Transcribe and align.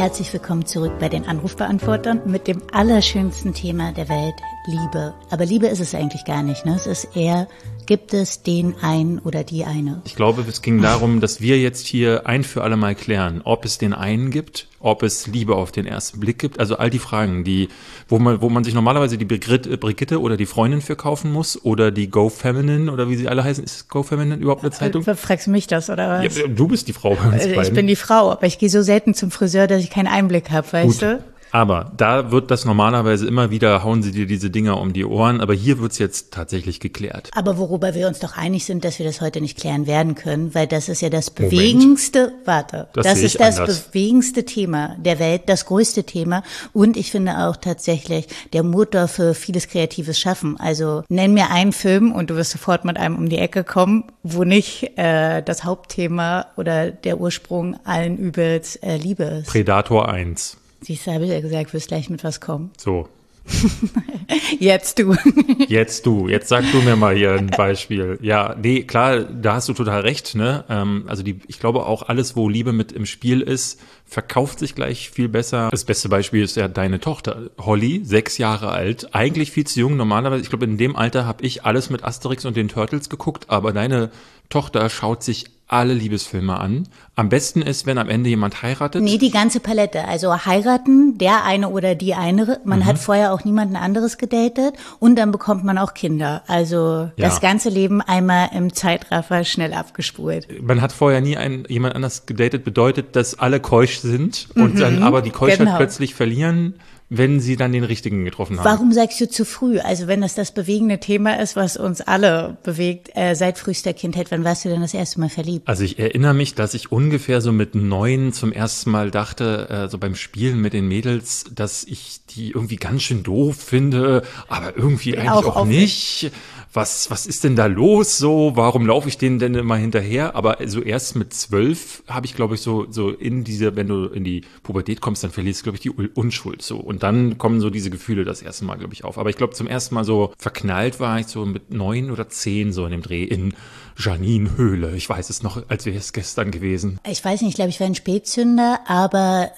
Herzlich 0.00 0.32
willkommen 0.32 0.64
zurück 0.64 0.92
bei 0.98 1.10
den 1.10 1.26
Anrufbeantwortern 1.26 2.22
mit 2.24 2.48
dem 2.48 2.62
allerschönsten 2.72 3.52
Thema 3.52 3.92
der 3.92 4.08
Welt, 4.08 4.32
Liebe. 4.66 5.12
Aber 5.28 5.44
Liebe 5.44 5.66
ist 5.66 5.80
es 5.80 5.94
eigentlich 5.94 6.24
gar 6.24 6.42
nicht. 6.42 6.64
Ne? 6.64 6.74
Es 6.74 6.86
ist 6.86 7.14
eher, 7.14 7.48
gibt 7.84 8.14
es 8.14 8.42
den 8.42 8.74
einen 8.80 9.18
oder 9.18 9.44
die 9.44 9.64
eine? 9.66 10.00
Ich 10.06 10.16
glaube, 10.16 10.42
es 10.48 10.62
ging 10.62 10.80
darum, 10.80 11.20
dass 11.20 11.42
wir 11.42 11.58
jetzt 11.58 11.86
hier 11.86 12.26
ein 12.26 12.44
für 12.44 12.62
alle 12.62 12.78
Mal 12.78 12.94
klären, 12.94 13.42
ob 13.44 13.66
es 13.66 13.76
den 13.76 13.92
einen 13.92 14.30
gibt, 14.30 14.68
ob 14.80 15.02
es 15.02 15.26
Liebe 15.26 15.54
auf 15.56 15.70
den 15.72 15.84
ersten 15.84 16.18
Blick 16.20 16.38
gibt. 16.38 16.60
Also 16.60 16.76
all 16.76 16.88
die 16.88 16.98
Fragen, 16.98 17.44
die, 17.44 17.68
wo 18.08 18.18
man, 18.18 18.40
wo 18.40 18.48
man 18.48 18.64
sich 18.64 18.72
normalerweise 18.74 19.18
die 19.18 19.24
Brigitte 19.26 20.20
oder 20.20 20.36
die 20.38 20.46
Freundin 20.46 20.80
für 20.80 20.96
kaufen 20.96 21.30
muss 21.32 21.62
oder 21.62 21.90
die 21.90 22.08
Go 22.08 22.28
Feminine 22.30 22.90
oder 22.90 23.08
wie 23.10 23.16
sie 23.16 23.28
alle 23.28 23.44
heißen. 23.44 23.62
Ist 23.64 23.90
Go 23.90 24.02
Feminine 24.02 24.36
überhaupt 24.36 24.62
eine 24.62 24.70
Zeitung? 24.70 25.04
Äh, 25.06 25.14
fragst 25.14 25.46
du 25.46 25.50
mich 25.50 25.66
das 25.66 25.90
oder 25.90 26.22
was? 26.24 26.38
Ja, 26.38 26.46
du 26.48 26.68
bist 26.68 26.88
die 26.88 26.92
Frau 26.94 27.14
bei 27.14 27.28
uns 27.34 27.44
Äh, 27.44 27.50
Ich 27.50 27.56
beiden. 27.56 27.74
bin 27.74 27.86
die 27.86 27.96
Frau, 27.96 28.30
aber 28.30 28.46
ich 28.46 28.58
gehe 28.58 28.70
so 28.70 28.80
selten 28.82 29.14
zum 29.14 29.30
Friseur, 29.30 29.66
dass 29.66 29.82
ich 29.82 29.89
keinen 29.90 30.08
Einblick 30.08 30.50
habe, 30.50 30.72
weißt 30.72 31.00
Gut. 31.00 31.02
du? 31.02 31.24
Aber 31.52 31.92
da 31.96 32.30
wird 32.30 32.50
das 32.50 32.64
normalerweise 32.64 33.26
immer 33.26 33.50
wieder, 33.50 33.82
hauen 33.82 34.02
sie 34.02 34.12
dir 34.12 34.26
diese 34.26 34.50
Dinger 34.50 34.80
um 34.80 34.92
die 34.92 35.04
Ohren, 35.04 35.40
aber 35.40 35.54
hier 35.54 35.78
wird's 35.80 35.98
jetzt 35.98 36.32
tatsächlich 36.32 36.80
geklärt. 36.80 37.30
Aber 37.34 37.58
worüber 37.58 37.94
wir 37.94 38.06
uns 38.08 38.18
doch 38.20 38.36
einig 38.36 38.64
sind, 38.64 38.84
dass 38.84 38.98
wir 38.98 39.06
das 39.06 39.20
heute 39.20 39.40
nicht 39.40 39.58
klären 39.58 39.86
werden 39.86 40.14
können, 40.14 40.54
weil 40.54 40.66
das 40.66 40.88
ist 40.88 41.02
ja 41.02 41.10
das 41.10 41.30
bewegendste, 41.30 42.32
warte, 42.44 42.88
Das 42.92 43.06
das, 43.06 43.18
ist 43.22 43.40
das 43.40 43.58
anders. 43.58 43.80
bewegendste 43.82 44.44
Thema 44.44 44.96
der 44.98 45.18
Welt, 45.18 45.42
das 45.46 45.66
größte 45.66 46.04
Thema 46.04 46.42
und 46.72 46.96
ich 46.96 47.10
finde 47.10 47.38
auch 47.38 47.56
tatsächlich 47.56 48.26
der 48.52 48.62
Motor 48.62 49.08
für 49.08 49.34
vieles 49.34 49.68
kreatives 49.68 50.18
Schaffen. 50.18 50.58
Also 50.58 51.02
nenn 51.08 51.34
mir 51.34 51.50
einen 51.50 51.72
Film 51.72 52.12
und 52.12 52.30
du 52.30 52.36
wirst 52.36 52.52
sofort 52.52 52.84
mit 52.84 52.96
einem 52.96 53.16
um 53.16 53.28
die 53.28 53.38
Ecke 53.38 53.64
kommen, 53.64 54.04
wo 54.22 54.44
nicht 54.44 54.96
äh, 54.96 55.42
das 55.42 55.64
Hauptthema 55.64 56.46
oder 56.56 56.90
der 56.90 57.20
Ursprung 57.20 57.76
allen 57.84 58.16
Übels 58.18 58.76
äh, 58.76 58.96
Liebe 58.96 59.24
ist. 59.24 59.48
Predator 59.48 60.08
1. 60.08 60.56
Siehst 60.82 61.06
du, 61.06 61.12
habe 61.12 61.24
ich 61.24 61.30
ja 61.30 61.40
gesagt, 61.40 61.74
wirst 61.74 61.88
gleich 61.88 62.10
mit 62.10 62.24
was 62.24 62.40
kommen. 62.40 62.70
So. 62.78 63.08
Jetzt 64.58 64.98
du. 64.98 65.14
Jetzt 65.68 66.06
du, 66.06 66.28
jetzt 66.28 66.48
sag 66.48 66.70
du 66.72 66.82
mir 66.82 66.96
mal 66.96 67.14
hier 67.14 67.32
ein 67.32 67.48
Beispiel. 67.48 68.18
Ja, 68.20 68.54
nee, 68.60 68.82
klar, 68.82 69.20
da 69.20 69.54
hast 69.54 69.68
du 69.68 69.72
total 69.72 70.02
recht, 70.02 70.34
ne? 70.34 70.64
Ähm, 70.68 71.04
also 71.06 71.22
die, 71.22 71.40
ich 71.46 71.58
glaube 71.58 71.86
auch 71.86 72.02
alles, 72.02 72.36
wo 72.36 72.48
Liebe 72.48 72.72
mit 72.72 72.92
im 72.92 73.06
Spiel 73.06 73.40
ist, 73.40 73.80
verkauft 74.06 74.58
sich 74.58 74.74
gleich 74.74 75.10
viel 75.10 75.28
besser. 75.28 75.68
Das 75.70 75.84
beste 75.84 76.08
Beispiel 76.08 76.42
ist 76.42 76.56
ja 76.56 76.68
deine 76.68 77.00
Tochter, 77.00 77.50
Holly, 77.58 78.02
sechs 78.04 78.38
Jahre 78.38 78.70
alt, 78.70 79.14
eigentlich 79.14 79.50
viel 79.50 79.66
zu 79.66 79.80
jung. 79.80 79.96
Normalerweise, 79.96 80.42
ich 80.42 80.48
glaube, 80.48 80.64
in 80.64 80.78
dem 80.78 80.96
Alter 80.96 81.26
habe 81.26 81.44
ich 81.44 81.64
alles 81.64 81.90
mit 81.90 82.04
Asterix 82.04 82.44
und 82.44 82.56
den 82.56 82.68
Turtles 82.68 83.08
geguckt, 83.08 83.46
aber 83.48 83.72
deine 83.72 84.10
Tochter 84.48 84.90
schaut 84.90 85.22
sich 85.22 85.46
alle 85.72 85.94
Liebesfilme 85.94 86.58
an. 86.58 86.88
Am 87.14 87.28
besten 87.28 87.62
ist, 87.62 87.86
wenn 87.86 87.98
am 87.98 88.08
Ende 88.08 88.28
jemand 88.30 88.62
heiratet. 88.62 89.02
Nee, 89.02 89.18
die 89.18 89.30
ganze 89.30 89.60
Palette. 89.60 90.04
Also 90.06 90.34
heiraten, 90.46 91.16
der 91.18 91.44
eine 91.44 91.68
oder 91.68 91.94
die 91.94 92.14
eine. 92.14 92.60
Man 92.64 92.80
Mhm. 92.80 92.84
hat 92.86 92.98
vorher 92.98 93.32
auch 93.32 93.44
niemanden 93.44 93.76
anderes 93.76 94.18
gedatet 94.18 94.74
und 94.98 95.16
dann 95.16 95.30
bekommt 95.30 95.62
man 95.64 95.78
auch 95.78 95.94
Kinder. 95.94 96.42
Also 96.48 97.10
Ja. 97.16 97.28
das 97.28 97.40
ganze 97.40 97.68
Leben 97.68 98.00
einmal 98.00 98.50
im 98.54 98.72
Zeitraffer 98.72 99.44
schnell 99.44 99.72
abgespult. 99.74 100.48
man 100.62 100.80
hat 100.80 100.92
vorher 100.92 101.20
nie 101.20 101.36
einen, 101.36 101.64
jemand 101.68 101.94
anders 101.94 102.26
gedatet, 102.26 102.64
bedeutet, 102.64 103.14
dass 103.16 103.38
alle 103.38 103.60
keusch 103.60 103.98
sind 104.00 104.48
und 104.54 104.80
dann 104.80 105.02
aber 105.02 105.22
die 105.22 105.30
Keuschheit 105.30 105.58
genau. 105.60 105.76
plötzlich 105.76 106.14
verlieren, 106.14 106.74
wenn 107.12 107.40
sie 107.40 107.56
dann 107.56 107.72
den 107.72 107.82
richtigen 107.82 108.24
getroffen 108.24 108.56
haben. 108.58 108.64
Warum 108.64 108.92
sagst 108.92 109.20
du 109.20 109.28
zu 109.28 109.44
früh? 109.44 109.80
Also 109.80 110.06
wenn 110.06 110.20
das 110.20 110.36
das 110.36 110.52
bewegende 110.52 111.00
Thema 111.00 111.40
ist, 111.40 111.56
was 111.56 111.76
uns 111.76 112.00
alle 112.00 112.56
bewegt, 112.62 113.10
äh, 113.14 113.34
seit 113.34 113.58
frühester 113.58 113.92
Kindheit, 113.92 114.30
wann 114.30 114.44
warst 114.44 114.64
du 114.64 114.68
denn 114.68 114.80
das 114.80 114.94
erste 114.94 115.18
Mal 115.18 115.28
verliebt? 115.28 115.66
Also 115.68 115.82
ich 115.82 115.98
erinnere 115.98 116.34
mich, 116.34 116.54
dass 116.54 116.72
ich 116.72 116.92
ungefähr 116.92 117.40
so 117.40 117.50
mit 117.50 117.74
neun 117.74 118.32
zum 118.32 118.52
ersten 118.52 118.90
Mal 118.92 119.10
dachte, 119.10 119.68
äh, 119.68 119.88
so 119.88 119.98
beim 119.98 120.14
Spielen 120.14 120.60
mit 120.60 120.72
den 120.72 120.86
Mädels, 120.86 121.44
dass 121.52 121.82
ich 121.82 122.20
die 122.30 122.52
irgendwie 122.52 122.76
ganz 122.76 123.02
schön 123.02 123.24
doof 123.24 123.56
finde, 123.56 124.22
aber 124.48 124.76
irgendwie 124.76 125.16
eigentlich 125.18 125.30
Auch 125.30 125.46
auch, 125.46 125.56
auf- 125.56 125.68
nicht. 125.68 126.30
Was, 126.72 127.10
was 127.10 127.26
ist 127.26 127.42
denn 127.42 127.56
da 127.56 127.66
los 127.66 128.18
so? 128.18 128.52
Warum 128.54 128.86
laufe 128.86 129.08
ich 129.08 129.18
denen 129.18 129.40
denn 129.40 129.56
immer 129.56 129.76
hinterher? 129.76 130.36
Aber 130.36 130.58
so 130.66 130.80
erst 130.80 131.16
mit 131.16 131.34
zwölf 131.34 132.04
habe 132.06 132.26
ich, 132.26 132.34
glaube 132.34 132.54
ich, 132.54 132.60
so, 132.60 132.86
so 132.90 133.10
in 133.10 133.42
diese, 133.42 133.74
wenn 133.74 133.88
du 133.88 134.06
in 134.06 134.22
die 134.22 134.42
Pubertät 134.62 135.00
kommst, 135.00 135.24
dann 135.24 135.32
verlierst 135.32 135.60
du, 135.60 135.64
glaube 135.64 135.76
ich, 135.76 135.82
die 135.82 135.90
Unschuld 135.90 136.62
so. 136.62 136.78
Und 136.78 137.02
dann 137.02 137.38
kommen 137.38 137.60
so 137.60 137.70
diese 137.70 137.90
Gefühle 137.90 138.24
das 138.24 138.40
erste 138.40 138.64
Mal, 138.64 138.76
glaube 138.76 138.94
ich, 138.94 139.02
auf. 139.02 139.18
Aber 139.18 139.30
ich 139.30 139.36
glaube, 139.36 139.54
zum 139.54 139.66
ersten 139.66 139.96
Mal 139.96 140.04
so 140.04 140.32
verknallt 140.38 141.00
war 141.00 141.18
ich 141.18 141.26
so 141.26 141.44
mit 141.44 141.72
neun 141.72 142.10
oder 142.12 142.28
zehn 142.28 142.72
so 142.72 142.84
in 142.84 142.92
dem 142.92 143.02
Dreh 143.02 143.24
in 143.24 143.54
Janine 143.96 144.56
Höhle. 144.56 144.94
Ich 144.94 145.08
weiß 145.08 145.28
es 145.28 145.42
noch, 145.42 145.68
als 145.68 145.86
wäre 145.86 145.96
es 145.96 146.12
gestern 146.12 146.52
gewesen. 146.52 147.00
Ich 147.08 147.24
weiß 147.24 147.40
nicht, 147.40 147.50
ich 147.50 147.56
glaube, 147.56 147.70
ich 147.70 147.80
war 147.80 147.88
ein 147.88 147.96
Spätzünder, 147.96 148.80
aber 148.86 149.50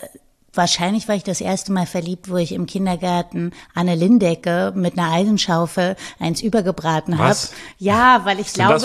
wahrscheinlich 0.54 1.08
war 1.08 1.14
ich 1.14 1.22
das 1.24 1.40
erste 1.40 1.72
Mal 1.72 1.86
verliebt, 1.86 2.30
wo 2.30 2.36
ich 2.36 2.52
im 2.52 2.66
Kindergarten 2.66 3.52
Anne 3.74 3.94
Lindecke 3.94 4.72
mit 4.76 4.98
einer 4.98 5.10
Eisenschaufel 5.12 5.96
eins 6.18 6.42
übergebraten 6.42 7.18
habe. 7.18 7.36
Ja, 7.78 8.20
weil 8.24 8.38
ich 8.40 8.52
glaube, 8.52 8.72
Lars 8.72 8.84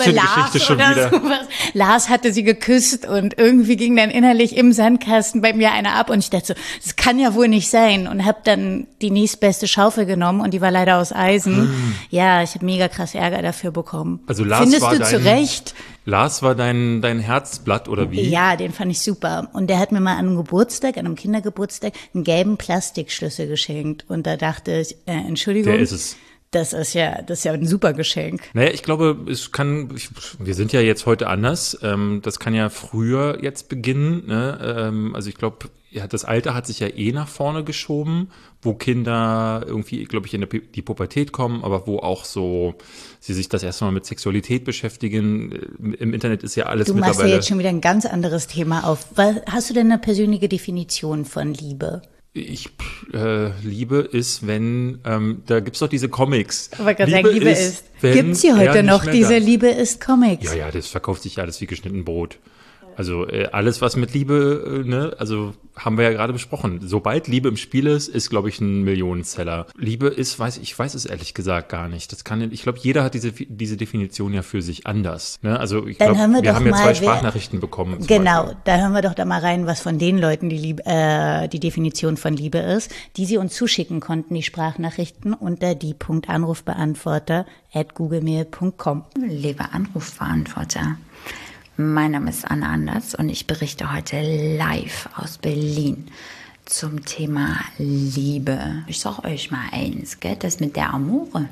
oder 0.70 0.90
wieder? 0.90 1.10
sowas. 1.10 1.38
Lars 1.74 2.08
hatte 2.08 2.32
sie 2.32 2.42
geküsst 2.42 3.06
und 3.06 3.38
irgendwie 3.38 3.76
ging 3.76 3.96
dann 3.96 4.10
innerlich 4.10 4.56
im 4.56 4.72
Sandkasten 4.72 5.42
bei 5.42 5.52
mir 5.52 5.72
einer 5.72 5.94
ab 5.94 6.10
und 6.10 6.20
ich 6.20 6.30
dachte 6.30 6.46
so, 6.48 6.54
das 6.82 6.96
kann 6.96 7.18
ja 7.18 7.34
wohl 7.34 7.48
nicht 7.48 7.68
sein 7.70 8.06
und 8.08 8.24
habe 8.24 8.38
dann 8.44 8.86
die 9.02 9.10
nächstbeste 9.10 9.68
Schaufel 9.68 10.06
genommen 10.06 10.40
und 10.40 10.52
die 10.54 10.60
war 10.60 10.70
leider 10.70 10.98
aus 10.98 11.12
Eisen. 11.12 11.94
Ja, 12.10 12.42
ich 12.42 12.54
habe 12.54 12.64
mega 12.64 12.88
krass 12.88 13.14
Ärger 13.14 13.42
dafür 13.42 13.70
bekommen. 13.72 14.20
Hm. 14.20 14.24
Also 14.26 14.44
Lars 14.44 14.62
Findest 14.62 14.82
war 14.82 14.92
du 14.92 14.98
dein- 15.00 15.08
zu 15.08 15.24
Recht? 15.24 15.74
Lars 16.08 16.42
war 16.42 16.54
dein, 16.54 17.02
dein 17.02 17.20
Herzblatt 17.20 17.86
oder 17.86 18.10
wie? 18.10 18.22
Ja, 18.22 18.56
den 18.56 18.72
fand 18.72 18.90
ich 18.90 19.00
super. 19.00 19.50
Und 19.52 19.68
der 19.68 19.78
hat 19.78 19.92
mir 19.92 20.00
mal 20.00 20.12
an 20.12 20.26
einem 20.26 20.36
Geburtstag, 20.36 20.96
an 20.96 21.04
einem 21.04 21.16
Kindergeburtstag, 21.16 21.92
einen 22.14 22.24
gelben 22.24 22.56
Plastikschlüssel 22.56 23.46
geschenkt. 23.46 24.06
Und 24.08 24.26
da 24.26 24.38
dachte 24.38 24.80
ich, 24.80 24.96
äh, 25.04 25.12
Entschuldigung. 25.12 25.74
Der 25.74 25.82
ist 25.82 25.92
es. 25.92 26.16
Das 26.50 26.72
ist 26.72 26.94
ja, 26.94 27.20
das 27.20 27.40
ist 27.40 27.44
ja 27.44 27.52
ein 27.52 27.66
super 27.66 27.92
Geschenk. 27.92 28.40
Naja, 28.54 28.70
ich 28.70 28.82
glaube, 28.82 29.30
es 29.30 29.52
kann, 29.52 29.90
ich, 29.94 30.08
wir 30.38 30.54
sind 30.54 30.72
ja 30.72 30.80
jetzt 30.80 31.04
heute 31.04 31.26
anders. 31.26 31.78
Ähm, 31.82 32.20
das 32.22 32.40
kann 32.40 32.54
ja 32.54 32.70
früher 32.70 33.42
jetzt 33.42 33.68
beginnen. 33.68 34.26
Ne? 34.26 34.58
Ähm, 34.62 35.14
also 35.14 35.28
ich 35.28 35.34
glaube, 35.34 35.68
ja, 35.90 36.06
das 36.06 36.24
Alter 36.24 36.54
hat 36.54 36.66
sich 36.66 36.80
ja 36.80 36.88
eh 36.88 37.12
nach 37.12 37.28
vorne 37.28 37.64
geschoben, 37.64 38.30
wo 38.62 38.74
Kinder 38.74 39.62
irgendwie, 39.66 40.04
glaube 40.04 40.26
ich, 40.26 40.34
in 40.34 40.44
Pu- 40.44 40.62
die 40.74 40.82
Pubertät 40.82 41.32
kommen, 41.32 41.64
aber 41.64 41.86
wo 41.86 41.98
auch 42.00 42.24
so 42.24 42.74
sie 43.20 43.32
sich 43.34 43.48
das 43.48 43.62
erste 43.62 43.84
Mal 43.84 43.92
mit 43.92 44.04
Sexualität 44.04 44.64
beschäftigen. 44.64 45.52
Im 45.78 45.94
Im 45.94 46.14
Internet 46.14 46.42
ist 46.42 46.54
ja 46.56 46.66
alles 46.66 46.88
Du 46.88 46.94
machst 46.94 47.04
ja 47.04 47.08
mittlerweile. 47.10 47.34
jetzt 47.36 47.48
schon 47.48 47.58
wieder 47.58 47.70
ein 47.70 47.80
ganz 47.80 48.04
anderes 48.06 48.46
Thema 48.46 48.84
auf. 48.84 49.06
Was, 49.14 49.36
hast 49.50 49.70
du 49.70 49.74
denn 49.74 49.90
eine 49.90 49.98
persönliche 49.98 50.48
Definition 50.48 51.24
von 51.24 51.54
Liebe? 51.54 52.02
Ich 52.34 52.68
äh, 53.14 53.50
Liebe 53.62 53.96
ist, 53.98 54.46
wenn 54.46 54.98
ähm, 55.06 55.42
da 55.46 55.60
gibt's 55.60 55.78
doch 55.80 55.88
diese 55.88 56.08
Comics. 56.10 56.70
Wollte 56.78 56.94
gerade 56.96 57.10
sagen, 57.10 57.28
Liebe 57.30 57.50
ist. 57.50 57.84
wenn 58.02 58.12
Gibt's 58.12 58.42
hier 58.42 58.54
er 58.56 58.70
heute 58.74 58.82
noch 58.82 59.04
diese 59.06 59.30
da- 59.30 59.44
Liebe 59.44 59.68
ist 59.68 60.00
Comics? 60.04 60.44
Ja, 60.44 60.54
ja, 60.54 60.70
das 60.70 60.86
verkauft 60.88 61.22
sich 61.22 61.36
ja 61.36 61.42
alles 61.44 61.60
wie 61.60 61.66
geschnitten 61.66 62.04
Brot. 62.04 62.38
Also 62.98 63.28
äh, 63.28 63.46
alles, 63.52 63.80
was 63.80 63.94
mit 63.94 64.12
Liebe, 64.12 64.82
äh, 64.84 64.88
ne, 64.88 65.14
also 65.18 65.54
haben 65.76 65.96
wir 65.96 66.02
ja 66.02 66.10
gerade 66.10 66.32
besprochen. 66.32 66.80
Sobald 66.82 67.28
Liebe 67.28 67.48
im 67.48 67.56
Spiel 67.56 67.86
ist, 67.86 68.08
ist, 68.08 68.28
glaube 68.28 68.48
ich, 68.48 68.60
ein 68.60 68.82
Millionenseller. 68.82 69.66
Liebe 69.76 70.08
ist, 70.08 70.36
weiß 70.36 70.58
ich, 70.58 70.76
weiß 70.76 70.94
es 70.94 71.06
ehrlich 71.06 71.32
gesagt 71.32 71.68
gar 71.68 71.88
nicht. 71.88 72.10
Das 72.10 72.24
kann, 72.24 72.40
ich 72.50 72.62
glaube, 72.62 72.80
jeder 72.82 73.04
hat 73.04 73.14
diese 73.14 73.30
diese 73.30 73.76
Definition 73.76 74.34
ja 74.34 74.42
für 74.42 74.62
sich 74.62 74.88
anders. 74.88 75.38
Ne? 75.42 75.60
Also 75.60 75.86
ich 75.86 75.98
glaube, 75.98 76.14
wir 76.16 76.42
wir 76.42 76.54
haben 76.56 76.66
ja 76.66 76.72
zwei 76.72 76.94
Sprachnachrichten 76.94 77.60
bekommen. 77.60 78.04
Genau, 78.04 78.42
Beispiel. 78.42 78.62
da 78.64 78.78
hören 78.78 78.92
wir 78.92 79.02
doch 79.02 79.14
da 79.14 79.24
mal 79.24 79.40
rein, 79.42 79.66
was 79.66 79.80
von 79.80 80.00
den 80.00 80.18
Leuten 80.18 80.48
die, 80.48 80.58
Liebe, 80.58 80.82
äh, 80.84 81.46
die 81.46 81.60
Definition 81.60 82.16
von 82.16 82.34
Liebe 82.34 82.58
ist, 82.58 82.92
die 83.16 83.26
sie 83.26 83.38
uns 83.38 83.54
zuschicken 83.54 84.00
konnten, 84.00 84.34
die 84.34 84.42
Sprachnachrichten, 84.42 85.34
unter 85.34 85.76
die.anrufbeantworter 85.76 87.46
at 87.72 87.94
googlemail.com. 87.94 89.04
Lieber 89.24 89.72
Anrufverantworter, 89.72 90.96
mein 91.78 92.10
Name 92.10 92.30
ist 92.30 92.44
Anna 92.44 92.72
Anders 92.72 93.14
und 93.14 93.28
ich 93.28 93.46
berichte 93.46 93.92
heute 93.92 94.20
live 94.56 95.08
aus 95.14 95.38
Berlin 95.38 96.08
zum 96.64 97.04
Thema 97.04 97.56
Liebe. 97.78 98.82
Ich 98.88 98.98
sag 98.98 99.24
euch 99.24 99.52
mal 99.52 99.62
eins, 99.70 100.18
gell, 100.18 100.34
das 100.34 100.58
mit 100.58 100.74
der 100.74 100.92
Amore. 100.92 101.48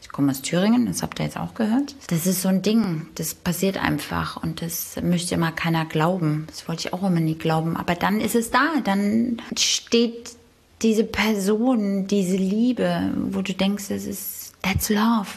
Ich 0.00 0.08
komme 0.08 0.32
aus 0.32 0.40
Thüringen, 0.40 0.86
das 0.86 1.02
habt 1.02 1.20
ihr 1.20 1.26
jetzt 1.26 1.36
auch 1.36 1.52
gehört. 1.52 1.94
Das 2.06 2.26
ist 2.26 2.40
so 2.40 2.48
ein 2.48 2.62
Ding, 2.62 3.08
das 3.16 3.34
passiert 3.34 3.76
einfach 3.76 4.42
und 4.42 4.62
das 4.62 4.96
möchte 5.02 5.34
immer 5.34 5.52
keiner 5.52 5.84
glauben. 5.84 6.46
Das 6.46 6.66
wollte 6.66 6.88
ich 6.88 6.94
auch 6.94 7.02
immer 7.02 7.20
nie 7.20 7.36
glauben. 7.36 7.76
Aber 7.76 7.94
dann 7.94 8.22
ist 8.22 8.34
es 8.34 8.50
da, 8.50 8.80
dann 8.82 9.42
steht 9.58 10.36
diese 10.80 11.04
Person, 11.04 12.06
diese 12.06 12.36
Liebe, 12.36 13.12
wo 13.14 13.42
du 13.42 13.52
denkst, 13.52 13.88
das 13.88 14.06
ist, 14.06 14.54
that's 14.62 14.88
love. 14.88 15.28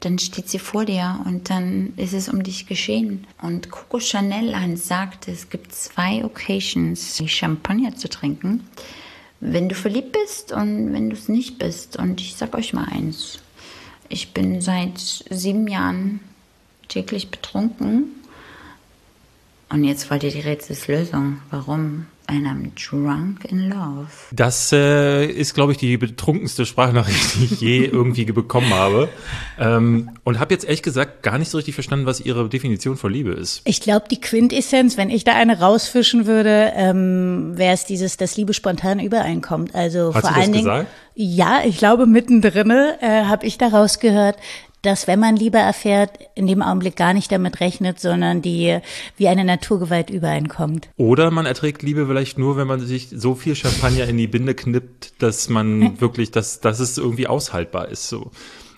Dann 0.00 0.18
steht 0.18 0.48
sie 0.48 0.58
vor 0.58 0.86
dir 0.86 1.20
und 1.26 1.50
dann 1.50 1.92
ist 1.96 2.14
es 2.14 2.30
um 2.30 2.42
dich 2.42 2.66
geschehen. 2.66 3.26
Und 3.42 3.70
Coco 3.70 4.00
Chanel 4.00 4.76
sagt, 4.78 5.28
es 5.28 5.50
gibt 5.50 5.74
zwei 5.74 6.24
Occasions, 6.24 7.22
Champagner 7.26 7.94
zu 7.94 8.08
trinken. 8.08 8.66
Wenn 9.40 9.68
du 9.68 9.74
verliebt 9.74 10.12
bist 10.12 10.52
und 10.52 10.92
wenn 10.94 11.10
du 11.10 11.16
es 11.16 11.28
nicht 11.28 11.58
bist. 11.58 11.96
Und 11.96 12.20
ich 12.20 12.36
sag 12.36 12.54
euch 12.54 12.72
mal 12.72 12.86
eins. 12.90 13.40
Ich 14.08 14.32
bin 14.32 14.60
seit 14.62 14.98
sieben 14.98 15.68
Jahren 15.68 16.20
täglich 16.88 17.30
betrunken. 17.30 18.06
Und 19.68 19.84
jetzt 19.84 20.10
wollt 20.10 20.24
ihr 20.24 20.32
die 20.32 20.40
Rätselslösung. 20.40 21.40
Warum? 21.50 22.06
And 22.30 22.46
I'm 22.46 22.70
drunk 22.74 23.44
in 23.44 23.68
love. 23.68 24.08
Das 24.32 24.72
äh, 24.72 25.26
ist, 25.26 25.54
glaube 25.54 25.72
ich, 25.72 25.78
die 25.78 25.96
betrunkenste 25.96 26.64
Sprachnachricht, 26.64 27.34
die 27.36 27.44
ich 27.44 27.60
je 27.60 27.84
irgendwie 27.92 28.24
bekommen 28.24 28.72
habe. 28.72 29.08
Ähm, 29.58 30.10
und 30.24 30.38
habe 30.38 30.54
jetzt 30.54 30.64
ehrlich 30.64 30.82
gesagt 30.82 31.22
gar 31.22 31.38
nicht 31.38 31.50
so 31.50 31.58
richtig 31.58 31.74
verstanden, 31.74 32.06
was 32.06 32.20
Ihre 32.20 32.48
Definition 32.48 32.96
von 32.96 33.12
Liebe 33.12 33.32
ist. 33.32 33.62
Ich 33.64 33.80
glaube, 33.80 34.06
die 34.10 34.20
Quintessenz, 34.20 34.96
wenn 34.96 35.10
ich 35.10 35.24
da 35.24 35.34
eine 35.34 35.60
rausfischen 35.60 36.26
würde, 36.26 36.72
ähm, 36.74 37.52
wäre 37.56 37.74
es 37.74 37.84
dieses, 37.84 38.16
dass 38.16 38.36
Liebe 38.36 38.54
spontan 38.54 39.00
übereinkommt. 39.00 39.74
Also 39.74 40.14
Hat 40.14 40.22
vor 40.22 40.30
sie 40.30 40.34
das 40.34 40.36
allen 40.36 40.52
Dingen. 40.52 40.64
gesagt? 40.64 40.88
Ja, 41.14 41.60
ich 41.64 41.76
glaube, 41.76 42.06
mittendrin 42.06 42.70
äh, 42.70 43.24
habe 43.24 43.44
ich 43.44 43.58
daraus 43.58 43.98
gehört, 43.98 44.36
dass 44.82 45.06
wenn 45.06 45.20
man 45.20 45.36
Liebe 45.36 45.58
erfährt, 45.58 46.18
in 46.34 46.46
dem 46.46 46.62
Augenblick 46.62 46.96
gar 46.96 47.12
nicht 47.12 47.30
damit 47.30 47.60
rechnet, 47.60 48.00
sondern 48.00 48.42
die 48.42 48.78
wie 49.16 49.28
eine 49.28 49.44
Naturgewalt 49.44 50.10
übereinkommt. 50.10 50.88
Oder 50.96 51.30
man 51.30 51.46
erträgt 51.46 51.82
Liebe 51.82 52.06
vielleicht 52.06 52.38
nur, 52.38 52.56
wenn 52.56 52.66
man 52.66 52.80
sich 52.80 53.08
so 53.10 53.34
viel 53.34 53.54
Champagner 53.54 54.08
in 54.08 54.16
die 54.16 54.26
Binde 54.26 54.54
knippt, 54.54 55.22
dass 55.22 55.48
man 55.48 56.00
wirklich, 56.00 56.30
dass, 56.30 56.60
dass 56.60 56.80
es 56.80 56.98
irgendwie 56.98 57.26
aushaltbar 57.26 57.88
ist. 57.88 58.08
So. 58.08 58.30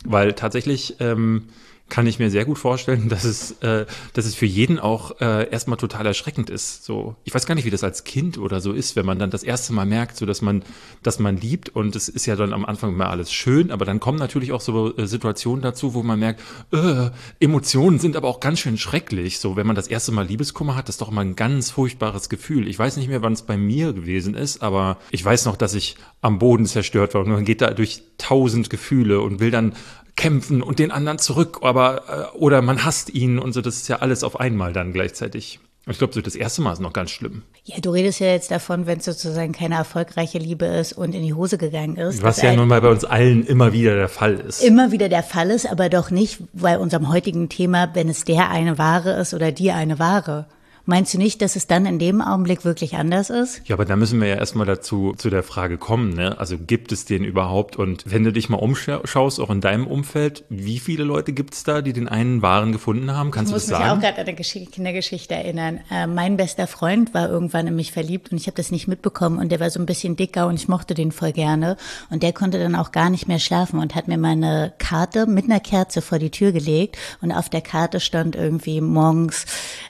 Weil 0.05 0.33
tatsächlich 0.33 0.97
ähm, 1.01 1.49
kann 1.93 2.07
ich 2.07 2.19
mir 2.19 2.31
sehr 2.31 2.47
gut 2.47 2.59
vorstellen, 2.59 3.09
dass 3.11 3.25
es, 3.25 3.53
äh, 3.61 3.85
dass 4.15 4.25
es 4.25 4.35
für 4.35 4.47
jeden 4.47 4.79
auch 4.79 5.21
äh, 5.21 5.51
erstmal 5.51 5.77
total 5.77 6.07
erschreckend 6.07 6.49
ist. 6.49 6.85
So, 6.85 7.17
ich 7.25 7.35
weiß 7.35 7.45
gar 7.45 7.55
nicht, 7.55 7.67
wie 7.67 7.71
das 7.71 7.85
als 7.85 8.05
Kind 8.05 8.39
oder 8.39 8.63
so 8.63 8.73
ist, 8.73 8.97
wenn 8.97 9.05
man 9.05 9.19
dann 9.19 9.31
das 9.31 9.43
erste 9.43 9.75
Mal 9.75 9.85
merkt, 9.85 10.17
so 10.17 10.25
dass 10.25 10.41
man, 10.41 10.65
dass 11.03 11.19
man 11.19 11.37
liebt 11.37 11.69
und 11.69 11.95
es 11.95 12.09
ist 12.09 12.25
ja 12.25 12.35
dann 12.35 12.55
am 12.55 12.65
Anfang 12.65 12.95
immer 12.95 13.11
alles 13.11 13.31
schön, 13.31 13.71
aber 13.71 13.85
dann 13.85 14.01
kommen 14.01 14.19
natürlich 14.19 14.53
auch 14.53 14.63
so 14.63 14.97
äh, 14.97 15.07
Situationen 15.07 15.61
dazu, 15.61 15.93
wo 15.93 16.03
man 16.03 16.19
merkt, 16.19 16.41
äh, 16.73 17.11
Emotionen 17.41 17.99
sind 17.99 18.17
aber 18.17 18.29
auch 18.29 18.41
ganz 18.41 18.61
schön 18.61 18.79
schrecklich. 18.79 19.39
So, 19.39 19.57
wenn 19.57 19.67
man 19.67 19.77
das 19.77 19.87
erste 19.87 20.13
Mal 20.13 20.27
Liebeskummer 20.27 20.77
hat, 20.77 20.89
das 20.89 20.95
ist 20.95 21.03
doch 21.03 21.11
immer 21.11 21.21
ein 21.21 21.37
ganz 21.37 21.71
furchtbares 21.71 22.31
Gefühl. 22.31 22.69
Ich 22.69 22.79
weiß 22.79 22.97
nicht 22.97 23.09
mehr, 23.09 23.21
wann 23.21 23.35
es 23.35 23.43
bei 23.43 23.59
mir 23.59 23.93
gewesen 23.93 24.35
ist, 24.35 24.63
aber 24.63 24.97
ich 25.11 25.23
weiß 25.23 25.45
noch, 25.45 25.57
dass 25.57 25.75
ich 25.75 25.97
am 26.23 26.39
Boden 26.39 26.65
zerstört 26.65 27.13
war 27.13 27.21
und 27.21 27.29
man 27.29 27.45
geht 27.45 27.61
da 27.61 27.71
durch 27.73 28.03
tausend 28.17 28.71
Gefühle 28.71 29.21
und 29.21 29.41
will 29.41 29.51
dann 29.51 29.75
kämpfen 30.17 30.63
und 30.63 30.79
den 30.79 30.91
anderen 30.91 31.19
zurück, 31.19 31.61
aber 31.63 32.31
äh, 32.35 32.37
oder 32.37 32.63
man 32.63 32.85
hasst 32.85 33.11
ihn 33.11 33.39
und 33.39 33.53
so, 33.53 33.61
das 33.61 33.77
ist 33.77 33.89
ja 33.89 33.97
alles 33.97 34.25
auf 34.25 34.39
einmal 34.39 34.73
dann 34.73 34.93
gleichzeitig. 34.93 35.61
Ich 35.89 35.99
glaube, 35.99 36.13
so 36.13 36.21
das 36.21 36.37
erste 36.37 36.63
Mal 36.63 36.73
ist 36.73 36.79
noch 36.79 36.93
ganz 36.93 37.11
schlimm. 37.11 37.43
Ja, 37.65 37.81
du 37.81 37.91
redest 37.91 38.21
ja 38.21 38.29
jetzt 38.29 38.53
davon, 38.53 38.87
wenn 38.87 38.99
es 38.99 39.05
sozusagen 39.05 39.53
keine 39.53 39.75
erfolgreiche 39.75 40.39
Liebe 40.39 40.65
ist 40.65 40.93
und 40.93 41.13
in 41.13 41.25
die 41.25 41.35
Hose 41.35 41.59
gegangen 41.59 41.97
ist. 41.97 42.23
Was 42.23 42.41
ja 42.41 42.55
nun 42.55 42.69
mal 42.69 42.81
bei 42.81 42.89
uns 42.89 43.05
allen 43.05 43.45
immer 43.45 43.73
wieder 43.73 43.97
der 43.97 44.09
Fall 44.09 44.35
ist. 44.35 44.63
immer 44.63 44.93
wieder 44.93 45.09
der 45.09 45.25
Fall 45.25 45.51
ist, 45.51 45.69
aber 45.69 45.89
doch 45.89 46.11
nicht 46.11 46.39
bei 46.53 46.79
unserem 46.79 47.09
heutigen 47.09 47.49
Thema, 47.49 47.91
wenn 47.95 48.09
es 48.09 48.25
der 48.25 48.51
eine 48.51 48.79
Ware 48.79 49.15
ist 49.15 49.35
oder 49.35 49.51
die 49.51 49.73
eine 49.73 49.99
Ware. 49.99 50.47
Meinst 50.85 51.15
du 51.15 51.19
nicht, 51.19 51.41
dass 51.43 51.55
es 51.55 51.67
dann 51.69 51.87
in 51.87 51.99
dem 52.01 52.21
Augenblick 52.21 52.65
wirklich 52.65 52.97
anders 52.97 53.31
ist? 53.31 53.63
Ja, 53.67 53.77
aber 53.77 53.85
da 53.85 53.95
müssen 53.95 54.21
wir 54.21 54.27
ja 54.29 54.35
erstmal 54.35 54.67
dazu, 54.67 55.15
zu 55.17 55.31
der 55.31 55.45
Frage 55.45 55.79
kommen, 55.79 56.13
ne? 56.15 56.39
Also 56.41 56.59
gibt 56.59 56.91
es 56.91 57.05
den 57.05 57.23
überhaupt? 57.25 57.77
Und 57.77 58.03
wenn 58.11 58.25
du 58.25 58.33
dich 58.33 58.49
mal 58.49 58.57
umschaust, 58.59 59.39
auch 59.39 59.51
in 59.51 59.61
deinem 59.61 59.87
Umfeld, 59.87 60.45
wie 60.49 60.81
viele 60.81 61.05
Leute 61.05 61.33
gibt 61.33 61.55
es 61.55 61.63
da, 61.63 61.83
die 61.83 61.93
den 61.93 62.09
einen 62.09 62.43
Waren 62.43 62.73
gefunden 62.73 63.13
haben? 63.15 63.31
Kannst 63.31 63.51
Ich 63.51 63.55
muss 63.55 63.67
du 63.67 63.71
das 63.71 63.79
mich 63.79 63.87
auch 63.87 63.91
sagen? 63.91 64.01
gerade 64.01 64.21
an 64.23 64.27
eine 64.27 64.37
Gesch- 64.37 64.71
Kindergeschichte 64.71 65.35
erinnern. 65.35 65.81
Äh, 65.91 66.09
mein 66.09 66.37
bester 66.37 66.67
Freund 66.67 67.15
war 67.15 67.29
irgendwann 67.29 67.69
in 67.69 67.77
mich 67.77 67.93
verliebt 67.93 68.33
und 68.33 68.39
ich 68.39 68.49
habe 68.49 68.57
das 68.57 68.73
nicht 68.73 68.89
mitbekommen 68.89 69.39
und 69.39 69.53
der 69.53 69.61
war 69.61 69.71
so 69.71 69.79
ein 69.79 69.87
bisschen 69.87 70.17
dicker 70.17 70.49
und 70.49 70.55
ich 70.57 70.67
mochte 70.67 70.95
den 70.95 71.13
voll 71.13 71.33
gerne 71.33 71.77
und 72.11 72.25
der 72.25 72.33
konnte 72.33 72.59
dann 72.59 72.75
auch 72.75 72.91
gar 72.91 73.09
nicht 73.09 73.29
mehr 73.29 73.39
schlafen 73.39 73.79
und 73.79 73.95
hat 73.95 74.09
mir 74.09 74.19
meine 74.19 74.73
Karte 74.79 75.27
mit 75.27 75.45
einer 75.45 75.61
Kerze 75.61 76.03
vor 76.03 76.19
die 76.19 76.31
Tür 76.31 76.51
gelegt 76.51 76.97
und 77.21 77.31
auf 77.31 77.49
der 77.49 77.61
Karte 77.61 78.01
stand 78.01 78.35
irgendwie 78.35 78.81
morgens 78.81 79.45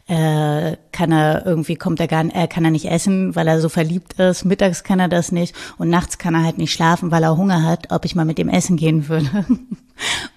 äh, 0.06 0.76
kann 0.92 1.10
er 1.12 1.44
irgendwie 1.46 1.76
kommt 1.76 2.00
er 2.00 2.08
gar 2.08 2.24
äh, 2.24 2.46
kann 2.46 2.64
er 2.64 2.70
nicht 2.70 2.84
essen, 2.90 3.34
weil 3.34 3.48
er 3.48 3.60
so 3.60 3.68
verliebt 3.68 4.14
ist. 4.20 4.44
Mittags 4.44 4.84
kann 4.84 5.00
er 5.00 5.08
das 5.08 5.32
nicht 5.32 5.54
und 5.78 5.88
nachts 5.88 6.18
kann 6.18 6.34
er 6.34 6.44
halt 6.44 6.58
nicht 6.58 6.72
schlafen, 6.72 7.10
weil 7.10 7.22
er 7.22 7.36
Hunger 7.36 7.62
hat. 7.64 7.88
Ob 7.90 8.04
ich 8.04 8.14
mal 8.14 8.24
mit 8.24 8.38
dem 8.38 8.48
essen 8.48 8.76
gehen 8.76 9.08
würde. 9.08 9.46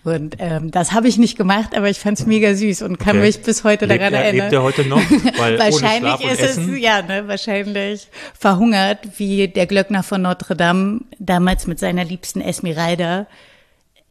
Und 0.04 0.36
ähm, 0.40 0.70
das 0.70 0.92
habe 0.92 1.08
ich 1.08 1.18
nicht 1.18 1.38
gemacht, 1.38 1.76
aber 1.76 1.90
ich 1.90 1.98
fand's 1.98 2.26
mega 2.28 2.54
süß 2.54 2.84
und 2.84 3.00
kann 3.00 3.18
Okay. 3.18 3.26
mich 3.26 3.42
bis 3.42 3.64
heute 3.64 3.86
Lebt 3.86 4.00
daran 4.02 4.14
er, 4.14 4.26
erinnern. 4.26 4.46
lebt 4.48 4.54
er 4.54 4.62
heute 4.64 4.86
noch? 4.86 4.98
Weil 5.38 5.58
wahrscheinlich 5.58 6.22
ist 6.22 6.40
Essen, 6.42 6.76
es 6.76 6.82
ja, 6.82 7.02
ne, 7.02 7.28
wahrscheinlich 7.28 8.08
verhungert, 8.38 9.00
wie 9.18 9.48
der 9.48 9.66
Glöckner 9.66 10.04
von 10.04 10.22
Notre 10.22 10.56
Dame 10.56 11.02
damals 11.18 11.66
mit 11.66 11.80
seiner 11.80 12.04
liebsten 12.04 12.42
Esmeralda 12.42 13.26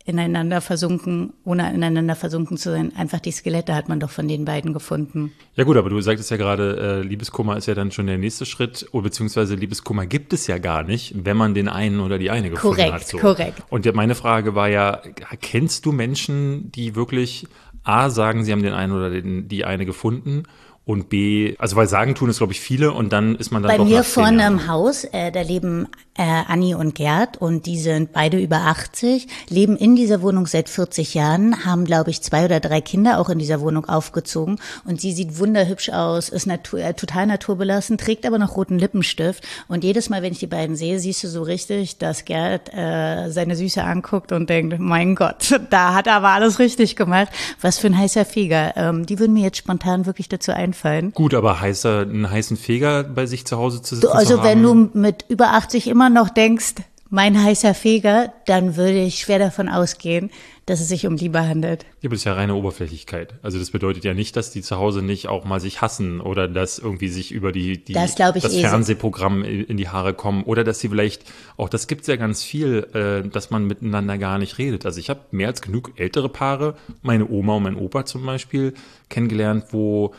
ineinander 0.06 0.60
versunken, 0.60 1.32
ohne 1.44 1.72
ineinander 1.72 2.14
versunken 2.14 2.58
zu 2.58 2.70
sein. 2.70 2.92
Einfach 2.94 3.20
die 3.20 3.32
Skelette 3.32 3.74
hat 3.74 3.88
man 3.88 4.00
doch 4.00 4.10
von 4.10 4.28
den 4.28 4.44
beiden 4.44 4.74
gefunden. 4.74 5.32
Ja 5.54 5.64
gut, 5.64 5.78
aber 5.78 5.88
du 5.88 5.98
sagtest 6.02 6.30
ja 6.30 6.36
gerade, 6.36 7.00
äh, 7.02 7.06
Liebeskummer 7.06 7.56
ist 7.56 7.66
ja 7.66 7.74
dann 7.74 7.90
schon 7.90 8.06
der 8.06 8.18
nächste 8.18 8.44
Schritt, 8.44 8.86
oder 8.92 9.04
beziehungsweise 9.04 9.54
Liebeskummer 9.54 10.04
gibt 10.04 10.34
es 10.34 10.46
ja 10.46 10.58
gar 10.58 10.82
nicht, 10.82 11.14
wenn 11.24 11.38
man 11.38 11.54
den 11.54 11.68
einen 11.68 12.00
oder 12.00 12.18
die 12.18 12.30
eine 12.30 12.50
gefunden 12.50 12.76
Korrekt, 12.76 12.92
hat. 12.92 13.06
So. 13.06 13.18
korrekt. 13.18 13.62
Und 13.70 13.92
meine 13.94 14.14
Frage 14.14 14.54
war 14.54 14.68
ja, 14.68 15.00
kennst 15.40 15.86
du 15.86 15.92
Menschen, 15.92 16.70
die 16.72 16.94
wirklich 16.94 17.46
A 17.82 18.10
sagen, 18.10 18.44
sie 18.44 18.52
haben 18.52 18.62
den 18.62 18.74
einen 18.74 18.92
oder 18.92 19.08
den, 19.08 19.48
die 19.48 19.64
eine 19.64 19.86
gefunden 19.86 20.44
und 20.86 21.08
B, 21.08 21.54
also 21.58 21.76
weil 21.76 21.88
sagen 21.88 22.14
tun 22.14 22.28
es 22.28 22.38
glaube 22.38 22.52
ich 22.52 22.60
viele 22.60 22.92
und 22.92 23.12
dann 23.12 23.36
ist 23.36 23.50
man 23.50 23.62
dann 23.62 23.70
Bei 23.70 23.78
doch 23.78 23.86
mir 23.86 24.04
vorne 24.04 24.40
Jahren. 24.42 24.52
im 24.54 24.69
Haus, 24.69 25.04
äh, 25.04 25.32
da 25.32 25.40
leben 25.40 25.88
äh, 26.16 26.22
Anni 26.22 26.75
und 26.75 26.94
Gerd 26.94 27.38
und 27.38 27.66
die 27.66 27.78
sind 27.78 28.12
beide 28.12 28.38
über 28.38 28.58
80, 28.58 29.26
leben 29.48 29.76
in 29.76 29.96
dieser 29.96 30.20
Wohnung 30.20 30.46
seit 30.46 30.69
40 30.69 31.14
Jahren, 31.14 31.64
haben, 31.64 31.86
glaube 31.86 32.10
ich, 32.10 32.20
zwei 32.22 32.44
oder 32.44 32.60
drei 32.60 32.81
Kinder 32.82 33.19
auch 33.19 33.31
in 33.31 33.38
dieser 33.38 33.60
Wohnung 33.60 33.86
aufgezogen 33.86 34.60
und 34.84 35.00
sie 35.00 35.12
sieht 35.12 35.38
wunderhübsch 35.38 35.88
aus, 35.88 36.28
ist 36.28 36.46
natur, 36.46 36.81
äh, 36.81 36.92
total 36.94 37.26
naturbelassen, 37.26 37.96
trägt 37.96 38.26
aber 38.26 38.38
noch 38.38 38.56
roten 38.56 38.78
Lippenstift 38.78 39.42
und 39.69 39.84
jedes 39.84 40.10
Mal, 40.10 40.22
wenn 40.22 40.32
ich 40.32 40.38
die 40.38 40.46
beiden 40.46 40.76
sehe, 40.76 40.98
siehst 40.98 41.25
du 41.25 41.28
so 41.28 41.42
richtig, 41.42 41.96
dass 41.96 42.26
Gerd 42.26 42.72
äh, 42.75 43.30
seine 43.30 43.56
Süße 43.56 43.82
anguckt 43.82 44.32
und 44.32 44.50
denkt, 44.50 44.78
mein 44.78 45.14
Gott, 45.14 45.58
da 45.70 45.94
hat 45.94 46.06
er 46.06 46.16
aber 46.16 46.28
alles 46.28 46.58
richtig 46.58 46.94
gemacht. 46.94 47.28
Was 47.60 47.78
für 47.78 47.87
ein 47.87 47.96
heißer 47.96 48.25
Feger. 48.25 48.76
Ähm, 48.76 49.06
die 49.06 49.19
würden 49.19 49.32
mir 49.32 49.44
jetzt 49.44 49.58
spontan 49.58 50.06
wirklich 50.06 50.28
dazu 50.28 50.52
einfallen. 50.75 51.12
Gut, 51.12 51.35
aber 51.35 51.61
heißer, 51.61 52.00
einen 52.00 52.31
heißen 52.31 52.56
Feger 52.56 53.05
bei 53.05 53.26
sich 53.26 53.47
zu 53.47 53.56
Hause 53.56 53.82
zu 53.82 53.94
sitzen 53.94 54.09
Du, 54.09 54.12
also 54.12 54.37
zu 54.37 54.43
wenn 54.43 54.62
du 54.62 54.91
mit 54.93 55.25
über 55.29 55.53
80 55.53 55.87
immer 55.87 56.11
noch 56.11 56.29
denkst, 56.29 56.75
mein 57.11 57.41
heißer 57.41 57.75
Feger, 57.75 58.32
dann 58.47 58.76
würde 58.76 58.99
ich 58.99 59.21
schwer 59.21 59.38
davon 59.38 59.69
ausgehen, 59.69 60.31
dass 60.67 60.81
es 60.81 60.88
sich 60.88 61.06
um 61.06 61.15
Liebe 61.17 61.47
handelt. 61.47 61.85
Ja, 62.00 62.09
das 62.09 62.21
ist 62.21 62.25
ja 62.25 62.32
reine 62.32 62.56
Oberflächlichkeit. 62.56 63.35
Also 63.43 63.59
das 63.59 63.71
bedeutet 63.71 64.05
ja 64.05 64.15
nicht, 64.15 64.35
dass 64.35 64.50
die 64.50 64.62
zu 64.62 64.79
Hause 64.79 65.00
nicht 65.00 65.29
auch 65.29 65.44
mal 65.44 65.61
sich 65.61 65.81
hassen 65.81 66.21
oder 66.21 66.49
dass 66.49 66.78
irgendwie 66.78 67.09
sich 67.09 67.31
über 67.31 67.52
die, 67.52 67.85
die 67.85 67.93
Das 67.93 68.14
ich 68.14 68.45
eh 68.45 68.49
so. 68.49 68.61
Fernsehprogramm 68.61 69.45
in 69.45 69.64
in 69.64 69.76
die 69.76 69.88
Haare 69.88 70.14
kommen 70.14 70.43
oder 70.43 70.64
dass 70.64 70.81
sie 70.81 70.88
vielleicht, 70.88 71.23
auch 71.57 71.69
das 71.69 71.87
gibt's 71.87 72.09
ja 72.09 72.16
ganz 72.16 72.43
viel, 72.43 72.88
äh, 72.95 73.28
dass 73.28 73.50
man 73.50 73.66
miteinander 73.66 74.19
gar 74.19 74.38
nicht 74.38 74.59
redet. 74.59 74.85
Also 74.85 74.99
ich 74.99 75.09
habe 75.09 75.21
mehr 75.31 75.49
als 75.49 75.62
genug 75.62 75.93
ältere 75.97 76.28
Paare, 76.28 76.75
meine 77.02 77.28
Oma 77.28 77.57
und 77.57 77.62
mein 77.62 77.76
Opa 77.76 78.07
zum 78.07 78.26
Beispiel, 78.26 78.75
kennengelernt, 79.09 79.66
wo 79.71 80.14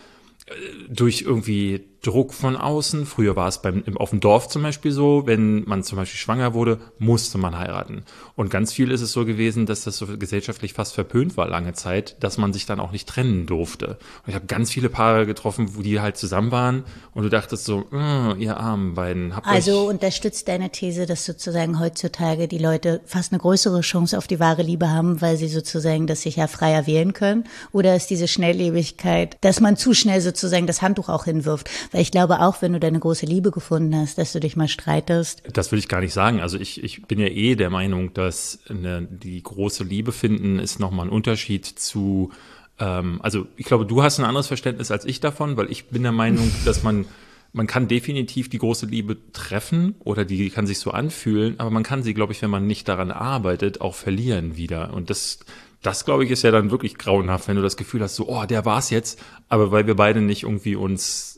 durch 0.90 1.22
irgendwie 1.22 1.86
Druck 2.06 2.34
von 2.34 2.56
außen. 2.56 3.06
Früher 3.06 3.36
war 3.36 3.48
es 3.48 3.62
beim, 3.62 3.84
im, 3.86 3.98
auf 3.98 4.12
dem 4.12 4.20
Dorf 4.20 4.48
zum 4.48 4.62
Beispiel 4.62 4.92
so, 4.92 5.24
wenn 5.26 5.64
man 5.66 5.84
zum 5.84 5.98
Beispiel 5.98 6.20
schwanger 6.20 6.54
wurde, 6.54 6.80
musste 7.00 7.38
man 7.38 7.58
heiraten. 7.58 8.04
Und 8.36 8.50
ganz 8.50 8.74
viel 8.74 8.92
ist 8.92 9.02
es 9.02 9.12
so 9.12 9.26
gewesen, 9.26 9.66
dass 9.66 9.84
das 9.84 9.98
so 9.98 10.06
gesellschaftlich 10.06 10.74
fast 10.74 10.94
verpönt 10.94 11.38
war 11.38 11.48
lange 11.48 11.74
Zeit, 11.74 12.16
dass 12.20 12.38
man 12.38 12.54
sich 12.54 12.66
dann 12.66 12.80
auch 12.80 12.92
nicht 12.92 13.08
trennen 13.10 13.46
durfte. 13.48 13.88
Und 13.88 14.30
ich 14.30 14.36
habe 14.36 14.46
ganz 14.46 14.72
viele 14.72 14.90
Paare 14.90 15.26
getroffen, 15.26 15.76
wo 15.76 15.82
die 15.82 16.00
halt 16.00 16.18
zusammen 16.18 16.52
waren 16.52 16.84
und 17.14 17.24
du 17.24 17.30
dachtest 17.30 17.66
so, 17.66 17.86
"Mm, 17.92 18.40
ihr 18.40 18.58
armen 18.58 18.94
beiden, 18.94 19.36
habt 19.36 19.48
Also 19.48 19.88
unterstützt 19.88 20.48
deine 20.48 20.70
These, 20.70 21.06
dass 21.06 21.26
sozusagen 21.26 21.80
heutzutage 21.80 22.48
die 22.48 22.58
Leute 22.58 23.02
fast 23.06 23.32
eine 23.32 23.40
größere 23.40 23.82
Chance 23.82 24.18
auf 24.18 24.28
die 24.28 24.40
wahre 24.40 24.62
Liebe 24.62 24.90
haben, 24.90 25.22
weil 25.22 25.38
sie 25.38 25.48
sozusagen 25.48 26.08
das 26.08 26.22
sich 26.22 26.36
ja 26.36 26.48
freier 26.48 26.88
wählen 26.88 27.14
können? 27.14 27.46
Oder 27.72 27.96
ist 27.96 28.10
diese 28.10 28.28
Schnelllebigkeit, 28.28 29.38
dass 29.42 29.60
man 29.60 29.78
zu 29.78 29.94
schnell 29.94 30.22
sozusagen 30.22 30.68
das 30.68 30.82
Handtuch 30.82 31.10
auch 31.10 31.26
hinwirft? 31.26 31.70
Weil 31.96 32.02
ich 32.02 32.12
glaube 32.12 32.42
auch, 32.42 32.62
wenn 32.62 32.74
du 32.74 32.80
deine 32.82 33.00
große 33.00 33.26
Liebe 33.26 33.52
gefunden 33.52 33.96
hast, 33.96 34.18
dass 34.18 34.34
du 34.34 34.42
dich 34.42 34.58
mal 34.58 34.68
streitest. 34.68 35.42
Das 35.54 35.72
will 35.72 35.80
ich 35.80 35.88
gar 35.88 36.02
nicht 36.02 36.12
sagen. 36.12 36.42
Also 36.42 36.60
ich, 36.60 36.84
ich 36.84 37.04
bin 37.04 37.20
ja 37.20 37.28
eh 37.28 37.56
der 37.56 37.70
Meinung, 37.70 38.14
dass 38.14 38.60
eine, 38.68 39.04
die 39.04 39.42
große 39.42 39.86
Liebe 39.86 40.12
finden 40.12 40.60
ist 40.60 40.78
nochmal 40.78 41.06
ein 41.06 41.10
Unterschied 41.10 41.66
zu, 41.66 42.32
ähm, 42.80 43.22
also 43.22 43.48
ich 43.56 43.66
glaube, 43.66 43.86
du 43.86 44.04
hast 44.04 44.20
ein 44.20 44.26
anderes 44.26 44.48
Verständnis 44.48 44.92
als 44.92 45.06
ich 45.06 45.22
davon, 45.22 45.56
weil 45.56 45.72
ich 45.72 45.86
bin 45.86 46.04
der 46.04 46.12
Meinung, 46.12 46.52
dass 46.66 46.84
man, 46.84 47.06
man 47.54 47.66
kann 47.66 47.88
definitiv 47.88 48.50
die 48.50 48.58
große 48.58 48.88
Liebe 48.88 49.16
treffen 49.32 49.96
oder 50.00 50.26
die 50.26 50.50
kann 50.50 50.68
sich 50.68 50.80
so 50.80 50.92
anfühlen, 50.92 51.62
aber 51.62 51.70
man 51.70 51.84
kann 51.84 52.04
sie, 52.04 52.14
glaube 52.14 52.34
ich, 52.34 52.42
wenn 52.42 52.50
man 52.50 52.68
nicht 52.68 52.90
daran 52.90 53.10
arbeitet, 53.10 53.80
auch 53.80 53.96
verlieren 53.96 54.58
wieder. 54.58 54.94
Und 54.94 55.10
das, 55.10 55.40
das 55.82 56.04
glaube 56.04 56.26
ich, 56.26 56.32
ist 56.32 56.44
ja 56.44 56.52
dann 56.52 56.72
wirklich 56.72 56.98
grauenhaft, 56.98 57.48
wenn 57.48 57.56
du 57.56 57.62
das 57.62 57.78
Gefühl 57.78 58.02
hast, 58.02 58.18
so, 58.18 58.28
oh, 58.28 58.44
der 58.44 58.66
war's 58.66 58.90
jetzt, 58.90 59.24
aber 59.48 59.72
weil 59.72 59.88
wir 59.88 59.96
beide 59.96 60.20
nicht 60.20 60.44
irgendwie 60.44 60.76
uns 60.76 61.35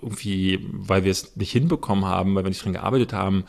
irgendwie, 0.00 0.66
weil 0.70 1.04
wir 1.04 1.10
es 1.10 1.36
nicht 1.36 1.52
hinbekommen 1.52 2.04
haben, 2.04 2.34
weil 2.34 2.44
wir 2.44 2.50
nicht 2.50 2.64
dran 2.64 2.72
gearbeitet 2.72 3.12
haben, 3.12 3.44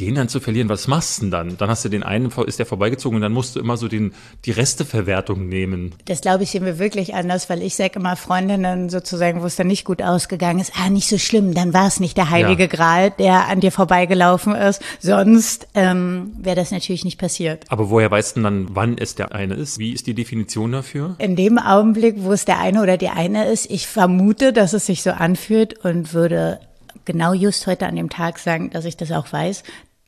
den 0.00 0.14
dann 0.14 0.28
zu 0.28 0.40
verlieren, 0.40 0.68
was 0.68 0.88
machst 0.88 1.18
du 1.18 1.22
denn 1.22 1.30
dann? 1.30 1.56
Dann 1.56 1.68
hast 1.68 1.84
du 1.84 1.88
den 1.88 2.02
einen, 2.02 2.30
ist 2.46 2.58
der 2.58 2.66
vorbeigezogen 2.66 3.16
und 3.16 3.22
dann 3.22 3.32
musst 3.32 3.56
du 3.56 3.60
immer 3.60 3.76
so 3.76 3.88
den, 3.88 4.14
die 4.44 4.50
Resteverwertung 4.50 5.48
nehmen. 5.48 5.94
Das 6.06 6.20
glaube 6.20 6.44
ich 6.44 6.50
sehen 6.50 6.64
wir 6.64 6.78
wirklich 6.78 7.14
anders, 7.14 7.50
weil 7.50 7.62
ich 7.62 7.76
sage 7.76 7.98
immer 7.98 8.16
Freundinnen 8.16 8.88
sozusagen, 8.88 9.42
wo 9.42 9.46
es 9.46 9.56
dann 9.56 9.66
nicht 9.66 9.84
gut 9.84 10.02
ausgegangen 10.02 10.60
ist, 10.60 10.72
ah, 10.76 10.88
nicht 10.88 11.08
so 11.08 11.18
schlimm, 11.18 11.54
dann 11.54 11.74
war 11.74 11.86
es 11.86 12.00
nicht 12.00 12.16
der 12.16 12.30
heilige 12.30 12.64
Ja. 12.64 12.68
Gral, 12.68 13.10
der 13.10 13.48
an 13.48 13.60
dir 13.60 13.72
vorbeigelaufen 13.72 14.54
ist. 14.54 14.82
Sonst 15.00 15.68
ähm, 15.74 16.32
wäre 16.38 16.56
das 16.56 16.70
natürlich 16.70 17.04
nicht 17.04 17.18
passiert. 17.18 17.64
Aber 17.68 17.90
woher 17.90 18.10
weißt 18.10 18.36
du 18.36 18.42
dann, 18.42 18.68
wann 18.70 18.96
es 18.98 19.14
der 19.14 19.34
eine 19.34 19.54
ist? 19.54 19.78
Wie 19.78 19.92
ist 19.92 20.06
die 20.06 20.14
Definition 20.14 20.72
dafür? 20.72 21.16
In 21.18 21.36
dem 21.36 21.58
Augenblick, 21.58 22.16
wo 22.18 22.32
es 22.32 22.44
der 22.44 22.58
eine 22.58 22.82
oder 22.82 22.96
die 22.96 23.08
eine 23.08 23.46
ist, 23.46 23.70
ich 23.70 23.86
vermute, 23.86 24.52
dass 24.52 24.72
es 24.72 24.86
sich 24.86 25.02
so 25.02 25.10
anfühlt 25.10 25.84
und 25.84 26.14
würde 26.14 26.60
genau 27.04 27.32
just 27.32 27.66
heute 27.66 27.86
an 27.86 27.96
dem 27.96 28.10
Tag 28.10 28.38
sagen, 28.38 28.70
dass 28.70 28.84
ich 28.84 28.96
das 28.96 29.12
auch 29.12 29.32
weiß. 29.32 29.62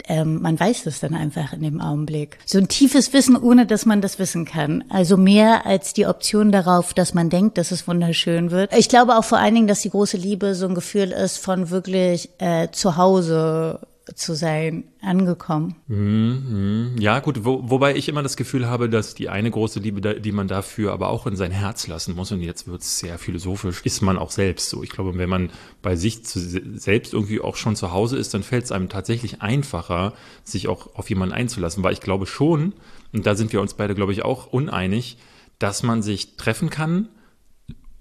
Ähm, 0.08 0.42
man 0.42 0.58
weiß 0.58 0.86
es 0.86 1.00
dann 1.00 1.14
einfach 1.14 1.52
in 1.52 1.62
dem 1.62 1.80
Augenblick. 1.80 2.38
So 2.44 2.58
ein 2.58 2.68
tiefes 2.68 3.12
Wissen, 3.12 3.36
ohne 3.36 3.66
dass 3.66 3.86
man 3.86 4.00
das 4.00 4.18
wissen 4.18 4.44
kann. 4.44 4.84
Also 4.88 5.16
mehr 5.16 5.64
als 5.66 5.92
die 5.92 6.06
Option 6.06 6.50
darauf, 6.50 6.92
dass 6.94 7.14
man 7.14 7.30
denkt, 7.30 7.58
dass 7.58 7.70
es 7.70 7.86
wunderschön 7.86 8.50
wird. 8.50 8.76
Ich 8.76 8.88
glaube 8.88 9.16
auch 9.16 9.24
vor 9.24 9.38
allen 9.38 9.54
Dingen, 9.54 9.68
dass 9.68 9.80
die 9.82 9.90
große 9.90 10.16
Liebe 10.16 10.54
so 10.54 10.66
ein 10.66 10.74
Gefühl 10.74 11.12
ist 11.12 11.38
von 11.38 11.70
wirklich 11.70 12.30
äh, 12.38 12.68
zu 12.72 12.96
Hause 12.96 13.80
zu 14.14 14.34
sein, 14.34 14.84
angekommen. 15.00 16.94
Ja, 16.98 17.20
gut, 17.20 17.44
wo, 17.44 17.70
wobei 17.70 17.94
ich 17.94 18.08
immer 18.08 18.22
das 18.22 18.36
Gefühl 18.36 18.66
habe, 18.66 18.88
dass 18.88 19.14
die 19.14 19.28
eine 19.28 19.50
große 19.50 19.80
Liebe, 19.80 20.20
die 20.20 20.32
man 20.32 20.48
dafür 20.48 20.92
aber 20.92 21.08
auch 21.08 21.26
in 21.26 21.36
sein 21.36 21.52
Herz 21.52 21.86
lassen 21.86 22.14
muss, 22.14 22.32
und 22.32 22.40
jetzt 22.40 22.66
wird 22.66 22.82
es 22.82 22.98
sehr 22.98 23.18
philosophisch, 23.18 23.82
ist 23.84 24.02
man 24.02 24.18
auch 24.18 24.30
selbst 24.30 24.70
so. 24.70 24.82
Ich 24.82 24.90
glaube, 24.90 25.16
wenn 25.18 25.28
man 25.28 25.50
bei 25.82 25.96
sich 25.96 26.24
zu, 26.24 26.40
selbst 26.40 27.12
irgendwie 27.12 27.40
auch 27.40 27.56
schon 27.56 27.76
zu 27.76 27.92
Hause 27.92 28.16
ist, 28.16 28.34
dann 28.34 28.42
fällt 28.42 28.64
es 28.64 28.72
einem 28.72 28.88
tatsächlich 28.88 29.42
einfacher, 29.42 30.14
sich 30.44 30.68
auch 30.68 30.94
auf 30.94 31.08
jemanden 31.08 31.34
einzulassen, 31.34 31.82
weil 31.82 31.92
ich 31.92 32.00
glaube 32.00 32.26
schon, 32.26 32.72
und 33.12 33.26
da 33.26 33.34
sind 33.34 33.52
wir 33.52 33.60
uns 33.60 33.74
beide, 33.74 33.94
glaube 33.94 34.12
ich, 34.12 34.24
auch 34.24 34.46
uneinig, 34.46 35.18
dass 35.58 35.82
man 35.82 36.02
sich 36.02 36.36
treffen 36.36 36.70
kann, 36.70 37.08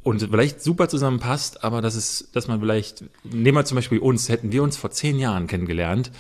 und 0.03 0.21
vielleicht 0.21 0.61
super 0.61 0.89
zusammenpasst, 0.89 1.63
aber 1.63 1.81
das 1.81 1.95
ist, 1.95 2.35
dass 2.35 2.47
man 2.47 2.59
vielleicht, 2.59 3.03
nehmen 3.23 3.57
wir 3.57 3.65
zum 3.65 3.75
Beispiel 3.75 3.99
uns, 3.99 4.29
hätten 4.29 4.51
wir 4.51 4.63
uns 4.63 4.77
vor 4.77 4.91
zehn 4.91 5.19
Jahren 5.19 5.47
kennengelernt. 5.47 6.11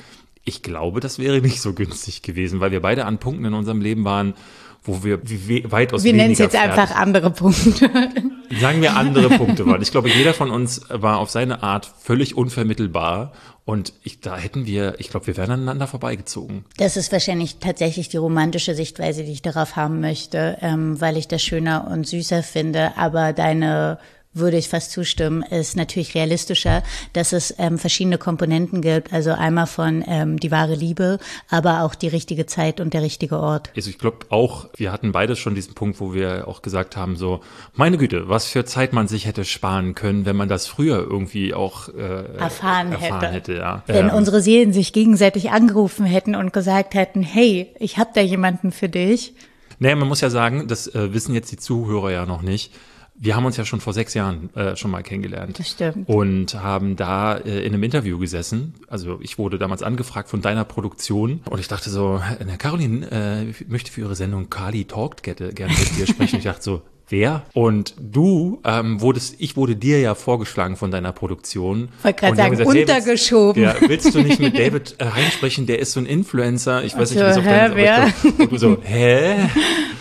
Ich 0.43 0.61
glaube, 0.61 0.99
das 0.99 1.19
wäre 1.19 1.41
nicht 1.41 1.61
so 1.61 1.73
günstig 1.73 2.21
gewesen, 2.21 2.59
weil 2.59 2.71
wir 2.71 2.81
beide 2.81 3.05
an 3.05 3.19
Punkten 3.19 3.45
in 3.45 3.53
unserem 3.53 3.81
Leben 3.81 4.05
waren, 4.05 4.33
wo 4.83 5.03
wir 5.03 5.19
we- 5.23 5.71
weitaus 5.71 6.03
Wir 6.03 6.09
weniger 6.09 6.23
nennen 6.23 6.33
es 6.33 6.39
jetzt 6.39 6.55
fertig- 6.55 6.71
einfach 6.79 6.95
andere 6.95 7.29
Punkte. 7.31 7.89
sagen 8.59 8.81
wir 8.81 8.95
andere 8.97 9.29
Punkte 9.29 9.65
waren. 9.65 9.81
Ich 9.81 9.91
glaube, 9.91 10.09
jeder 10.09 10.33
von 10.33 10.49
uns 10.51 10.81
war 10.89 11.19
auf 11.19 11.29
seine 11.29 11.61
Art 11.63 11.91
völlig 11.99 12.35
unvermittelbar 12.35 13.31
und 13.63 13.93
ich, 14.03 14.21
da 14.21 14.35
hätten 14.37 14.65
wir, 14.65 14.95
ich 14.99 15.09
glaube, 15.09 15.27
wir 15.27 15.37
wären 15.37 15.51
aneinander 15.51 15.85
vorbeigezogen. 15.87 16.65
Das 16.77 16.97
ist 16.97 17.11
wahrscheinlich 17.11 17.57
tatsächlich 17.59 18.09
die 18.09 18.17
romantische 18.17 18.73
Sichtweise, 18.73 19.23
die 19.23 19.31
ich 19.31 19.41
darauf 19.43 19.75
haben 19.75 20.01
möchte, 20.01 20.57
ähm, 20.61 20.99
weil 20.99 21.15
ich 21.15 21.27
das 21.27 21.43
schöner 21.43 21.87
und 21.89 22.07
süßer 22.07 22.41
finde. 22.43 22.93
Aber 22.97 23.33
deine 23.33 23.99
würde 24.33 24.57
ich 24.57 24.69
fast 24.69 24.91
zustimmen, 24.91 25.43
ist 25.43 25.75
natürlich 25.75 26.15
realistischer, 26.15 26.83
dass 27.13 27.33
es 27.33 27.53
ähm, 27.57 27.77
verschiedene 27.77 28.17
Komponenten 28.17 28.81
gibt. 28.81 29.11
Also 29.11 29.31
einmal 29.31 29.67
von 29.67 30.03
ähm, 30.07 30.39
die 30.39 30.51
wahre 30.51 30.75
Liebe, 30.75 31.19
aber 31.49 31.83
auch 31.83 31.95
die 31.95 32.07
richtige 32.07 32.45
Zeit 32.45 32.79
und 32.79 32.93
der 32.93 33.01
richtige 33.01 33.37
Ort. 33.39 33.71
Also 33.75 33.89
ich 33.89 33.97
glaube 33.97 34.27
auch, 34.29 34.69
wir 34.75 34.91
hatten 34.91 35.11
beides 35.11 35.39
schon 35.39 35.53
diesen 35.53 35.73
Punkt, 35.73 35.99
wo 35.99 36.13
wir 36.13 36.47
auch 36.47 36.61
gesagt 36.61 36.95
haben, 36.95 37.17
so, 37.17 37.41
meine 37.73 37.97
Güte, 37.97 38.29
was 38.29 38.45
für 38.45 38.63
Zeit 38.63 38.93
man 38.93 39.07
sich 39.07 39.25
hätte 39.25 39.43
sparen 39.43 39.95
können, 39.95 40.25
wenn 40.25 40.37
man 40.37 40.47
das 40.47 40.65
früher 40.65 40.99
irgendwie 40.99 41.53
auch 41.53 41.89
äh, 41.89 42.37
Erfahren 42.37 42.93
erfahren 42.93 43.21
hätte. 43.21 43.27
hätte. 43.27 43.53
ja. 43.55 43.83
Wenn 43.87 44.09
Ähm, 44.09 44.15
unsere 44.15 44.41
Seelen 44.41 44.71
sich 44.71 44.93
gegenseitig 44.93 45.51
angerufen 45.51 46.05
hätten 46.05 46.35
und 46.35 46.53
gesagt 46.53 46.93
hätten, 46.93 47.21
hey, 47.21 47.73
ich 47.79 47.97
habe 47.97 48.11
da 48.13 48.21
jemanden 48.21 48.71
für 48.71 48.87
dich. 48.87 49.33
Naja, 49.79 49.95
man 49.95 50.07
muss 50.07 50.21
ja 50.21 50.29
sagen, 50.29 50.67
das 50.67 50.87
äh, 50.87 51.13
wissen 51.13 51.33
jetzt 51.33 51.51
die 51.51 51.57
Zuhörer 51.57 52.11
ja 52.11 52.25
noch 52.25 52.43
nicht. 52.43 52.71
Wir 53.23 53.35
haben 53.35 53.45
uns 53.45 53.55
ja 53.55 53.65
schon 53.65 53.81
vor 53.81 53.93
sechs 53.93 54.15
Jahren 54.15 54.49
äh, 54.55 54.75
schon 54.75 54.89
mal 54.89 55.03
kennengelernt. 55.03 55.59
Das 55.59 55.69
stimmt. 55.69 56.09
Und 56.09 56.55
haben 56.55 56.95
da 56.95 57.37
äh, 57.37 57.59
in 57.59 57.71
einem 57.71 57.83
Interview 57.83 58.17
gesessen. 58.17 58.73
Also 58.87 59.19
ich 59.21 59.37
wurde 59.37 59.59
damals 59.59 59.83
angefragt 59.83 60.27
von 60.27 60.41
deiner 60.41 60.65
Produktion. 60.65 61.41
Und 61.47 61.59
ich 61.59 61.67
dachte 61.67 61.91
so, 61.91 62.19
Caroline 62.57 63.11
äh, 63.11 63.63
möchte 63.67 63.91
für 63.91 64.01
ihre 64.01 64.15
Sendung 64.15 64.49
Kali 64.49 64.85
Talkt 64.85 65.21
gerne 65.21 65.53
gerne 65.53 65.71
mit 65.71 65.97
dir 65.99 66.07
sprechen. 66.07 66.37
ich 66.37 66.45
dachte 66.45 66.63
so, 66.63 66.81
wer? 67.11 67.43
Und 67.53 67.93
du 67.99 68.59
ähm, 68.65 69.01
wurdest, 69.01 69.35
ich 69.39 69.55
wurde 69.57 69.75
dir 69.75 69.99
ja 69.99 70.15
vorgeschlagen 70.15 70.75
von 70.77 70.91
deiner 70.91 71.11
Produktion. 71.11 71.89
Wollte 72.03 72.19
gerade 72.19 72.31
Und 72.31 72.37
die 72.37 72.43
haben 72.43 72.55
sagen, 72.55 72.69
hey, 72.69 72.75
willst- 72.79 72.89
untergeschoben. 72.89 73.63
Ja, 73.63 73.75
willst 73.79 74.15
du 74.15 74.21
nicht 74.21 74.39
mit 74.39 74.57
David 74.57 74.95
äh, 74.99 75.05
Hein 75.05 75.31
sprechen? 75.31 75.67
Der 75.67 75.79
ist 75.79 75.91
so 75.93 75.99
ein 75.99 76.05
Influencer. 76.05 76.83
Ich 76.83 76.97
weiß 76.97 77.11
nicht, 77.11 77.19
so, 77.19 77.25
wie 77.25 77.29
es 77.29 77.37
auf 77.37 77.43
hä, 77.45 77.49
deinem 77.49 77.75
wer? 77.75 78.13
Und 78.39 78.51
du 78.51 78.57
so, 78.57 78.77
hä? 78.83 79.35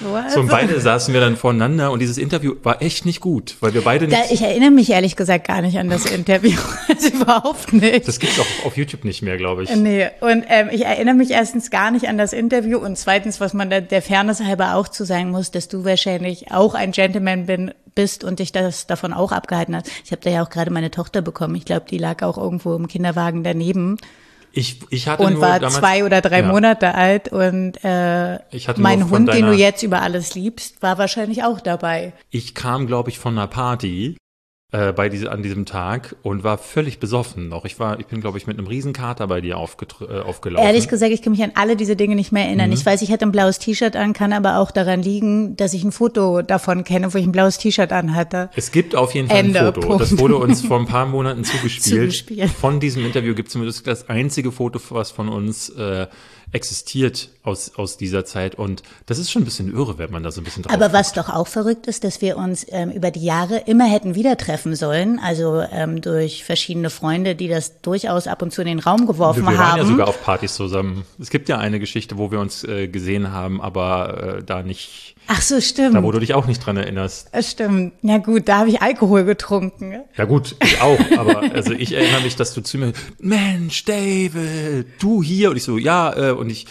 What? 0.00 0.30
So, 0.32 0.40
und 0.40 0.48
beide 0.48 0.80
saßen 0.80 1.12
wir 1.12 1.20
dann 1.20 1.36
voneinander 1.36 1.90
und 1.92 1.98
dieses 2.00 2.16
Interview 2.16 2.54
war 2.62 2.80
echt 2.80 3.04
nicht 3.04 3.20
gut, 3.20 3.56
weil 3.60 3.74
wir 3.74 3.82
beide 3.82 4.08
Da, 4.08 4.18
nicht. 4.20 4.32
ich 4.32 4.40
erinnere 4.42 4.70
mich 4.70 4.90
ehrlich 4.90 5.14
gesagt 5.14 5.46
gar 5.46 5.60
nicht 5.60 5.78
an 5.78 5.88
das 5.90 6.06
Interview. 6.06 6.56
Also 6.88 7.08
überhaupt 7.08 7.72
nicht. 7.72 8.08
das 8.08 8.18
gibt's 8.18 8.38
auch 8.40 8.66
auf 8.66 8.76
YouTube 8.76 9.04
nicht 9.04 9.22
mehr, 9.22 9.36
glaube 9.36 9.62
ich. 9.62 9.74
Nee, 9.76 10.08
und 10.20 10.44
ähm, 10.48 10.68
ich 10.72 10.84
erinnere 10.84 11.14
mich 11.14 11.30
erstens 11.30 11.70
gar 11.70 11.90
nicht 11.90 12.08
an 12.08 12.18
das 12.18 12.32
Interview 12.32 12.78
und 12.78 12.96
zweitens, 12.98 13.40
was 13.40 13.54
man 13.54 13.70
da 13.70 13.80
der 13.80 14.02
Fairness 14.02 14.40
halber 14.42 14.74
auch 14.74 14.88
zu 14.88 15.04
sagen 15.04 15.30
muss, 15.30 15.50
dass 15.50 15.68
du 15.68 15.84
wahrscheinlich 15.84 16.50
auch 16.50 16.74
ein 16.74 16.92
Gentleman 17.00 17.46
bin, 17.46 17.72
bist 17.94 18.24
und 18.24 18.38
dich 18.38 18.52
das 18.52 18.86
davon 18.86 19.12
auch 19.12 19.32
abgehalten 19.32 19.74
hast. 19.76 19.88
Ich 20.04 20.12
habe 20.12 20.22
da 20.22 20.30
ja 20.30 20.42
auch 20.42 20.50
gerade 20.50 20.70
meine 20.70 20.90
Tochter 20.90 21.22
bekommen. 21.22 21.54
Ich 21.54 21.64
glaube, 21.64 21.86
die 21.90 21.98
lag 21.98 22.22
auch 22.22 22.36
irgendwo 22.38 22.74
im 22.74 22.88
Kinderwagen 22.88 23.42
daneben 23.42 23.96
Ich, 24.52 24.80
ich 24.90 25.08
hatte 25.08 25.22
und 25.22 25.34
nur 25.34 25.42
war 25.42 25.58
damals, 25.60 25.78
zwei 25.78 26.04
oder 26.04 26.20
drei 26.20 26.40
ja, 26.40 26.46
Monate 26.46 26.94
alt 26.94 27.28
und 27.32 27.74
äh, 27.84 28.38
mein 28.76 29.08
Hund, 29.10 29.28
den 29.28 29.42
du 29.46 29.50
deiner- 29.50 29.52
jetzt 29.52 29.82
über 29.82 30.02
alles 30.02 30.34
liebst, 30.34 30.82
war 30.82 30.98
wahrscheinlich 30.98 31.42
auch 31.44 31.60
dabei. 31.60 32.12
Ich 32.30 32.54
kam, 32.54 32.86
glaube 32.86 33.10
ich, 33.10 33.18
von 33.18 33.36
einer 33.38 33.46
Party 33.46 34.16
äh, 34.72 34.92
bei 34.92 35.08
diese, 35.08 35.32
an 35.32 35.42
diesem 35.42 35.66
Tag 35.66 36.14
und 36.22 36.44
war 36.44 36.56
völlig 36.56 37.00
besoffen 37.00 37.48
noch. 37.48 37.64
Ich 37.64 37.80
war, 37.80 37.98
ich 37.98 38.06
bin, 38.06 38.20
glaube 38.20 38.38
ich, 38.38 38.46
mit 38.46 38.56
einem 38.56 38.68
Riesenkater 38.68 39.26
bei 39.26 39.40
dir 39.40 39.54
äh, 39.54 40.20
aufgelaufen. 40.20 40.64
Ehrlich 40.66 40.86
gesagt, 40.86 41.10
ich 41.12 41.22
kann 41.22 41.32
mich 41.32 41.42
an 41.42 41.50
alle 41.56 41.74
diese 41.74 41.96
Dinge 41.96 42.14
nicht 42.14 42.30
mehr 42.30 42.44
Mhm. 42.44 42.48
erinnern. 42.50 42.72
Ich 42.72 42.86
weiß, 42.86 43.02
ich 43.02 43.10
hatte 43.10 43.26
ein 43.26 43.32
blaues 43.32 43.58
T-Shirt 43.58 43.96
an, 43.96 44.12
kann 44.12 44.32
aber 44.32 44.58
auch 44.58 44.70
daran 44.70 45.02
liegen, 45.02 45.56
dass 45.56 45.72
ich 45.74 45.82
ein 45.82 45.90
Foto 45.92 46.42
davon 46.42 46.84
kenne, 46.84 47.12
wo 47.12 47.18
ich 47.18 47.24
ein 47.24 47.32
blaues 47.32 47.58
T-Shirt 47.58 47.92
anhatte. 47.92 48.48
Es 48.54 48.70
gibt 48.70 48.94
auf 48.94 49.12
jeden 49.14 49.26
Fall 49.28 49.38
ein 49.38 49.46
Ende, 49.46 49.64
Foto. 49.72 49.80
Punkt. 49.80 50.02
Das 50.02 50.18
wurde 50.18 50.36
uns 50.36 50.62
vor 50.62 50.78
ein 50.78 50.86
paar 50.86 51.06
Monaten 51.06 51.42
zugespielt. 51.44 52.12
Zugespielt. 52.12 52.50
Von 52.50 52.78
diesem 52.78 53.04
Interview 53.04 53.34
gibt 53.34 53.48
es 53.48 53.52
zumindest 53.54 53.86
das 53.88 54.08
einzige 54.08 54.52
Foto, 54.52 54.80
was 54.90 55.10
von 55.10 55.28
uns 55.28 55.68
äh, 55.70 56.06
existiert 56.52 57.30
aus, 57.42 57.72
aus 57.76 57.96
dieser 57.96 58.24
Zeit. 58.24 58.54
Und 58.54 58.82
das 59.06 59.18
ist 59.18 59.30
schon 59.30 59.42
ein 59.42 59.44
bisschen 59.44 59.72
irre, 59.72 59.98
wenn 59.98 60.10
man 60.10 60.22
da 60.22 60.30
so 60.30 60.40
ein 60.40 60.44
bisschen 60.44 60.62
drauf 60.62 60.74
Aber 60.74 60.92
was 60.92 61.12
doch 61.12 61.28
auch 61.28 61.46
verrückt 61.46 61.86
ist, 61.86 62.04
dass 62.04 62.20
wir 62.20 62.36
uns 62.36 62.66
ähm, 62.70 62.90
über 62.90 63.10
die 63.10 63.24
Jahre 63.24 63.58
immer 63.66 63.84
hätten 63.84 64.14
wieder 64.14 64.36
treffen 64.36 64.74
sollen, 64.74 65.18
also 65.20 65.62
ähm, 65.70 66.00
durch 66.00 66.44
verschiedene 66.44 66.90
Freunde, 66.90 67.34
die 67.34 67.48
das 67.48 67.80
durchaus 67.82 68.26
ab 68.26 68.42
und 68.42 68.52
zu 68.52 68.62
in 68.62 68.68
den 68.68 68.78
Raum 68.80 69.06
geworfen 69.06 69.42
wir 69.42 69.46
waren 69.46 69.58
haben. 69.58 69.78
ja 69.78 69.84
sogar 69.84 70.08
auf 70.08 70.22
Partys 70.22 70.54
zusammen. 70.54 71.04
Es 71.18 71.30
gibt 71.30 71.48
ja 71.48 71.58
eine 71.58 71.78
Geschichte, 71.78 72.18
wo 72.18 72.30
wir 72.30 72.40
uns 72.40 72.64
äh, 72.64 72.88
gesehen 72.88 73.32
haben, 73.32 73.60
aber 73.60 74.38
äh, 74.38 74.42
da 74.42 74.62
nicht, 74.62 75.14
Ach 75.32 75.42
so, 75.42 75.60
stimmt. 75.60 75.94
da 75.94 76.02
wo 76.02 76.10
du 76.10 76.18
dich 76.18 76.34
auch 76.34 76.48
nicht 76.48 76.58
dran 76.58 76.76
erinnerst. 76.76 77.28
Das 77.30 77.52
stimmt. 77.52 77.92
Ja 78.02 78.18
gut, 78.18 78.48
da 78.48 78.58
habe 78.58 78.68
ich 78.68 78.82
Alkohol 78.82 79.22
getrunken. 79.22 80.00
Ja 80.16 80.24
gut, 80.24 80.56
ich 80.60 80.80
auch, 80.80 80.98
aber 81.16 81.42
also 81.54 81.72
ich 81.72 81.92
erinnere 81.92 82.22
mich, 82.22 82.34
dass 82.34 82.52
du 82.52 82.62
zu 82.62 82.78
mir, 82.78 82.92
Mensch, 83.20 83.84
David, 83.84 84.86
du 84.98 85.22
hier 85.22 85.50
und 85.50 85.56
ich 85.56 85.62
so, 85.62 85.78
ja, 85.78 86.30
äh, 86.30 86.32
und 86.32 86.50
ich 86.50 86.66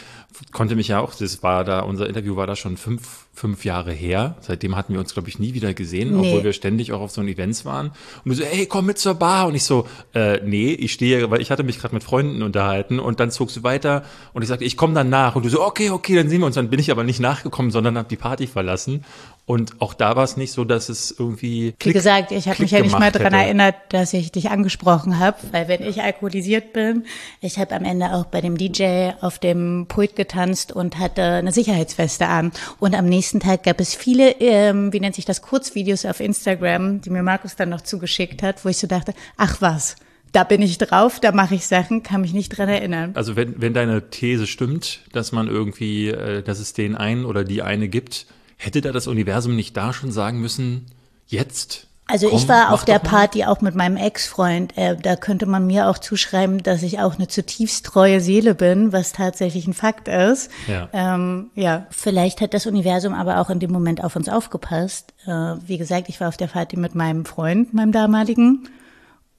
konnte 0.52 0.76
mich 0.76 0.88
ja 0.88 1.00
auch, 1.00 1.14
das 1.14 1.44
war 1.44 1.64
da, 1.64 1.82
unser 1.82 2.08
Interview 2.08 2.36
war 2.36 2.48
da 2.48 2.56
schon 2.56 2.78
fünf, 2.78 3.26
fünf 3.34 3.66
Jahre 3.66 3.92
her. 3.92 4.36
Seitdem 4.42 4.76
hatten 4.76 4.94
wir 4.94 5.00
uns, 5.00 5.14
glaube 5.14 5.30
ich, 5.30 5.40
nie 5.40 5.54
wieder 5.54 5.74
gesehen, 5.74 6.12
Nee. 6.20 6.28
obwohl 6.28 6.44
wir 6.44 6.54
ständig 6.54 6.92
auch 6.92 7.02
auf 7.02 7.12
so 7.12 7.22
Events 7.22 7.66
waren. 7.66 7.88
Und 8.24 8.30
du 8.30 8.34
so, 8.36 8.44
ey, 8.44 8.66
komm 8.66 8.86
mit 8.86 8.98
zur 8.98 9.16
Bar. 9.16 9.48
Und 9.48 9.56
ich 9.56 9.64
so, 9.64 9.88
äh, 10.14 10.40
nee, 10.46 10.72
ich 10.72 10.92
stehe, 10.94 11.30
weil 11.30 11.42
ich 11.42 11.52
hatte 11.52 11.64
mich 11.64 11.80
gerade 11.80 11.94
mit 11.94 12.04
Freunden 12.04 12.42
unterhalten 12.42 13.00
und 13.00 13.20
dann 13.20 13.32
zogst 13.32 13.58
du 13.58 13.64
weiter 13.64 14.04
und 14.34 14.42
ich 14.42 14.48
sagte, 14.48 14.66
ich 14.66 14.78
komme 14.78 14.94
dann 14.94 15.10
nach. 15.10 15.36
Und 15.36 15.46
du 15.46 15.50
so, 15.50 15.62
okay, 15.64 15.90
okay, 15.90 16.16
dann 16.16 16.30
sehen 16.30 16.40
wir 16.42 16.46
uns. 16.46 16.56
Dann 16.56 16.70
bin 16.70 16.80
ich 16.80 16.92
aber 16.92 17.04
nicht 17.04 17.20
nachgekommen, 17.20 17.72
sondern 17.72 17.98
habe 17.98 18.10
die 18.10 18.16
Party 18.18 18.48
verlassen. 18.48 19.06
Und 19.50 19.82
auch 19.82 19.96
da 19.96 20.16
war 20.16 20.24
es 20.24 20.38
nicht 20.38 20.52
so, 20.52 20.64
dass 20.64 20.90
es 20.90 21.10
irgendwie. 21.10 21.70
Wie 21.70 21.72
Klick- 21.80 21.94
gesagt, 21.94 22.32
ich 22.32 22.48
habe 22.48 22.62
mich 22.62 22.70
ja 22.70 22.82
nicht 22.82 23.00
mal 23.00 23.12
daran 23.12 23.34
erinnert, 23.34 23.74
dass 23.90 24.14
ich 24.14 24.32
dich 24.32 24.52
angesprochen 24.52 25.18
habe, 25.18 25.38
weil 25.52 25.68
wenn 25.68 25.82
ich 25.82 26.04
alkoholisiert 26.04 26.72
bin, 26.72 27.06
ich 27.42 27.58
habe 27.58 27.74
am 27.74 27.84
Ende 27.84 28.14
auch 28.14 28.26
bei 28.26 28.42
dem 28.42 28.60
DJ 28.60 29.10
auf 29.22 29.40
dem 29.40 29.88
Pult 29.88 30.16
getanzt 30.16 30.72
und 30.72 31.00
hatte 31.00 31.24
eine 31.24 31.52
Sicherheitsweste 31.52 32.28
an. 32.28 32.52
Und 32.78 32.94
am 32.94 33.06
nächsten 33.06 33.40
Tag 33.40 33.64
gab 33.64 33.80
es 33.80 33.96
viele, 33.96 34.34
ähm, 34.40 34.94
wie 34.94 35.00
nennt 35.00 35.16
sich 35.16 35.26
das, 35.26 35.42
Kurzvideos 35.42 36.06
auf 36.06 36.20
Instagram, 36.20 37.02
die 37.02 37.10
mir 37.10 37.24
Markus 37.24 37.56
dann 37.56 37.70
noch 37.70 37.82
zugeschickt 37.82 38.44
hat, 38.44 38.64
wo 38.64 38.70
ich 38.70 38.78
so 38.78 38.86
dachte, 38.86 39.16
ach 39.36 39.62
was, 39.62 39.96
da 40.32 40.44
bin 40.44 40.62
ich 40.62 40.78
drauf, 40.78 41.20
da 41.20 41.32
mache 41.32 41.56
ich 41.56 41.66
Sachen, 41.66 42.04
kann 42.04 42.22
mich 42.22 42.34
nicht 42.34 42.50
dran 42.50 42.70
erinnern. 42.70 43.14
Also 43.16 43.36
wenn, 43.36 43.60
wenn 43.60 43.74
deine 43.74 44.12
These 44.12 44.46
stimmt, 44.46 45.00
dass 45.12 45.32
man 45.32 45.48
irgendwie, 45.48 46.10
äh, 46.10 46.44
dass 46.44 46.60
es 46.60 46.74
den 46.74 46.96
einen 46.96 47.26
oder 47.26 47.44
die 47.44 47.64
eine 47.64 47.88
gibt, 47.90 48.28
hätte 48.60 48.82
da 48.82 48.92
das 48.92 49.08
Universum 49.08 49.56
nicht 49.56 49.76
da 49.76 49.94
schon 49.94 50.12
sagen 50.12 50.40
müssen, 50.40 50.86
jetzt? 51.26 51.88
Also 52.06 52.28
Komm, 52.28 52.38
ich 52.38 52.48
war 52.48 52.74
auf 52.74 52.86
der. 52.86 53.00
Party 53.00 53.46
auch 53.46 53.62
mit 53.62 53.76
meinem 53.76 53.96
Ex-Freund. 53.96 54.78
Äh, 54.78 54.98
da 54.98 55.16
könnte 55.16 55.46
man 55.46 55.66
mir 55.68 55.88
auch 55.88 56.00
zuschreiben, 56.00 56.62
dass 56.62 56.84
ich 56.84 57.00
auch 57.00 57.16
eine 57.16 57.28
zutiefst 57.28 57.86
treue 57.86 58.20
Seele 58.20 58.56
bin, 58.56 58.92
was 58.92 59.14
tatsächlich 59.14 59.68
ein 59.68 59.74
Fakt 59.74 60.08
ist. 60.08 60.52
Ja. 60.68 60.90
Ähm, 60.92 61.52
ja. 61.56 61.86
Vielleicht 61.92 62.42
hat 62.42 62.54
das 62.54 62.66
Universum 62.66 63.14
aber 63.14 63.40
auch 63.40 63.50
in 63.50 63.60
dem 63.60 63.72
Moment 63.72 64.04
auf 64.04 64.16
uns 64.16 64.28
aufgepasst. 64.28 65.14
Äh, 65.26 65.30
wie 65.66 65.78
gesagt, 65.78 66.10
ich 66.10 66.20
war 66.20 66.28
auf 66.28 66.38
der 66.38 66.48
Party 66.48 66.78
mit 66.78 66.96
meinem 66.96 67.26
Freund, 67.26 67.74
meinem 67.74 67.92
damaligen. 67.92 68.68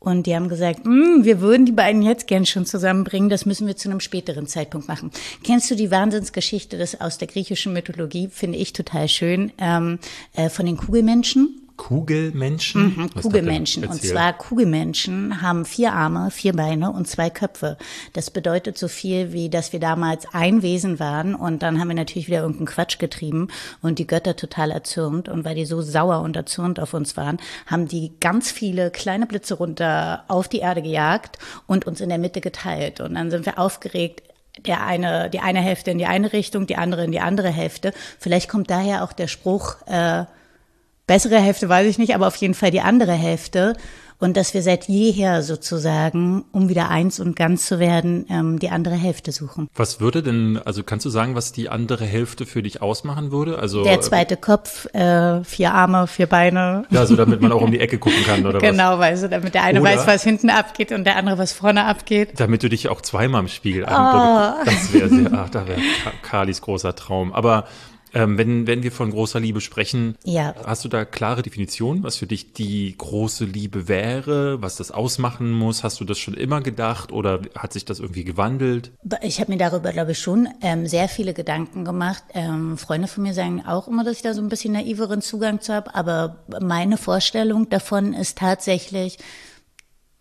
Und 0.01 0.27
die 0.27 0.35
haben 0.35 0.49
gesagt, 0.49 0.87
"Mm, 0.87 1.25
wir 1.25 1.43
würden 1.43 1.67
die 1.67 1.73
beiden 1.73 2.01
jetzt 2.03 2.27
gern 2.27 2.47
schon 2.47 2.65
zusammenbringen, 2.65 3.29
das 3.29 3.45
müssen 3.45 3.67
wir 3.67 3.77
zu 3.77 3.91
einem 3.91 4.01
späteren 4.01 4.47
Zeitpunkt 4.47 4.89
machen. 4.89 5.11
Kennst 5.45 5.71
du 5.71 5.77
die 5.77 5.91
Wahnsinnsgeschichte 5.91 6.79
das 6.79 6.99
aus 7.01 7.19
der 7.19 7.29
griechischen 7.29 7.75
Mythologie? 7.75 8.29
Finde 8.33 8.57
ich 8.57 8.73
total 8.73 9.09
schön. 9.09 9.53
Ähm, 9.59 9.99
äh, 10.33 10.49
von 10.49 10.65
den 10.65 10.79
Kugelmenschen. 10.79 11.60
Kugelmenschen? 11.81 12.95
Mhm, 12.95 13.15
Kugelmenschen. 13.15 13.87
Und 13.87 14.03
zwar 14.03 14.35
Kugelmenschen 14.35 15.41
haben 15.41 15.65
vier 15.65 15.95
Arme, 15.95 16.31
vier 16.31 16.53
Beine 16.53 16.93
und 16.93 17.09
zwei 17.09 17.31
Köpfe. 17.31 17.79
Das 18.13 18.31
bedeutet 18.31 18.77
so 18.77 18.87
viel 18.87 19.33
wie, 19.33 19.49
dass 19.49 19.73
wir 19.73 19.81
damals 19.81 20.27
ein 20.35 20.61
Wesen 20.61 21.01
waren 21.01 21.35
und 21.35 21.63
dann 21.63 21.81
haben 21.81 21.89
wir 21.89 21.95
natürlich 21.95 22.29
wieder 22.29 22.43
irgendeinen 22.43 22.67
Quatsch 22.67 22.99
getrieben 22.99 23.49
und 23.81 23.99
die 23.99 24.07
Götter 24.07 24.37
total 24.37 24.71
erzürnt. 24.71 25.31
Und 25.31 25.47
weil 25.47 25.55
die 25.55 25.65
so 25.65 25.81
sauer 25.81 26.21
und 26.21 26.37
erzürnt 26.37 26.79
auf 26.79 26.93
uns 26.93 27.17
waren, 27.17 27.39
haben 27.67 27.89
die 27.89 28.13
ganz 28.21 28.53
viele 28.53 28.91
kleine 28.91 29.25
Blitze 29.25 29.55
runter 29.55 30.25
auf 30.29 30.49
die 30.49 30.59
Erde 30.59 30.83
gejagt 30.83 31.39
und 31.67 31.87
uns 31.87 32.03
in 32.03 32.11
der 32.11 32.19
Mitte 32.19 32.43
geteilt. 32.43 33.01
Und 33.01 33.15
dann 33.15 33.31
sind 33.31 33.47
wir 33.47 33.59
aufgeregt, 33.59 34.23
der 34.67 34.85
eine, 34.85 35.31
die 35.31 35.41
eine 35.41 35.61
Hälfte 35.61 35.93
in 35.93 35.99
die 35.99 36.05
eine 36.05 36.35
Richtung, 36.35 36.67
die 36.67 36.77
andere 36.77 37.05
in 37.05 37.13
die 37.13 37.21
andere 37.21 37.49
Hälfte. 37.49 37.95
Vielleicht 38.19 38.51
kommt 38.51 38.71
daher 38.71 39.03
auch 39.03 39.15
der 39.15 39.29
Spruch, 39.29 39.77
äh, 39.87 40.27
bessere 41.11 41.41
Hälfte 41.41 41.69
weiß 41.69 41.89
ich 41.89 41.99
nicht, 41.99 42.15
aber 42.15 42.29
auf 42.29 42.37
jeden 42.37 42.55
Fall 42.55 42.71
die 42.71 42.81
andere 42.83 43.13
Hälfte. 43.13 43.75
Und 44.23 44.37
dass 44.37 44.53
wir 44.53 44.61
seit 44.61 44.87
jeher 44.87 45.43
sozusagen, 45.43 46.45
um 46.53 46.69
wieder 46.69 46.91
eins 46.91 47.21
und 47.21 47.37
ganz 47.37 47.65
zu 47.65 47.79
werden, 47.79 48.27
ähm, 48.29 48.59
die 48.59 48.69
andere 48.69 48.95
Hälfte 48.95 49.33
suchen. 49.33 49.69
Was 49.75 49.99
würde 49.99 50.23
denn, 50.23 50.61
also 50.63 50.83
kannst 50.83 51.07
du 51.07 51.11
sagen, 51.11 51.35
was 51.35 51.53
die 51.53 51.71
andere 51.71 52.05
Hälfte 52.05 52.45
für 52.45 52.63
dich 52.63 52.83
ausmachen 52.83 53.33
würde? 53.33 53.59
Also 53.59 53.83
Der 53.83 54.03
zweite 54.03 54.37
Kopf, 54.37 54.85
äh, 54.95 55.43
vier 55.45 55.73
Arme, 55.73 56.07
vier 56.07 56.27
Beine. 56.27 56.85
Ja, 56.91 57.07
so 57.07 57.17
damit 57.17 57.41
man 57.41 57.51
auch 57.51 57.63
um 57.63 57.71
die 57.73 57.81
Ecke 57.81 57.97
gucken 57.97 58.23
kann 58.27 58.45
oder 58.45 58.57
was? 58.61 58.71
Genau, 58.71 58.99
du, 59.01 59.29
damit 59.31 59.55
der 59.55 59.63
eine 59.65 59.81
Oder- 59.81 59.91
weiß, 59.97 60.07
was 60.07 60.23
hinten 60.23 60.51
abgeht 60.51 60.93
und 60.93 61.05
der 61.05 61.17
andere, 61.17 61.39
was 61.39 61.55
vorne 61.55 61.87
abgeht. 61.87 62.35
Damit 62.39 62.63
du 62.63 62.69
dich 62.69 62.91
auch 62.91 63.01
zweimal 63.01 63.41
im 63.41 63.49
Spiegel 63.49 63.87
Ah. 63.87 64.51
anguckst. 64.61 64.67
Das 64.77 64.93
wäre 64.93 65.09
sehr, 65.09 65.33
ach, 65.33 65.49
da 65.49 65.67
wäre 65.67 65.81
Kalis 66.21 66.61
großer 66.61 66.95
Traum. 66.95 67.33
Aber 67.33 67.65
ähm, 68.15 68.39
wenn, 68.39 68.67
wenn 68.67 68.83
wir 68.83 68.93
von 68.93 69.11
großer 69.11 69.41
Liebe 69.41 69.61
sprechen, 69.61 70.17
Ja. 70.25 70.55
hast 70.65 70.85
du 70.85 70.89
da 70.89 71.05
klare 71.05 71.43
Definitionen, 71.43 72.03
was 72.03 72.17
für 72.17 72.27
dich 72.27 72.53
die 72.53 72.95
große 72.97 73.45
Liebe 73.45 73.89
wäre, 73.89 74.61
was 74.63 74.77
das 74.77 74.91
ausmachen 74.91 75.51
muss? 75.53 75.85
Hast 75.85 76.01
du 76.01 76.05
das 76.05 76.19
schon 76.19 76.35
immer 76.35 76.61
gedacht 76.61 77.13
oder 77.13 77.41
hat 77.57 77.73
sich 77.73 77.85
das 77.85 78.01
irgendwie 78.01 78.25
gewandelt? 78.25 78.93
Ich 79.23 79.41
habe 79.41 79.53
mir 79.53 79.59
darüber, 79.59 79.93
glaube 79.93 80.13
ich, 80.13 80.19
schon 80.19 80.49
ähm, 80.63 80.87
sehr 80.87 81.09
viele 81.09 81.35
Gedanken 81.35 81.85
gemacht. 81.85 82.23
Ähm, 82.35 82.77
Freunde 82.79 83.09
von 83.09 83.23
mir 83.23 83.35
sagen 83.35 83.65
auch 83.67 83.89
immer, 83.89 84.05
dass 84.05 84.17
ich 84.17 84.23
da 84.23 84.35
so 84.35 84.41
ein 84.43 84.49
bisschen 84.49 84.73
naiveren 84.73 85.23
Zugang 85.23 85.61
zu 85.61 85.73
habe. 85.73 85.95
Aber 85.95 86.45
meine 86.61 86.97
Vorstellung 86.97 87.69
davon 87.69 88.13
ist 88.15 88.39
tatsächlich, 88.39 89.19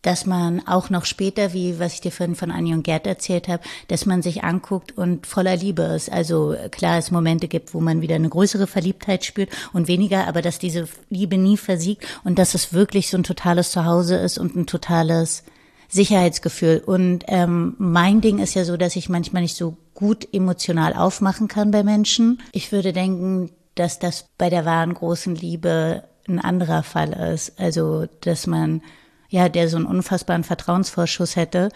dass 0.02 0.26
man 0.26 0.66
auch 0.68 0.90
noch 0.90 1.06
später, 1.06 1.54
wie 1.54 1.80
was 1.80 1.96
ich 1.96 2.02
dir 2.02 2.12
vorhin 2.12 2.36
von 2.36 2.52
Annie 2.52 2.74
und 2.74 2.84
Gerd 2.84 3.06
erzählt 3.06 3.48
habe, 3.48 3.64
dass 3.88 4.06
man 4.06 4.22
sich 4.22 4.44
anguckt 4.44 4.98
und 4.98 5.28
voller 5.28 5.56
Liebe 5.56 5.84
ist. 5.84 6.12
Also 6.12 6.56
klar, 6.72 6.98
es 6.98 7.12
Momente 7.12 7.48
gibt, 7.48 7.74
wo 7.74 7.82
man 7.82 8.02
wieder 8.02 8.16
eine 8.16 8.30
größere 8.30 8.68
Verliebtheit 8.68 9.26
spürt 9.26 9.50
und 9.74 9.88
weniger, 9.88 10.28
aber 10.28 10.42
dass 10.42 10.60
diese 10.60 10.88
Liebe 11.10 11.38
nie 11.38 11.58
versiegt 11.58 12.06
und 12.24 12.40
dass 12.40 12.54
es 12.54 12.74
wirklich 12.74 13.10
so 13.10 13.18
ein 13.18 13.24
totales 13.24 13.72
Zuhause 13.72 14.16
ist 14.16 14.38
und 14.38 14.56
ein 14.56 14.68
totales 14.68 15.44
Sicherheitsgefühl. 15.90 16.82
Und 16.86 17.26
ähm, 17.28 17.76
mein 17.78 18.22
Ding 18.22 18.40
ist 18.40 18.54
ja 18.54 18.64
so, 18.64 18.78
dass 18.78 18.96
ich 18.96 19.10
manchmal 19.10 19.42
nicht 19.42 19.58
so 19.58 19.76
gut 19.94 20.28
emotional 20.32 20.94
aufmachen 20.94 21.48
kann 21.48 21.72
bei 21.72 21.84
Menschen. 21.84 22.42
Ich 22.54 22.72
würde 22.72 22.94
denken, 22.94 23.52
dass 23.76 24.00
das 24.00 24.26
bei 24.38 24.50
der 24.50 24.66
wahren 24.66 24.94
großen 24.94 25.36
Liebe 25.36 26.04
ein 26.28 26.40
anderer 26.40 26.84
Fall 26.84 27.12
ist. 27.34 27.60
Also, 27.60 28.06
dass 28.22 28.48
man, 28.48 28.82
ja, 29.30 29.50
der 29.50 29.70
so 29.70 29.78
einen 29.78 29.86
unfassbaren 29.86 30.44
Vertrauensvorschuss 30.44 31.36
hätte, 31.36 31.70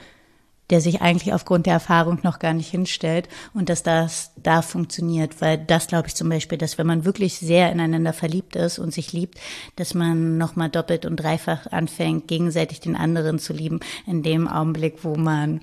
der 0.69 0.81
sich 0.81 1.01
eigentlich 1.01 1.33
aufgrund 1.33 1.65
der 1.65 1.73
Erfahrung 1.73 2.19
noch 2.23 2.39
gar 2.39 2.53
nicht 2.53 2.69
hinstellt 2.69 3.27
und 3.53 3.69
dass 3.69 3.83
das 3.83 4.31
da 4.37 4.61
funktioniert, 4.61 5.41
weil 5.41 5.57
das 5.57 5.87
glaube 5.87 6.07
ich 6.07 6.15
zum 6.15 6.29
Beispiel, 6.29 6.57
dass 6.57 6.77
wenn 6.77 6.87
man 6.87 7.05
wirklich 7.05 7.37
sehr 7.37 7.71
ineinander 7.71 8.13
verliebt 8.13 8.55
ist 8.55 8.79
und 8.79 8.93
sich 8.93 9.13
liebt, 9.13 9.39
dass 9.75 9.93
man 9.93 10.37
nochmal 10.37 10.69
doppelt 10.69 11.05
und 11.05 11.17
dreifach 11.17 11.67
anfängt, 11.67 12.27
gegenseitig 12.27 12.79
den 12.79 12.95
anderen 12.95 13.39
zu 13.39 13.53
lieben, 13.53 13.81
in 14.07 14.23
dem 14.23 14.47
Augenblick, 14.47 15.03
wo 15.03 15.15
man 15.15 15.61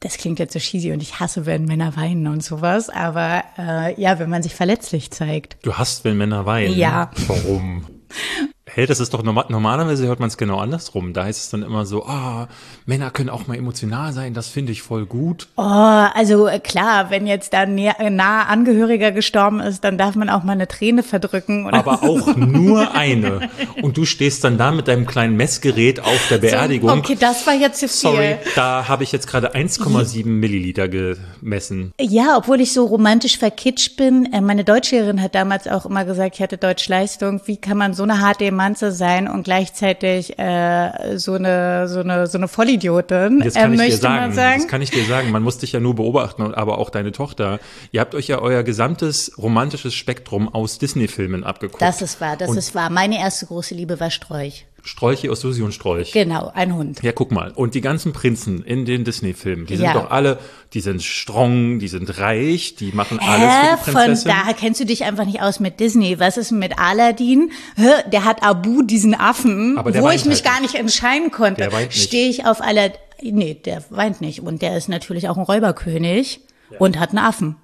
das 0.00 0.18
klingt 0.18 0.38
jetzt 0.38 0.52
so 0.52 0.58
cheesy 0.58 0.92
und 0.92 1.02
ich 1.02 1.18
hasse, 1.18 1.46
wenn 1.46 1.64
Männer 1.64 1.96
weinen 1.96 2.26
und 2.26 2.44
sowas, 2.44 2.90
aber 2.90 3.42
äh, 3.56 3.98
ja, 3.98 4.18
wenn 4.18 4.28
man 4.28 4.42
sich 4.42 4.54
verletzlich 4.54 5.10
zeigt. 5.10 5.56
Du 5.62 5.74
hast, 5.74 6.04
wenn 6.04 6.18
Männer 6.18 6.44
weinen. 6.44 6.76
Ja. 6.76 7.10
Warum? 7.26 7.86
Hey, 8.76 8.86
das 8.86 8.98
ist 8.98 9.14
doch 9.14 9.22
normal, 9.22 9.44
normalerweise 9.50 10.08
hört 10.08 10.18
man 10.18 10.26
es 10.26 10.36
genau 10.36 10.58
andersrum. 10.58 11.12
Da 11.12 11.22
heißt 11.22 11.44
es 11.44 11.48
dann 11.48 11.62
immer 11.62 11.86
so, 11.86 12.06
ah, 12.06 12.48
Männer 12.86 13.12
können 13.12 13.30
auch 13.30 13.46
mal 13.46 13.56
emotional 13.56 14.12
sein, 14.12 14.34
das 14.34 14.48
finde 14.48 14.72
ich 14.72 14.82
voll 14.82 15.06
gut. 15.06 15.46
Oh, 15.56 15.62
also 15.62 16.48
äh, 16.48 16.58
klar, 16.58 17.08
wenn 17.10 17.28
jetzt 17.28 17.52
da 17.52 17.60
ein 17.60 17.76
naher 18.16 18.48
Angehöriger 18.48 19.12
gestorben 19.12 19.60
ist, 19.60 19.84
dann 19.84 19.96
darf 19.96 20.16
man 20.16 20.28
auch 20.28 20.42
mal 20.42 20.54
eine 20.54 20.66
Träne 20.66 21.04
verdrücken. 21.04 21.66
Oder 21.66 21.78
Aber 21.78 22.02
auch 22.02 22.34
nur 22.36 22.96
eine. 22.96 23.48
Und 23.80 23.96
du 23.96 24.04
stehst 24.04 24.42
dann 24.42 24.58
da 24.58 24.72
mit 24.72 24.88
deinem 24.88 25.06
kleinen 25.06 25.36
Messgerät 25.36 26.00
auf 26.00 26.26
der 26.28 26.38
Beerdigung. 26.38 26.90
Okay, 26.98 27.16
das 27.18 27.46
war 27.46 27.54
jetzt 27.54 27.78
zu 27.78 27.86
viel. 27.86 28.10
Sorry, 28.10 28.36
da 28.56 28.88
habe 28.88 29.04
ich 29.04 29.12
jetzt 29.12 29.28
gerade 29.28 29.54
1,7 29.54 30.26
Milliliter 30.26 30.88
gemessen. 30.88 31.92
Ja, 32.00 32.36
obwohl 32.36 32.60
ich 32.60 32.72
so 32.72 32.86
romantisch 32.86 33.38
verkitscht 33.38 33.96
bin. 33.96 34.32
Äh, 34.32 34.40
Meine 34.40 34.64
Deutschlehrerin 34.64 35.22
hat 35.22 35.36
damals 35.36 35.68
auch 35.68 35.86
immer 35.86 36.04
gesagt, 36.04 36.34
ich 36.34 36.42
hatte 36.42 36.58
Deutschleistung. 36.58 37.40
Wie 37.44 37.56
kann 37.56 37.78
man 37.78 37.94
so 37.94 38.02
eine 38.02 38.20
harte 38.20 38.42
Emanze 38.64 38.92
sein 38.92 39.28
und 39.28 39.44
gleichzeitig 39.44 40.38
äh, 40.38 41.18
so 41.18 41.34
eine 41.34 41.86
so 41.88 42.00
eine 42.00 42.26
so 42.26 42.38
eine 42.38 42.48
Vollidiotin? 42.48 43.40
Das 43.40 43.54
kann 43.54 43.78
äh, 43.78 43.86
ich 43.86 43.94
dir 43.94 43.98
sagen. 43.98 44.16
man 44.16 44.32
sagen. 44.32 44.60
Das 44.62 44.68
kann 44.68 44.82
ich 44.82 44.90
dir 44.90 45.04
sagen. 45.04 45.30
Man 45.30 45.42
muss 45.42 45.58
dich 45.58 45.72
ja 45.72 45.80
nur 45.80 45.94
beobachten, 45.94 46.42
und 46.42 46.54
aber 46.54 46.78
auch 46.78 46.90
deine 46.90 47.12
Tochter. 47.12 47.60
Ihr 47.92 48.00
habt 48.00 48.14
euch 48.14 48.28
ja 48.28 48.38
euer 48.38 48.62
gesamtes 48.62 49.32
romantisches 49.38 49.94
Spektrum 49.94 50.52
aus 50.52 50.78
Disney-Filmen 50.78 51.44
abgeguckt. 51.44 51.82
das 51.82 52.00
ist 52.02 52.20
wahr, 52.20 52.36
das 52.36 52.48
Und 52.48 52.56
ist 52.56 52.74
wahr. 52.74 52.90
Meine 52.90 53.18
erste 53.18 53.46
große 53.46 53.74
Liebe 53.74 54.00
war 54.00 54.10
Strolch. 54.10 54.66
Strolche 54.86 55.30
aus 55.32 55.40
Susi 55.40 55.62
und 55.62 55.72
Strolch. 55.72 56.12
Genau, 56.12 56.52
ein 56.54 56.74
Hund. 56.74 57.02
Ja, 57.02 57.12
guck 57.12 57.32
mal. 57.32 57.52
Und 57.54 57.74
die 57.74 57.80
ganzen 57.80 58.12
Prinzen 58.12 58.62
in 58.62 58.84
den 58.84 59.02
Disney-Filmen, 59.04 59.64
die 59.66 59.76
sind 59.76 59.86
Ja. 59.86 59.94
doch 59.94 60.10
alle, 60.10 60.38
die 60.74 60.80
sind 60.80 61.02
strong, 61.02 61.78
die 61.78 61.88
sind 61.88 62.18
reich, 62.18 62.74
die 62.76 62.92
machen 62.92 63.18
alles 63.18 63.50
Hä? 63.50 63.76
für 63.82 63.84
die 63.86 63.90
Von 63.92 64.02
Prinzessin. 64.04 64.32
da 64.46 64.52
kennst 64.52 64.80
du 64.80 64.84
dich 64.86 65.04
einfach 65.04 65.24
nicht 65.24 65.40
aus 65.40 65.58
mit 65.58 65.80
Disney. 65.80 66.20
Was 66.20 66.36
ist 66.36 66.50
mit 66.52 66.78
Aladdin? 66.78 67.50
Hä? 67.76 67.88
Der 68.12 68.24
hat 68.24 68.42
Abu, 68.42 68.82
diesen 68.82 69.14
Affen, 69.14 69.76
wo 69.82 70.10
ich 70.10 70.26
mich 70.26 70.42
halt 70.42 70.44
gar 70.44 70.60
nicht. 70.60 70.74
entscheiden 70.74 71.30
konnte. 71.30 71.62
Der 71.62 71.72
weint 71.72 71.88
nicht. 71.88 72.02
Stehe 72.02 72.28
ich 72.28 72.44
auf 72.46 72.60
Aladdin? 72.60 72.98
Nee, 73.22 73.54
der 73.54 73.82
weint 73.88 74.20
nicht. 74.20 74.40
Und 74.40 74.60
der 74.60 74.76
ist 74.76 74.90
natürlich 74.90 75.30
auch 75.30 75.38
ein 75.38 75.44
Räuberkönig 75.44 76.40
und 76.78 76.98
hat 76.98 77.10
einen 77.10 77.18
Affen. 77.18 77.56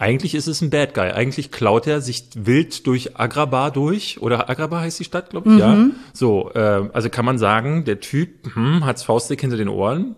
Eigentlich 0.00 0.34
ist 0.34 0.46
es 0.46 0.62
ein 0.62 0.70
Bad 0.70 0.94
Guy. 0.94 1.10
Eigentlich 1.10 1.50
klaut 1.50 1.86
er 1.86 2.00
sich 2.00 2.24
wild 2.34 2.86
durch 2.86 3.18
Agrabah 3.20 3.68
durch. 3.68 4.22
Oder 4.22 4.48
Agrabah 4.48 4.80
heißt 4.80 4.98
die 4.98 5.04
Stadt, 5.04 5.28
glaube 5.28 5.52
ich, 5.52 5.58
ja. 5.58 5.74
Mhm. 5.74 5.92
So, 6.14 6.50
äh, 6.54 6.88
also 6.94 7.10
kann 7.10 7.26
man 7.26 7.36
sagen, 7.36 7.84
der 7.84 8.00
Typ 8.00 8.54
hm, 8.54 8.86
hat's 8.86 9.02
faustdick 9.02 9.42
hinter 9.42 9.58
den 9.58 9.68
Ohren. 9.68 10.16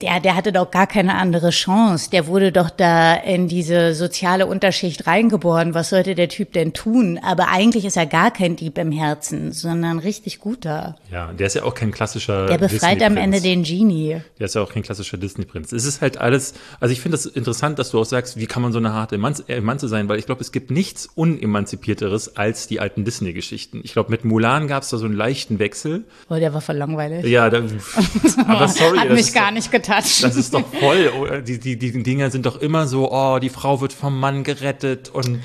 Der, 0.00 0.18
der 0.18 0.34
hatte 0.34 0.52
doch 0.52 0.70
gar 0.70 0.86
keine 0.86 1.14
andere 1.14 1.50
Chance. 1.50 2.10
Der 2.10 2.26
wurde 2.26 2.50
doch 2.50 2.68
da 2.68 3.14
in 3.14 3.46
diese 3.46 3.94
soziale 3.94 4.46
Unterschicht 4.46 5.06
reingeboren. 5.06 5.72
Was 5.72 5.90
sollte 5.90 6.14
der 6.16 6.28
Typ 6.28 6.52
denn 6.52 6.72
tun? 6.72 7.20
Aber 7.22 7.48
eigentlich 7.48 7.84
ist 7.84 7.96
er 7.96 8.06
gar 8.06 8.32
kein 8.32 8.56
Dieb 8.56 8.76
im 8.76 8.90
Herzen, 8.90 9.52
sondern 9.52 10.00
richtig 10.00 10.40
guter. 10.40 10.96
Ja, 11.12 11.32
der 11.32 11.46
ist 11.46 11.54
ja 11.54 11.62
auch 11.62 11.74
kein 11.74 11.92
klassischer 11.92 12.46
Der 12.46 12.58
befreit 12.58 13.02
am. 13.02 13.16
Ende 13.16 13.40
den 13.40 13.62
Genie. 13.62 14.20
Der 14.38 14.46
ist 14.46 14.54
ja 14.56 14.62
auch 14.62 14.72
kein 14.72 14.82
klassischer 14.82 15.16
Disney-Prinz. 15.16 15.72
Es 15.72 15.84
ist 15.84 16.00
halt 16.00 16.18
alles, 16.18 16.54
also 16.80 16.92
ich 16.92 17.00
finde 17.00 17.16
das 17.16 17.26
interessant, 17.26 17.78
dass 17.78 17.90
du 17.90 18.00
auch 18.00 18.04
sagst, 18.04 18.36
wie 18.36 18.46
kann 18.46 18.62
man 18.62 18.72
so 18.72 18.78
eine 18.78 18.92
harte 18.92 19.14
Emanze, 19.14 19.48
Emanze 19.48 19.86
sein, 19.88 20.08
weil 20.08 20.18
ich 20.18 20.26
glaube, 20.26 20.40
es 20.40 20.50
gibt 20.50 20.72
nichts 20.72 21.08
unemanzipierteres 21.14 22.36
als 22.36 22.66
die 22.66 22.80
alten 22.80 23.04
Disney-Geschichten. 23.04 23.80
Ich 23.84 23.92
glaube, 23.92 24.10
mit 24.10 24.24
Mulan 24.24 24.66
gab 24.66 24.82
es 24.82 24.90
da 24.90 24.96
so 24.98 25.06
einen 25.06 25.14
leichten 25.14 25.60
Wechsel. 25.60 26.04
Oh, 26.28 26.34
der 26.34 26.52
war 26.52 26.60
voll 26.60 26.76
langweilig. 26.76 27.24
Ja, 27.26 27.48
da, 27.48 27.58
aber 28.48 28.68
sorry, 28.68 28.98
Hat 28.98 29.10
mich 29.10 29.32
gar 29.32 29.50
nicht 29.52 29.70
getoucht. 29.84 30.22
Das 30.22 30.36
ist 30.36 30.54
doch 30.54 30.64
voll. 30.80 31.10
oh, 31.18 31.40
Die, 31.40 31.58
die, 31.58 31.76
die 31.78 32.02
Dinger 32.02 32.30
sind 32.30 32.46
doch 32.46 32.60
immer 32.60 32.86
so, 32.86 33.10
oh, 33.12 33.38
die 33.38 33.48
Frau 33.48 33.80
wird 33.80 33.92
vom 33.92 34.18
Mann 34.18 34.44
gerettet 34.44 35.10
und 35.10 35.40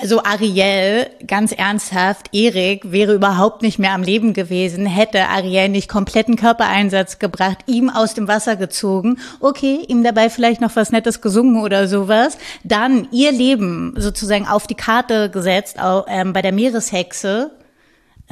Also 0.00 0.22
Ariel, 0.22 1.06
ganz 1.26 1.52
ernsthaft, 1.52 2.28
Erik 2.32 2.90
wäre 2.90 3.14
überhaupt 3.14 3.62
nicht 3.62 3.78
mehr 3.78 3.92
am 3.92 4.02
Leben 4.02 4.32
gewesen, 4.32 4.86
hätte 4.86 5.28
Ariel 5.28 5.68
nicht 5.68 5.88
kompletten 5.88 6.36
Körpereinsatz 6.36 7.18
gebracht, 7.18 7.58
ihm 7.66 7.90
aus 7.90 8.14
dem 8.14 8.28
Wasser 8.28 8.56
gezogen, 8.56 9.18
okay, 9.40 9.80
ihm 9.86 10.02
dabei 10.02 10.30
vielleicht 10.30 10.60
noch 10.60 10.74
was 10.76 10.90
Nettes 10.90 11.20
gesungen 11.20 11.62
oder 11.62 11.88
sowas, 11.88 12.38
dann 12.64 13.08
ihr 13.12 13.32
Leben 13.32 13.94
sozusagen 13.96 14.46
auf 14.46 14.66
die 14.66 14.74
Karte 14.74 15.30
gesetzt, 15.30 15.80
auch, 15.80 16.06
ähm, 16.08 16.32
bei 16.32 16.42
der 16.42 16.52
Meereshexe, 16.52 17.52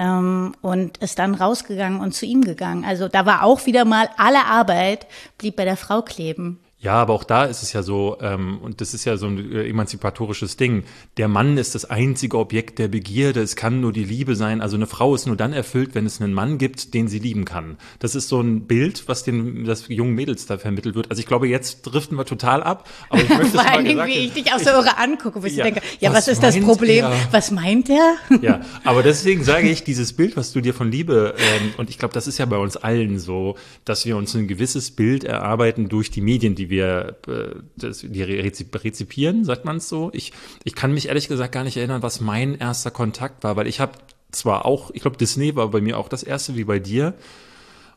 ähm, 0.01 0.55
und 0.63 0.97
ist 0.99 1.19
dann 1.19 1.35
rausgegangen 1.35 2.01
und 2.01 2.15
zu 2.15 2.25
ihm 2.25 2.43
gegangen. 2.43 2.85
Also 2.85 3.07
da 3.07 3.27
war 3.27 3.45
auch 3.45 3.67
wieder 3.67 3.85
mal 3.85 4.09
alle 4.17 4.47
Arbeit 4.47 5.07
blieb 5.37 5.57
bei 5.57 5.65
der 5.65 5.77
Frau 5.77 6.01
kleben. 6.01 6.59
Ja, 6.83 6.95
aber 6.95 7.12
auch 7.12 7.25
da 7.25 7.45
ist 7.45 7.62
es 7.62 7.75
ja 7.75 7.83
so, 7.83 8.16
ähm, 8.23 8.59
und 8.62 8.81
das 8.81 8.95
ist 8.95 9.05
ja 9.05 9.19
so 9.19 9.27
ein 9.27 9.53
äh, 9.53 9.69
emanzipatorisches 9.69 10.57
Ding. 10.57 10.85
Der 11.19 11.29
Mann 11.29 11.59
ist 11.59 11.75
das 11.75 11.85
einzige 11.85 12.38
Objekt 12.38 12.79
der 12.79 12.88
Begierde. 12.88 13.43
Es 13.43 13.55
kann 13.55 13.83
nur 13.83 13.93
die 13.93 14.05
Liebe 14.05 14.35
sein. 14.35 14.62
Also 14.62 14.77
eine 14.77 14.87
Frau 14.87 15.14
ist 15.14 15.27
nur 15.27 15.37
dann 15.37 15.53
erfüllt, 15.53 15.95
wenn 15.95 16.07
es 16.07 16.23
einen 16.23 16.33
Mann 16.33 16.57
gibt, 16.57 16.95
den 16.95 17.07
sie 17.07 17.19
lieben 17.19 17.45
kann. 17.45 17.77
Das 17.99 18.14
ist 18.14 18.29
so 18.29 18.40
ein 18.40 18.66
Bild, 18.66 19.09
was 19.09 19.25
den 19.25 19.66
das 19.66 19.88
jungen 19.88 20.14
Mädels 20.14 20.47
da 20.47 20.57
vermittelt 20.57 20.95
wird. 20.95 21.11
Also 21.11 21.21
ich 21.21 21.27
glaube, 21.27 21.49
jetzt 21.49 21.83
driften 21.83 22.16
wir 22.16 22.25
total 22.25 22.62
ab. 22.62 22.88
Aber 23.11 23.21
ich 23.21 23.29
möchte 23.37 23.59
Vor 23.59 23.71
allen 23.71 23.85
Dingen, 23.85 24.07
wie 24.07 24.12
ich 24.12 24.33
dich 24.33 24.51
auch 24.51 24.59
so 24.59 24.71
irre 24.71 24.97
angucke, 24.97 25.43
wo 25.43 25.47
ich 25.47 25.57
ja, 25.57 25.64
denke, 25.64 25.83
ja, 25.99 26.09
was, 26.09 26.29
was 26.29 26.29
ist 26.29 26.43
das 26.43 26.59
Problem? 26.61 27.05
Er? 27.05 27.12
Was 27.31 27.51
meint 27.51 27.90
er? 27.90 28.14
Ja, 28.40 28.62
aber 28.85 29.03
deswegen 29.03 29.45
sage 29.45 29.69
ich, 29.69 29.85
dieses 29.85 30.14
Bild, 30.14 30.35
was 30.35 30.53
du 30.53 30.62
dir 30.62 30.73
von 30.73 30.90
Liebe, 30.90 31.35
ähm, 31.37 31.75
und 31.77 31.90
ich 31.90 31.99
glaube, 31.99 32.14
das 32.14 32.27
ist 32.27 32.38
ja 32.38 32.47
bei 32.47 32.57
uns 32.57 32.79
allen 32.79 33.19
so, 33.19 33.57
dass 33.85 34.07
wir 34.07 34.16
uns 34.16 34.35
ein 34.35 34.49
gewisses 34.49 34.93
Bild 34.93 35.25
erarbeiten 35.25 35.90
durch 35.90 36.11
die 36.11 36.23
Medien, 36.23 36.55
die 36.55 36.70
wir 36.71 37.17
äh, 37.27 37.57
das, 37.77 38.01
die 38.01 38.23
rezipieren, 38.23 39.45
sagt 39.45 39.65
man 39.65 39.77
es 39.77 39.89
so. 39.89 40.11
Ich, 40.15 40.33
ich 40.65 40.75
kann 40.75 40.95
mich 40.95 41.09
ehrlich 41.09 41.29
gesagt 41.29 41.53
gar 41.53 41.65
nicht 41.65 41.77
erinnern, 41.77 42.03
was 42.03 42.21
mein 42.21 42.55
erster 42.55 42.91
Kontakt 42.91 43.45
war, 43.45 43.57
weil 43.57 43.67
ich 43.67 43.81
habe 43.81 43.93
zwar 44.33 44.65
auch, 44.65 44.91
ich 44.93 45.03
glaube, 45.03 45.17
Disney 45.17 45.57
war 45.57 45.69
bei 45.69 45.81
mir 45.81 45.99
auch 45.99 46.09
das 46.09 46.23
erste 46.23 46.57
wie 46.57 46.65
bei 46.65 46.79
dir. 46.79 47.15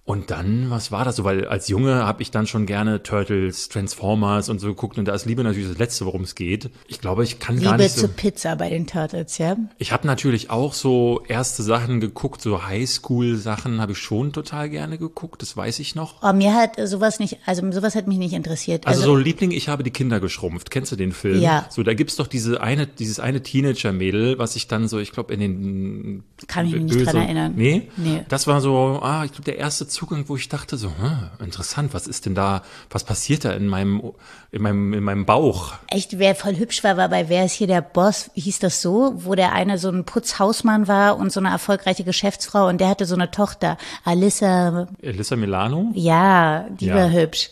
Und 0.05 0.31
dann, 0.31 0.69
was 0.69 0.91
war 0.91 1.05
das 1.05 1.15
so? 1.15 1.23
Weil 1.23 1.47
als 1.47 1.69
Junge 1.69 2.05
habe 2.05 2.21
ich 2.21 2.29
dann 2.29 2.45
schon 2.45 2.65
gerne 2.65 3.03
Turtles, 3.03 3.69
Transformers 3.69 4.49
und 4.49 4.59
so 4.59 4.67
geguckt 4.67 4.97
und 4.97 5.05
da 5.05 5.13
ist 5.13 5.25
Liebe 5.25 5.43
natürlich 5.43 5.69
das 5.69 5.77
Letzte, 5.77 6.05
worum 6.05 6.23
es 6.23 6.35
geht. 6.35 6.71
Ich 6.87 6.99
glaube, 6.99 7.23
ich 7.23 7.39
kann 7.39 7.55
Liebe 7.55 7.69
gar 7.69 7.77
nicht 7.77 7.95
so. 7.95 8.01
zu 8.01 8.07
Pizza 8.09 8.57
bei 8.57 8.69
den 8.69 8.85
Turtles, 8.85 9.37
ja? 9.37 9.55
Ich 9.77 9.93
habe 9.93 10.05
natürlich 10.05 10.49
auch 10.49 10.73
so 10.73 11.23
erste 11.29 11.63
Sachen 11.63 12.01
geguckt, 12.01 12.41
so 12.41 12.65
Highschool-Sachen 12.65 13.79
habe 13.79 13.93
ich 13.93 13.97
schon 13.99 14.33
total 14.33 14.69
gerne 14.69 14.97
geguckt, 14.97 15.41
das 15.41 15.55
weiß 15.55 15.79
ich 15.79 15.95
noch. 15.95 16.21
Aber 16.21 16.33
mir 16.33 16.53
hat 16.53 16.75
sowas 16.85 17.19
nicht, 17.19 17.37
also 17.45 17.71
sowas 17.71 17.95
hat 17.95 18.05
mich 18.07 18.17
nicht 18.17 18.33
interessiert. 18.33 18.85
Also, 18.85 19.03
also 19.03 19.13
so 19.13 19.17
Liebling, 19.17 19.51
ich 19.51 19.69
habe 19.69 19.83
die 19.83 19.91
Kinder 19.91 20.19
geschrumpft. 20.19 20.69
Kennst 20.69 20.91
du 20.91 20.97
den 20.97 21.13
Film? 21.13 21.39
Ja. 21.39 21.65
So, 21.69 21.81
da 21.81 21.93
gibt's 21.93 22.17
doch 22.17 22.27
diese 22.27 22.59
eine, 22.59 22.87
dieses 22.87 23.21
eine 23.21 23.41
Teenager-Mädel, 23.41 24.37
was 24.37 24.57
ich 24.57 24.67
dann 24.67 24.89
so, 24.89 24.99
ich 24.99 25.13
glaube, 25.13 25.33
in 25.33 25.39
den 25.39 26.23
Kann 26.47 26.67
ich 26.67 26.73
mich 26.73 26.83
nicht 26.83 27.05
dran 27.05 27.15
erinnern. 27.15 27.53
Nee? 27.55 27.87
Nee. 27.95 28.25
Das 28.27 28.47
war 28.47 28.59
so, 28.59 28.99
ah, 29.01 29.23
ich 29.23 29.31
glaube, 29.31 29.45
der 29.45 29.57
erste 29.57 29.87
Zugang, 29.93 30.25
wo 30.27 30.35
ich 30.35 30.49
dachte 30.49 30.75
so, 30.77 30.89
hm, 30.89 31.29
interessant, 31.39 31.93
was 31.93 32.07
ist 32.07 32.25
denn 32.25 32.35
da, 32.35 32.61
was 32.89 33.03
passiert 33.03 33.45
da 33.45 33.51
in 33.53 33.67
meinem, 33.67 34.11
in 34.51 34.61
meinem, 34.61 34.93
in 34.93 35.03
meinem 35.03 35.25
Bauch? 35.25 35.73
Echt, 35.87 36.19
wer 36.19 36.35
voll 36.35 36.55
hübsch 36.57 36.83
war, 36.83 36.97
war 36.97 37.07
bei 37.09 37.29
Wer 37.29 37.45
ist 37.45 37.53
hier 37.53 37.67
der 37.67 37.81
Boss, 37.81 38.29
hieß 38.33 38.59
das 38.59 38.81
so, 38.81 39.13
wo 39.23 39.35
der 39.35 39.53
eine 39.53 39.77
so 39.77 39.89
ein 39.89 40.03
Putzhausmann 40.03 40.87
war 40.87 41.17
und 41.17 41.31
so 41.31 41.39
eine 41.39 41.49
erfolgreiche 41.49 42.03
Geschäftsfrau 42.03 42.67
und 42.67 42.81
der 42.81 42.89
hatte 42.89 43.05
so 43.05 43.15
eine 43.15 43.31
Tochter, 43.31 43.77
Alyssa. 44.03 44.87
Alyssa 45.03 45.35
Milano? 45.35 45.91
Ja, 45.93 46.67
die 46.69 46.87
Ja. 46.87 46.95
war 46.95 47.11
hübsch. 47.11 47.49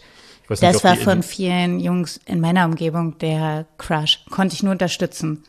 Nicht, 0.50 0.64
Das 0.64 0.84
war 0.84 0.98
von 0.98 1.24
vielen 1.24 1.80
Jungs 1.80 2.20
in 2.26 2.42
meiner 2.42 2.66
Umgebung 2.66 3.18
der 3.20 3.66
Crush. 3.78 4.26
Konnte 4.30 4.54
ich 4.54 4.64
nur 4.64 4.74
unterstützen. 4.74 5.44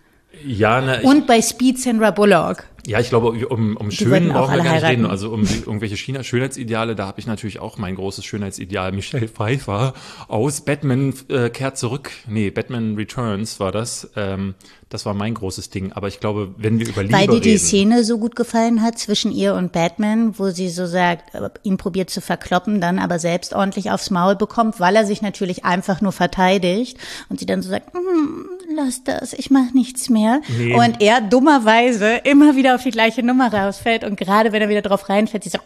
Ja, 0.46 0.80
na, 0.80 1.00
ich, 1.00 1.04
Und 1.04 1.26
bei 1.26 1.42
Speed 1.42 1.80
Sandra 1.80 2.10
Bullock. 2.12 2.64
Ja, 2.86 2.98
ich 2.98 3.08
glaube, 3.10 3.46
um, 3.48 3.76
um 3.76 3.90
schön 3.90 4.28
brauchen 4.30 4.56
wir 4.56 4.62
gar 4.64 4.74
nicht 4.74 4.84
reden. 4.84 5.06
Also 5.06 5.30
um 5.30 5.42
irgendwelche 5.42 5.96
China 5.96 6.24
Schönheitsideale, 6.24 6.96
da 6.96 7.06
habe 7.06 7.20
ich 7.20 7.26
natürlich 7.26 7.60
auch 7.60 7.78
mein 7.78 7.94
großes 7.94 8.24
Schönheitsideal. 8.24 8.92
Michelle 8.92 9.28
Pfeiffer 9.32 9.94
aus 10.28 10.62
Batman 10.62 11.14
äh, 11.28 11.50
kehrt 11.50 11.78
zurück. 11.78 12.10
Nee, 12.26 12.50
Batman 12.50 12.96
Returns 12.96 13.60
war 13.60 13.70
das. 13.70 14.10
Ähm, 14.16 14.54
das 14.88 15.06
war 15.06 15.14
mein 15.14 15.34
großes 15.34 15.70
Ding. 15.70 15.92
Aber 15.92 16.08
ich 16.08 16.20
glaube, 16.20 16.54
wenn 16.58 16.78
wir 16.78 16.88
über 16.88 17.02
Liebe 17.02 17.14
Weil 17.14 17.26
dir 17.26 17.40
die 17.40 17.50
reden, 17.50 17.60
Szene 17.60 18.04
so 18.04 18.18
gut 18.18 18.36
gefallen 18.36 18.82
hat 18.82 18.98
zwischen 18.98 19.32
ihr 19.32 19.54
und 19.54 19.72
Batman, 19.72 20.38
wo 20.38 20.50
sie 20.50 20.68
so 20.68 20.86
sagt, 20.86 21.34
äh, 21.34 21.48
ihn 21.62 21.76
probiert 21.76 22.10
zu 22.10 22.20
verkloppen, 22.20 22.80
dann 22.80 22.98
aber 22.98 23.18
selbst 23.18 23.54
ordentlich 23.54 23.90
aufs 23.90 24.10
Maul 24.10 24.36
bekommt, 24.36 24.80
weil 24.80 24.96
er 24.96 25.06
sich 25.06 25.22
natürlich 25.22 25.64
einfach 25.64 26.00
nur 26.00 26.12
verteidigt 26.12 26.98
und 27.28 27.40
sie 27.40 27.46
dann 27.46 27.62
so 27.62 27.70
sagt, 27.70 27.94
"Mm, 27.94 28.42
lass 28.76 29.02
das, 29.04 29.32
ich 29.32 29.50
mach 29.50 29.72
nichts 29.72 30.08
mehr. 30.08 30.40
Nee. 30.58 30.74
Und 30.74 31.00
er 31.00 31.20
dummerweise 31.20 32.20
immer 32.24 32.56
wieder 32.56 32.71
auf 32.74 32.82
die 32.82 32.90
gleiche 32.90 33.22
Nummer 33.22 33.52
rausfällt 33.52 34.04
und 34.04 34.16
gerade 34.16 34.52
wenn 34.52 34.62
er 34.62 34.68
wieder 34.68 34.82
drauf 34.82 35.08
reinfällt, 35.08 35.44
sie 35.44 35.50
so, 35.50 35.58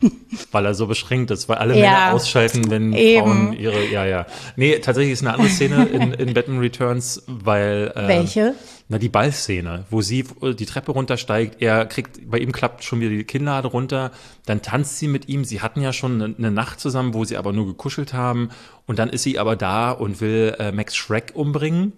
weil 0.52 0.66
er 0.66 0.74
so 0.74 0.86
beschränkt 0.86 1.30
ist, 1.30 1.48
weil 1.48 1.58
alle 1.58 1.74
Ja. 1.76 1.80
Männer 1.80 2.12
ausschalten, 2.14 2.70
wenn 2.70 2.92
Eben. 2.92 3.22
Frauen 3.22 3.52
ihre, 3.52 3.86
ja, 3.86 4.04
ja. 4.04 4.26
Nee, 4.56 4.78
tatsächlich 4.78 5.12
ist 5.14 5.22
eine 5.22 5.34
andere 5.34 5.48
Szene 5.48 5.86
in, 5.86 6.12
in 6.12 6.34
Batman 6.34 6.58
Returns, 6.60 7.22
weil, 7.26 7.92
äh, 7.94 8.08
welche? 8.08 8.54
Na, 8.90 8.96
die 8.98 9.10
Ballszene, 9.10 9.84
wo 9.90 10.00
sie 10.00 10.24
äh, 10.40 10.54
die 10.54 10.64
Treppe 10.66 10.92
runtersteigt, 10.92 11.60
er 11.60 11.84
kriegt, 11.86 12.30
bei 12.30 12.38
ihm 12.38 12.52
klappt 12.52 12.84
schon 12.84 13.00
wieder 13.00 13.10
die 13.10 13.24
Kinnlade 13.24 13.68
runter, 13.68 14.12
dann 14.46 14.62
tanzt 14.62 14.98
sie 14.98 15.08
mit 15.08 15.28
ihm, 15.28 15.44
sie 15.44 15.60
hatten 15.60 15.82
ja 15.82 15.92
schon 15.92 16.22
eine, 16.22 16.34
eine 16.36 16.50
Nacht 16.50 16.80
zusammen, 16.80 17.12
wo 17.12 17.24
sie 17.24 17.36
aber 17.36 17.52
nur 17.52 17.66
gekuschelt 17.66 18.14
haben 18.14 18.48
und 18.86 18.98
dann 18.98 19.10
ist 19.10 19.24
sie 19.24 19.38
aber 19.38 19.56
da 19.56 19.90
und 19.90 20.20
will 20.20 20.56
äh, 20.58 20.72
Max 20.72 20.96
Shrek 20.96 21.32
umbringen 21.34 21.92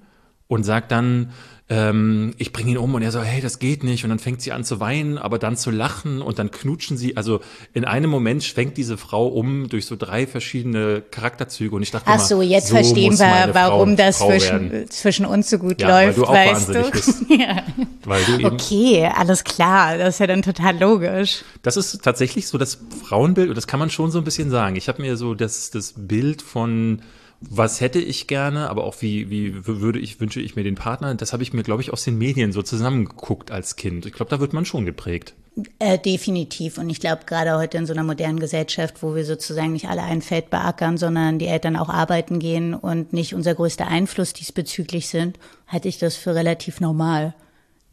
und 0.51 0.65
sagt 0.65 0.91
dann, 0.91 1.31
ähm, 1.69 2.35
ich 2.37 2.53
bringe 2.53 2.73
ihn 2.73 2.79
um 2.79 2.93
und 2.95 3.03
er 3.03 3.13
so, 3.13 3.23
hey, 3.23 3.41
das 3.41 3.61
geht 3.61 3.85
nicht 3.85 4.03
und 4.03 4.11
dann 4.11 4.19
fängt 4.19 4.43
sie 4.43 4.51
an 4.51 4.65
zu 4.65 4.81
weinen, 4.81 5.17
aber 5.17 5.39
dann 5.39 5.57
zu 5.57 5.71
lachen 5.71 6.21
und 6.21 6.41
dann 6.41 6.51
knutschen 6.51 6.97
sie, 6.97 7.17
also 7.17 7.41
in 7.73 7.85
einem 7.85 8.11
Moment 8.11 8.43
schwenkt 8.43 8.77
diese 8.77 8.97
Frau 8.97 9.29
um 9.29 9.69
durch 9.69 9.87
so 9.87 9.95
drei 9.95 10.27
verschiedene 10.27 11.01
Charakterzüge 11.13 11.77
und 11.77 11.83
ich 11.85 11.93
dachte 11.93 12.07
Ach 12.09 12.17
immer, 12.17 12.25
so, 12.25 12.43
jetzt 12.43 12.67
so 12.67 12.75
verstehen 12.75 13.17
wir, 13.17 13.51
warum 13.53 13.91
Frau, 13.91 13.97
das 13.97 14.19
Frau 14.19 14.31
werden. 14.31 14.71
zwischen, 14.71 14.91
zwischen 14.91 15.27
uns 15.27 15.49
so 15.49 15.59
gut 15.59 15.81
Ja, 15.81 15.89
weil 15.91 16.07
läuft, 16.09 16.19
du 16.19 16.25
auch 16.25 16.35
weißt 16.35 16.69
du? 16.71 16.91
bist. 16.91 17.23
ja. 17.29 17.63
weil 18.05 18.25
du 18.25 18.33
eben 18.41 18.47
Okay, 18.47 19.09
alles 19.15 19.45
klar, 19.45 19.97
das 19.97 20.15
ist 20.17 20.19
ja 20.19 20.27
dann 20.27 20.43
total 20.43 20.77
logisch. 20.77 21.45
Das 21.63 21.77
ist 21.77 22.03
tatsächlich 22.03 22.49
so 22.49 22.59
das 22.59 22.81
Frauenbild, 23.05 23.49
und 23.49 23.55
das 23.55 23.69
kann 23.69 23.79
man 23.79 23.91
schon 23.91 24.11
so 24.11 24.19
ein 24.19 24.25
bisschen 24.25 24.51
sagen. 24.51 24.75
Ich 24.75 24.89
habe 24.89 25.01
mir 25.01 25.17
so 25.17 25.35
das, 25.35 25.71
das 25.71 25.95
Bild 25.97 26.43
von, 26.43 27.03
was 27.41 27.81
hätte 27.81 27.99
ich 27.99 28.27
gerne, 28.27 28.69
aber 28.69 28.85
auch 28.85 29.01
wie, 29.01 29.31
wie 29.31 29.67
würde 29.67 29.99
ich, 29.99 30.21
wünsche 30.21 30.41
ich 30.41 30.57
mir 30.57 30.63
den 30.63 30.75
Partner, 30.75 31.15
das 31.15 31.33
habe 31.33 31.43
ich 31.43 31.53
mir, 31.53 31.63
glaube 31.63 31.81
ich, 31.83 31.93
aus 31.93 32.05
den 32.05 32.19
Medien 32.19 32.53
so 32.53 32.63
zusammengeguckt 32.63 33.51
als 33.51 33.77
Kind. 33.77 34.05
Ich 34.05 34.13
glaube, 34.13 34.31
da 34.31 34.41
wird 34.41 34.53
man 34.53 34.65
schon 34.67 34.85
geprägt. 34.85 35.35
Äh, 35.79 35.99
definitiv. 35.99 36.79
Und 36.79 36.91
ich 36.91 37.01
glaube, 37.01 37.23
gerade 37.27 37.57
heute 37.57 37.79
in 37.79 37.87
so 37.87 37.93
einer 37.93 38.05
modernen 38.05 38.39
Gesellschaft, 38.41 39.03
wo 39.03 39.15
wir 39.15 39.25
sozusagen 39.25 39.73
nicht 39.73 39.89
alle 39.89 40.03
ein 40.03 40.23
Feld 40.23 40.51
beackern, 40.51 40.97
sondern 40.99 41.39
die 41.39 41.47
Eltern 41.47 41.77
auch 41.77 41.89
arbeiten 41.89 42.39
gehen 42.39 42.75
und 42.75 43.13
nicht 43.13 43.35
unser 43.35 43.55
größter 43.55 43.87
Einfluss 43.89 44.33
diesbezüglich 44.33 45.09
sind, 45.09 45.39
halte 45.67 45.89
ich 45.89 45.99
das 45.99 46.17
für 46.17 46.35
relativ 46.35 46.81
normal, 46.81 47.35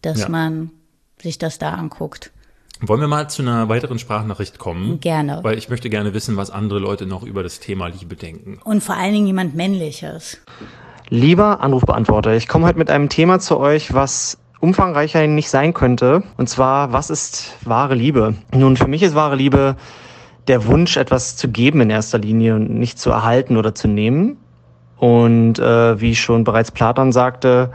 dass 0.02 0.20
Ja. 0.20 0.30
man 0.30 0.72
sich 1.22 1.38
das 1.40 1.58
da 1.58 1.72
anguckt. 1.74 2.32
Wollen 2.80 3.02
wir 3.02 3.08
mal 3.08 3.28
zu 3.28 3.42
einer 3.42 3.70
weiteren 3.70 3.98
Sprachnachricht 3.98 4.60
kommen? 4.60 5.00
Gerne. 5.00 5.40
Weil 5.42 5.58
ich 5.58 5.70
möchte 5.70 5.90
gerne 5.90 6.14
wissen, 6.14 6.38
was 6.38 6.52
andere 6.52 6.80
Leute 6.80 7.08
noch 7.08 7.24
über 7.24 7.42
das 7.42 7.60
Thema 7.60 7.88
Liebe 7.88 8.16
denken. 8.16 8.60
Und 8.64 8.84
vor 8.84 8.96
allen 8.96 9.14
Dingen 9.14 9.28
jemand 9.28 9.56
Männliches. 9.56 10.40
Lieber 11.10 11.62
Anrufbeantworter, 11.62 12.36
ich 12.36 12.48
komme 12.48 12.68
heute 12.68 12.78
mit 12.78 12.92
einem 12.92 13.10
Thema 13.10 13.40
zu 13.40 13.58
euch, 13.58 13.94
was 13.94 14.38
umfangreicher 14.60 15.26
nicht 15.26 15.50
sein 15.50 15.74
könnte. 15.74 16.24
Und 16.38 16.50
zwar, 16.50 16.94
was 16.94 17.10
ist 17.10 17.56
wahre 17.64 17.96
Liebe? 17.96 18.36
Nun, 18.54 18.78
für 18.78 18.88
mich 18.88 19.02
ist 19.02 19.16
wahre 19.16 19.36
Liebe 19.36 19.76
der 20.48 20.66
Wunsch, 20.68 20.98
etwas 20.98 21.36
zu 21.36 21.50
geben 21.50 21.82
in 21.82 21.90
erster 21.90 22.20
Linie 22.20 22.56
und 22.56 22.70
nicht 22.70 23.00
zu 23.00 23.10
erhalten 23.10 23.58
oder 23.58 23.74
zu 23.74 23.88
nehmen. 23.88 24.38
Und 24.98 25.60
äh, 25.60 26.00
wie 26.00 26.16
schon 26.16 26.44
bereits 26.44 26.72
Platon 26.72 27.12
sagte, 27.12 27.72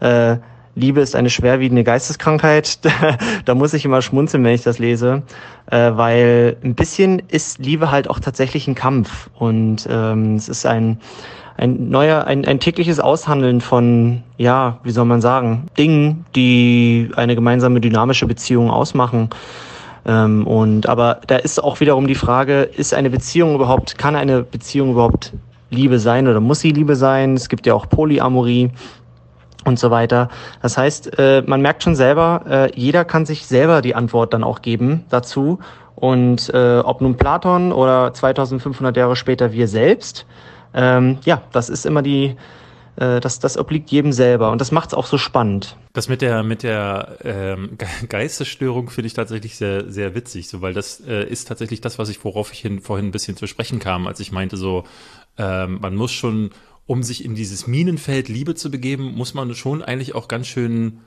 äh, 0.00 0.36
Liebe 0.76 1.00
ist 1.00 1.16
eine 1.16 1.30
schwerwiegende 1.30 1.82
Geisteskrankheit. 1.82 2.78
da 3.44 3.54
muss 3.54 3.74
ich 3.74 3.84
immer 3.84 4.02
schmunzeln, 4.02 4.44
wenn 4.44 4.54
ich 4.54 4.62
das 4.62 4.78
lese, 4.78 5.22
äh, 5.70 5.92
weil 5.94 6.58
ein 6.62 6.74
bisschen 6.74 7.22
ist 7.28 7.58
Liebe 7.58 7.90
halt 7.90 8.08
auch 8.08 8.20
tatsächlich 8.20 8.68
ein 8.68 8.74
Kampf 8.74 9.30
und 9.34 9.88
ähm, 9.90 10.36
es 10.36 10.48
ist 10.48 10.66
ein 10.66 11.00
ein 11.58 11.88
neuer, 11.88 12.26
ein, 12.26 12.44
ein 12.44 12.60
tägliches 12.60 13.00
Aushandeln 13.00 13.62
von, 13.62 14.22
ja, 14.36 14.78
wie 14.82 14.90
soll 14.90 15.06
man 15.06 15.22
sagen, 15.22 15.68
Dingen, 15.78 16.26
die 16.34 17.10
eine 17.16 17.34
gemeinsame 17.34 17.80
dynamische 17.80 18.26
Beziehung 18.26 18.70
ausmachen. 18.70 19.30
Ähm, 20.04 20.46
und 20.46 20.86
aber 20.86 21.20
da 21.26 21.36
ist 21.36 21.62
auch 21.62 21.80
wiederum 21.80 22.06
die 22.06 22.14
Frage, 22.14 22.62
ist 22.62 22.92
eine 22.92 23.08
Beziehung 23.08 23.54
überhaupt, 23.54 23.96
kann 23.96 24.16
eine 24.16 24.42
Beziehung 24.42 24.90
überhaupt 24.90 25.32
Liebe 25.70 25.98
sein 25.98 26.28
oder 26.28 26.40
muss 26.40 26.60
sie 26.60 26.72
Liebe 26.72 26.94
sein? 26.94 27.34
Es 27.34 27.48
gibt 27.48 27.66
ja 27.66 27.74
auch 27.74 27.88
Polyamorie 27.88 28.70
und 29.66 29.78
so 29.78 29.90
weiter. 29.90 30.28
Das 30.62 30.78
heißt, 30.78 31.18
äh, 31.18 31.42
man 31.46 31.60
merkt 31.60 31.82
schon 31.82 31.94
selber, 31.96 32.42
äh, 32.48 32.70
jeder 32.80 33.04
kann 33.04 33.26
sich 33.26 33.46
selber 33.46 33.82
die 33.82 33.94
Antwort 33.94 34.32
dann 34.32 34.44
auch 34.44 34.62
geben 34.62 35.04
dazu. 35.10 35.58
Und 35.94 36.52
äh, 36.54 36.78
ob 36.80 37.00
nun 37.00 37.16
Platon 37.16 37.72
oder 37.72 38.12
2500 38.12 38.96
Jahre 38.96 39.16
später 39.16 39.52
wir 39.52 39.66
selbst, 39.68 40.26
ähm, 40.74 41.18
ja, 41.24 41.42
das 41.52 41.68
ist 41.70 41.86
immer 41.86 42.02
die, 42.02 42.36
das, 42.98 43.40
das 43.40 43.58
obliegt 43.58 43.90
jedem 43.90 44.10
selber. 44.10 44.50
Und 44.50 44.58
das 44.58 44.72
macht 44.72 44.88
es 44.88 44.94
auch 44.94 45.04
so 45.04 45.18
spannend. 45.18 45.76
Das 45.92 46.08
mit 46.08 46.22
der 46.22 46.42
mit 46.42 46.62
der 46.62 47.18
ähm, 47.24 47.76
Ge- 47.76 47.88
Geistesstörung 48.08 48.88
finde 48.88 49.06
ich 49.08 49.12
tatsächlich 49.12 49.56
sehr 49.56 49.90
sehr 49.92 50.14
witzig, 50.14 50.48
so 50.48 50.62
weil 50.62 50.72
das 50.72 51.00
äh, 51.06 51.24
ist 51.24 51.46
tatsächlich 51.46 51.82
das, 51.82 51.98
was 51.98 52.08
ich 52.08 52.24
worauf 52.24 52.54
ich 52.54 52.60
hin, 52.60 52.80
vorhin 52.80 53.08
ein 53.08 53.10
bisschen 53.10 53.36
zu 53.36 53.46
sprechen 53.46 53.80
kam, 53.80 54.06
als 54.06 54.18
ich 54.20 54.32
meinte 54.32 54.56
so, 54.56 54.84
ähm, 55.36 55.78
man 55.82 55.94
muss 55.94 56.10
schon, 56.12 56.48
um 56.86 57.02
sich 57.02 57.24
in 57.24 57.34
dieses 57.34 57.66
Minenfeld 57.66 58.28
Liebe 58.28 58.54
zu 58.54 58.70
begeben, 58.70 59.14
muss 59.14 59.34
man 59.34 59.54
schon 59.54 59.82
eigentlich 59.82 60.14
auch 60.14 60.28
ganz 60.28 60.46
schön 60.46 61.00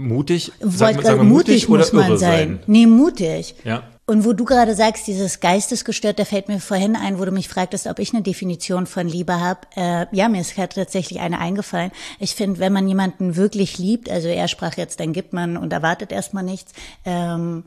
Mutig, 0.00 0.52
sagen, 0.60 1.02
sagen 1.02 1.18
wir 1.18 1.24
mutig, 1.24 1.68
oder 1.68 1.80
muss 1.80 1.92
man 1.92 2.16
sein. 2.16 2.18
sein. 2.18 2.60
Nee, 2.66 2.86
mutig. 2.86 3.54
Ja. 3.64 3.82
Und 4.06 4.24
wo 4.24 4.32
du 4.32 4.44
gerade 4.44 4.74
sagst, 4.74 5.06
dieses 5.06 5.40
geistesgestört, 5.40 6.18
da 6.18 6.24
fällt 6.24 6.48
mir 6.48 6.58
vorhin 6.58 6.96
ein, 6.96 7.18
wo 7.18 7.24
du 7.24 7.30
mich 7.30 7.48
fragtest, 7.48 7.86
ob 7.86 7.98
ich 7.98 8.12
eine 8.12 8.22
Definition 8.22 8.86
von 8.86 9.06
Liebe 9.06 9.38
habe. 9.38 9.60
Äh, 9.76 10.06
ja, 10.10 10.28
mir 10.28 10.40
ist 10.40 10.54
gerade 10.56 10.74
tatsächlich 10.74 11.20
eine 11.20 11.38
eingefallen. 11.38 11.92
Ich 12.18 12.34
finde, 12.34 12.58
wenn 12.58 12.72
man 12.72 12.88
jemanden 12.88 13.36
wirklich 13.36 13.78
liebt, 13.78 14.10
also 14.10 14.28
er 14.28 14.48
sprach 14.48 14.76
jetzt, 14.76 14.98
dann 15.00 15.12
gibt 15.12 15.32
man 15.32 15.56
und 15.56 15.72
erwartet 15.72 16.12
erstmal 16.12 16.44
nichts. 16.44 16.72
Ähm, 17.04 17.64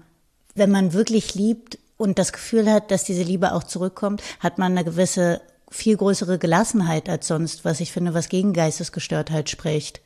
wenn 0.56 0.72
man 0.72 0.92
wirklich 0.92 1.36
liebt 1.36 1.78
und 1.98 2.20
das 2.20 2.34
Gefühl 2.34 2.70
hat, 2.70 2.92
dass 2.92 3.06
diese 3.06 3.24
Liebe 3.24 3.54
auch 3.54 3.64
zurückkommt, 3.64 4.22
hat 4.40 4.58
man 4.58 4.74
eine 4.74 4.84
gewisse, 4.84 5.40
viel 5.74 5.98
größere 5.98 6.38
Gelassenheit 6.38 7.10
als 7.10 7.28
sonst, 7.28 7.66
was 7.66 7.80
ich 7.80 7.92
finde, 7.92 8.14
was 8.14 8.30
gegen 8.30 8.54
Geistesgestörtheit 8.54 9.50
spricht. 9.50 10.02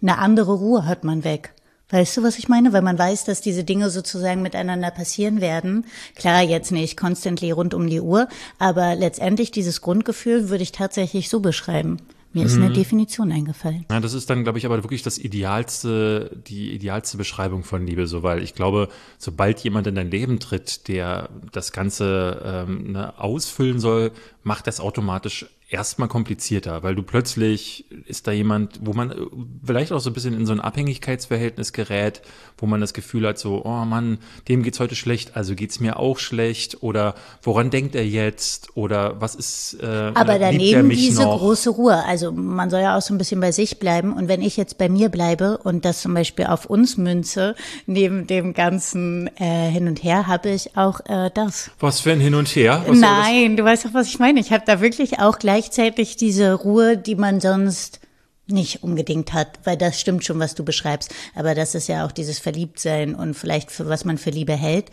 Eine 0.00 0.18
andere 0.18 0.54
Ruhe 0.54 0.86
hat 0.86 1.04
man 1.04 1.24
weg. 1.24 1.54
Weißt 1.90 2.16
du, 2.16 2.22
was 2.22 2.38
ich 2.38 2.48
meine? 2.48 2.72
Weil 2.72 2.80
man 2.80 2.98
weiß, 2.98 3.24
dass 3.24 3.42
diese 3.42 3.64
Dinge 3.64 3.90
sozusagen 3.90 4.40
miteinander 4.40 4.90
passieren 4.90 5.42
werden. 5.42 5.84
Klar, 6.16 6.42
jetzt 6.42 6.72
nicht 6.72 6.96
constantly 6.96 7.50
rund 7.50 7.74
um 7.74 7.86
die 7.86 8.00
Uhr, 8.00 8.28
aber 8.58 8.94
letztendlich 8.94 9.50
dieses 9.50 9.82
Grundgefühl 9.82 10.48
würde 10.48 10.62
ich 10.62 10.72
tatsächlich 10.72 11.28
so 11.28 11.40
beschreiben. 11.40 11.98
Mir 12.32 12.46
ist 12.46 12.56
eine 12.56 12.70
Definition 12.70 13.30
eingefallen. 13.30 13.84
Ja, 13.90 14.00
das 14.00 14.14
ist 14.14 14.30
dann, 14.30 14.42
glaube 14.42 14.58
ich, 14.58 14.66
aber 14.66 14.82
wirklich 14.82 15.02
das 15.02 15.18
idealste, 15.18 16.30
die 16.46 16.72
idealste 16.72 17.18
Beschreibung 17.18 17.62
von 17.62 17.86
Liebe, 17.86 18.06
so 18.06 18.22
weil 18.22 18.42
ich 18.42 18.54
glaube, 18.54 18.88
sobald 19.18 19.60
jemand 19.60 19.86
in 19.86 19.94
dein 19.94 20.10
Leben 20.10 20.38
tritt, 20.38 20.88
der 20.88 21.28
das 21.52 21.72
Ganze 21.72 22.40
ähm, 22.44 22.92
ne, 22.92 23.18
ausfüllen 23.18 23.80
soll, 23.80 24.12
macht 24.42 24.66
das 24.66 24.80
automatisch 24.80 25.46
erstmal 25.72 26.08
komplizierter, 26.08 26.82
weil 26.82 26.94
du 26.94 27.02
plötzlich 27.02 27.86
ist 28.06 28.26
da 28.26 28.32
jemand, 28.32 28.80
wo 28.82 28.92
man 28.92 29.10
äh, 29.10 29.16
vielleicht 29.64 29.92
auch 29.92 30.00
so 30.00 30.10
ein 30.10 30.12
bisschen 30.12 30.34
in 30.34 30.46
so 30.46 30.52
ein 30.52 30.60
Abhängigkeitsverhältnis 30.60 31.72
gerät, 31.72 32.22
wo 32.58 32.66
man 32.66 32.80
das 32.80 32.92
Gefühl 32.92 33.26
hat, 33.26 33.38
so, 33.38 33.64
oh 33.64 33.84
Mann, 33.84 34.18
dem 34.48 34.62
geht's 34.62 34.78
heute 34.78 34.94
schlecht, 34.94 35.36
also 35.36 35.54
geht's 35.54 35.80
mir 35.80 35.98
auch 35.98 36.18
schlecht 36.18 36.82
oder 36.82 37.14
woran 37.42 37.70
denkt 37.70 37.94
er 37.94 38.06
jetzt 38.06 38.76
oder 38.76 39.20
was 39.20 39.34
ist, 39.34 39.78
äh, 39.82 40.12
Aber 40.14 40.34
ne, 40.34 40.38
er 40.38 40.38
daneben 40.52 40.90
diese 40.90 41.22
noch? 41.22 41.38
große 41.38 41.70
Ruhe. 41.70 42.04
Also 42.04 42.32
man 42.32 42.70
soll 42.70 42.80
ja 42.80 42.96
auch 42.96 43.02
so 43.02 43.14
ein 43.14 43.18
bisschen 43.18 43.40
bei 43.40 43.52
sich 43.52 43.78
bleiben. 43.78 44.12
Und 44.12 44.28
wenn 44.28 44.42
ich 44.42 44.56
jetzt 44.56 44.78
bei 44.78 44.88
mir 44.88 45.08
bleibe 45.08 45.58
und 45.58 45.84
das 45.84 46.02
zum 46.02 46.14
Beispiel 46.14 46.46
auf 46.46 46.66
uns 46.66 46.96
münze, 46.96 47.54
neben 47.86 48.26
dem 48.26 48.52
ganzen 48.54 49.28
äh, 49.38 49.70
Hin 49.70 49.88
und 49.88 50.04
Her, 50.04 50.26
habe 50.26 50.50
ich 50.50 50.76
auch 50.76 51.00
äh, 51.06 51.30
das. 51.34 51.70
Was 51.80 52.00
für 52.00 52.12
ein 52.12 52.20
Hin 52.20 52.34
und 52.34 52.48
Her? 52.48 52.84
Was? 52.86 52.98
Nein, 52.98 53.56
du 53.56 53.64
weißt 53.64 53.86
doch, 53.86 53.94
was 53.94 54.08
ich 54.08 54.18
meine. 54.18 54.40
Ich 54.40 54.52
habe 54.52 54.64
da 54.66 54.80
wirklich 54.80 55.18
auch 55.18 55.38
gleichzeitig 55.62 56.16
diese 56.16 56.54
Ruhe, 56.54 56.96
die 56.96 57.14
man 57.14 57.40
sonst 57.40 58.00
nicht 58.48 58.82
unbedingt 58.82 59.32
hat, 59.32 59.60
weil 59.64 59.76
das 59.76 60.00
stimmt 60.00 60.24
schon, 60.24 60.40
was 60.40 60.56
du 60.56 60.64
beschreibst. 60.64 61.14
Aber 61.36 61.54
das 61.54 61.76
ist 61.76 61.86
ja 61.86 62.04
auch 62.04 62.10
dieses 62.10 62.40
Verliebtsein 62.40 63.14
und 63.14 63.34
vielleicht 63.34 63.70
für 63.70 63.88
was 63.88 64.04
man 64.04 64.18
für 64.18 64.30
Liebe 64.30 64.54
hält. 64.54 64.90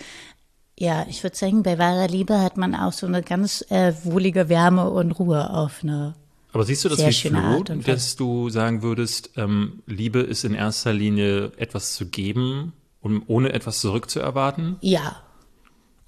Ja, 0.77 1.07
ich 1.09 1.23
würde 1.23 1.35
sagen, 1.35 1.63
bei 1.63 1.79
wahrer 1.79 2.07
Liebe 2.07 2.39
hat 2.39 2.55
man 2.55 2.75
auch 2.75 2.93
so 2.93 3.07
eine 3.07 3.23
ganz 3.23 3.65
äh, 3.69 3.93
wohlige 4.03 4.47
Wärme 4.47 4.89
und 4.91 5.11
Ruhe 5.13 5.49
auf 5.49 5.79
eine. 5.81 6.13
Aber 6.53 6.63
siehst 6.63 6.85
du 6.85 6.89
das 6.89 6.99
wie 6.99 7.29
Flo, 7.29 7.63
dass 7.63 8.15
du 8.15 8.49
sagen 8.49 8.81
würdest, 8.83 9.31
ähm, 9.35 9.81
Liebe 9.87 10.19
ist 10.19 10.45
in 10.45 10.53
erster 10.53 10.93
Linie 10.93 11.51
etwas 11.57 11.95
zu 11.95 12.05
geben, 12.05 12.73
um 13.01 13.23
ohne 13.27 13.53
etwas 13.53 13.81
zurückzuerwarten? 13.81 14.77
Ja, 14.81 15.17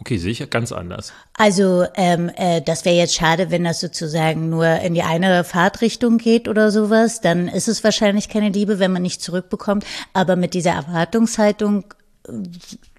Okay, 0.02 0.18
sehe 0.18 0.32
ich 0.32 0.50
ganz 0.50 0.72
anders. 0.72 1.14
Also 1.38 1.86
ähm, 1.94 2.32
äh, 2.36 2.60
das 2.64 2.86
wäre 2.86 2.96
jetzt 2.96 3.14
schade, 3.14 3.52
wenn 3.52 3.64
das 3.64 3.80
sozusagen 3.80 4.50
nur 4.50 4.66
in 4.66 4.96
die 4.96 5.04
eine 5.04 5.44
Fahrtrichtung 5.44 6.18
geht 6.18 6.48
oder 6.48 6.72
sowas. 6.72 7.22
Dann 7.22 7.48
ist 7.48 7.68
es 7.68 7.84
wahrscheinlich 7.84 8.28
keine 8.28 8.50
Liebe, 8.50 8.80
wenn 8.80 8.92
man 8.92 9.04
nicht 9.04 9.22
zurückbekommt. 9.22 9.86
Aber 10.14 10.36
mit 10.36 10.56
dieser 10.56 10.72
Erwartungshaltung, 10.72 11.86
äh, 12.28 12.32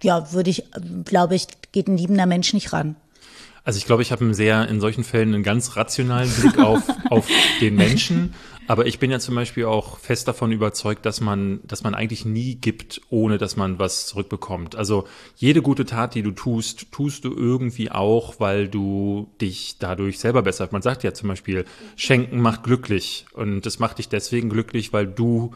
ja, 0.01 0.33
würde 0.33 0.51
ich, 0.51 0.63
glaube 1.05 1.35
ich, 1.35 1.49
geht 1.73 1.89
ein 1.89 1.99
liebender 1.99 2.27
Mensch 2.27 2.55
nicht 2.55 2.73
ran. 2.73 2.95
Also 3.65 3.79
ich 3.79 3.87
glaube, 3.87 4.03
ich 4.03 4.11
habe 4.11 4.25
einen 4.25 4.35
sehr, 4.35 4.69
in 4.69 4.81
solchen 4.81 5.05
Fällen 5.05 5.35
einen 5.35 5.43
ganz 5.43 5.77
rationalen 5.77 6.31
Blick 6.31 6.59
auf, 6.59 6.83
auf 7.11 7.29
den 7.61 7.77
Menschen. 7.77 8.35
Aber 8.69 8.87
ich 8.87 8.99
bin 8.99 9.11
ja 9.11 9.19
zum 9.19 9.35
Beispiel 9.35 9.65
auch 9.67 9.99
fest 9.99 10.29
davon 10.29 10.53
überzeugt, 10.53 11.05
dass 11.05 11.21
man, 11.21 11.61
dass 11.65 11.83
man 11.83 11.95
eigentlich 11.95 12.25
nie 12.25 12.55
gibt, 12.55 13.01
ohne 13.11 13.39
dass 13.39 13.57
man 13.57 13.79
was 13.79 14.07
zurückbekommt. 14.07 14.77
Also 14.77 15.07
jede 15.37 15.63
gute 15.63 15.85
Tat, 15.85 16.15
die 16.15 16.23
du 16.23 16.31
tust, 16.31 16.91
tust 16.93 17.25
du 17.25 17.35
irgendwie 17.35 17.91
auch, 17.91 18.39
weil 18.39 18.69
du 18.69 19.31
dich 19.41 19.77
dadurch 19.79 20.19
selber 20.19 20.43
besser. 20.43 20.69
Man 20.71 20.83
sagt 20.83 21.03
ja 21.03 21.13
zum 21.13 21.29
Beispiel, 21.29 21.65
Schenken 21.97 22.41
macht 22.41 22.63
glücklich. 22.63 23.27
Und 23.33 23.67
das 23.67 23.79
macht 23.79 23.99
dich 23.99 24.09
deswegen 24.09 24.49
glücklich, 24.49 24.93
weil 24.93 25.07
du 25.07 25.53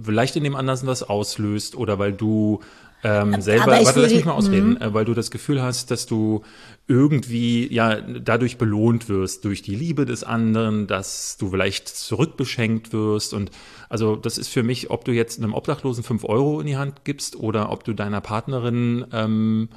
vielleicht 0.00 0.36
in 0.36 0.44
dem 0.44 0.56
anderen 0.56 0.86
was 0.86 1.02
auslöst 1.02 1.74
oder 1.76 1.98
weil 1.98 2.12
du 2.12 2.60
ähm, 3.04 3.40
selber, 3.40 3.74
aber 3.74 3.84
warte, 3.84 4.00
lass 4.00 4.12
mich 4.12 4.24
mal 4.24 4.32
ausreden, 4.32 4.80
äh, 4.80 4.92
weil 4.92 5.04
du 5.04 5.14
das 5.14 5.30
Gefühl 5.30 5.62
hast, 5.62 5.90
dass 5.90 6.06
du 6.06 6.42
irgendwie 6.88 7.72
ja 7.72 8.00
dadurch 8.00 8.58
belohnt 8.58 9.08
wirst 9.08 9.44
durch 9.44 9.62
die 9.62 9.76
Liebe 9.76 10.04
des 10.04 10.24
anderen, 10.24 10.86
dass 10.86 11.36
du 11.36 11.50
vielleicht 11.50 11.88
zurückbeschenkt 11.88 12.92
wirst. 12.92 13.34
Und 13.34 13.50
also 13.88 14.16
das 14.16 14.38
ist 14.38 14.48
für 14.48 14.62
mich, 14.62 14.90
ob 14.90 15.04
du 15.04 15.12
jetzt 15.12 15.38
einem 15.38 15.54
Obdachlosen 15.54 16.02
fünf 16.02 16.24
Euro 16.24 16.60
in 16.60 16.66
die 16.66 16.76
Hand 16.76 17.04
gibst 17.04 17.36
oder 17.36 17.70
ob 17.70 17.84
du 17.84 17.92
deiner 17.92 18.20
Partnerin 18.20 19.06
ähm, 19.12 19.68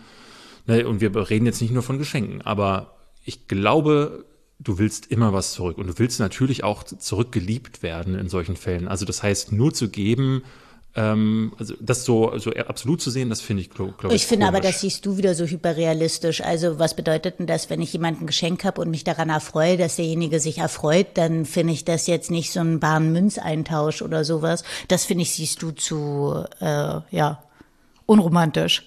ne, 0.65 0.87
und 0.87 1.01
wir 1.01 1.15
reden 1.29 1.45
jetzt 1.45 1.61
nicht 1.61 1.73
nur 1.73 1.83
von 1.83 1.99
Geschenken, 1.99 2.41
aber 2.41 2.97
ich 3.23 3.47
glaube, 3.47 4.25
du 4.59 4.77
willst 4.77 5.07
immer 5.11 5.33
was 5.33 5.53
zurück. 5.53 5.77
Und 5.77 5.87
du 5.87 5.99
willst 5.99 6.19
natürlich 6.19 6.63
auch 6.63 6.83
zurückgeliebt 6.83 7.83
werden 7.83 8.15
in 8.15 8.29
solchen 8.29 8.55
Fällen. 8.55 8.87
Also 8.87 9.05
das 9.05 9.23
heißt, 9.23 9.51
nur 9.51 9.73
zu 9.73 9.89
geben, 9.89 10.43
ähm, 10.95 11.53
also 11.57 11.73
das 11.79 12.03
so, 12.03 12.37
so 12.37 12.51
absolut 12.51 13.01
zu 13.01 13.09
sehen, 13.09 13.29
das 13.29 13.39
finde 13.39 13.61
ich, 13.61 13.69
glaube 13.69 13.93
glaub 13.97 14.11
Ich 14.11 14.25
finde 14.25 14.47
aber, 14.47 14.59
das 14.59 14.81
siehst 14.81 15.05
du 15.05 15.17
wieder 15.17 15.35
so 15.35 15.45
hyperrealistisch. 15.45 16.41
Also 16.41 16.79
was 16.79 16.95
bedeutet 16.95 17.39
denn 17.39 17.47
das, 17.47 17.69
wenn 17.69 17.81
ich 17.81 17.93
jemandem 17.93 18.23
ein 18.23 18.27
Geschenk 18.27 18.65
habe 18.65 18.81
und 18.81 18.89
mich 18.89 19.03
daran 19.03 19.29
erfreue, 19.29 19.77
dass 19.77 19.95
derjenige 19.95 20.39
sich 20.39 20.57
erfreut, 20.57 21.07
dann 21.13 21.45
finde 21.45 21.73
ich 21.73 21.85
das 21.85 22.07
jetzt 22.07 22.29
nicht 22.29 22.51
so 22.51 22.59
ein 22.59 22.79
Bahnmünzeintausch 22.79 24.01
oder 24.01 24.25
sowas. 24.25 24.63
Das 24.89 25.05
finde 25.05 25.23
ich, 25.23 25.31
siehst 25.31 25.61
du 25.61 25.71
zu, 25.71 26.43
äh, 26.59 26.99
ja, 27.11 27.41
unromantisch. 28.11 28.83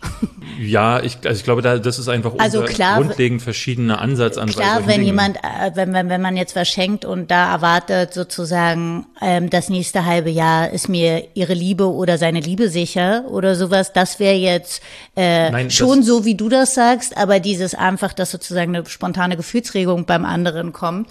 Ja, 0.61 1.01
ich, 1.01 1.19
also 1.25 1.37
ich 1.37 1.45
glaube, 1.45 1.63
da, 1.63 1.79
das 1.79 1.99
ist 1.99 2.09
einfach 2.09 2.35
Also 2.39 2.63
klar, 2.63 3.01
grundlegend 3.01 3.43
verschiedener 3.43 4.01
Ansatz 4.01 4.37
an 4.37 4.49
Klar, 4.49 4.83
wenn 4.87 4.97
Dingen. 4.97 5.07
jemand, 5.07 5.37
äh, 5.39 5.73
wenn, 5.75 5.93
wenn, 5.93 6.09
wenn 6.09 6.21
man 6.21 6.37
jetzt 6.37 6.55
was 6.55 6.69
schenkt 6.69 7.05
und 7.05 7.31
da 7.31 7.51
erwartet 7.53 8.15
sozusagen, 8.15 9.07
ähm, 9.21 9.51
das 9.51 9.69
nächste 9.71 10.05
halbe 10.05 10.31
Jahr 10.31 10.71
ist 10.71 10.89
mir 10.89 11.29
ihre 11.35 11.55
Liebe 11.55 11.91
oder 11.91 12.19
seine 12.19 12.41
Liebe 12.41 12.69
sicher 12.69 13.25
oder 13.31 13.57
sowas, 13.57 13.93
das 13.93 14.21
wäre 14.21 14.37
jetzt 14.37 14.83
äh, 15.17 15.51
Nein, 15.51 15.71
schon 15.71 16.03
so, 16.03 16.25
wie 16.25 16.37
du 16.37 16.49
das 16.49 16.75
sagst, 16.75 17.17
aber 17.17 17.41
dieses 17.41 17.75
einfach, 17.75 18.13
dass 18.13 18.31
sozusagen 18.31 18.77
eine 18.77 18.87
spontane 18.87 19.37
Gefühlsregung 19.37 20.05
beim 20.05 20.25
anderen 20.25 20.73
kommt, 20.73 21.09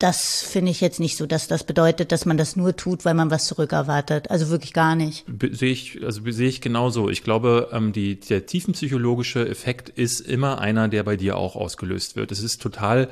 das 0.00 0.40
finde 0.40 0.70
ich 0.70 0.80
jetzt 0.80 0.98
nicht 0.98 1.18
so, 1.18 1.26
dass 1.26 1.46
das 1.46 1.62
bedeutet, 1.62 2.10
dass 2.10 2.24
man 2.24 2.38
das 2.38 2.56
nur 2.56 2.74
tut, 2.74 3.04
weil 3.04 3.12
man 3.12 3.30
was 3.30 3.44
zurückerwartet. 3.46 4.30
Also 4.30 4.48
wirklich 4.48 4.72
gar 4.72 4.96
nicht. 4.96 5.26
Sehe 5.52 5.70
ich, 5.70 6.02
also 6.02 6.22
sehe 6.30 6.48
ich 6.48 6.62
genauso. 6.62 7.10
Ich 7.10 7.22
glaube, 7.22 7.68
ähm, 7.70 7.92
die, 7.92 8.18
der 8.18 8.46
tiefenpsychologische 8.46 9.46
Effekt 9.46 9.90
ist 9.90 10.20
immer 10.20 10.58
einer, 10.58 10.88
der 10.88 11.02
bei 11.02 11.16
dir 11.16 11.36
auch 11.36 11.54
ausgelöst 11.54 12.16
wird. 12.16 12.32
Es 12.32 12.42
ist 12.42 12.62
total 12.62 13.10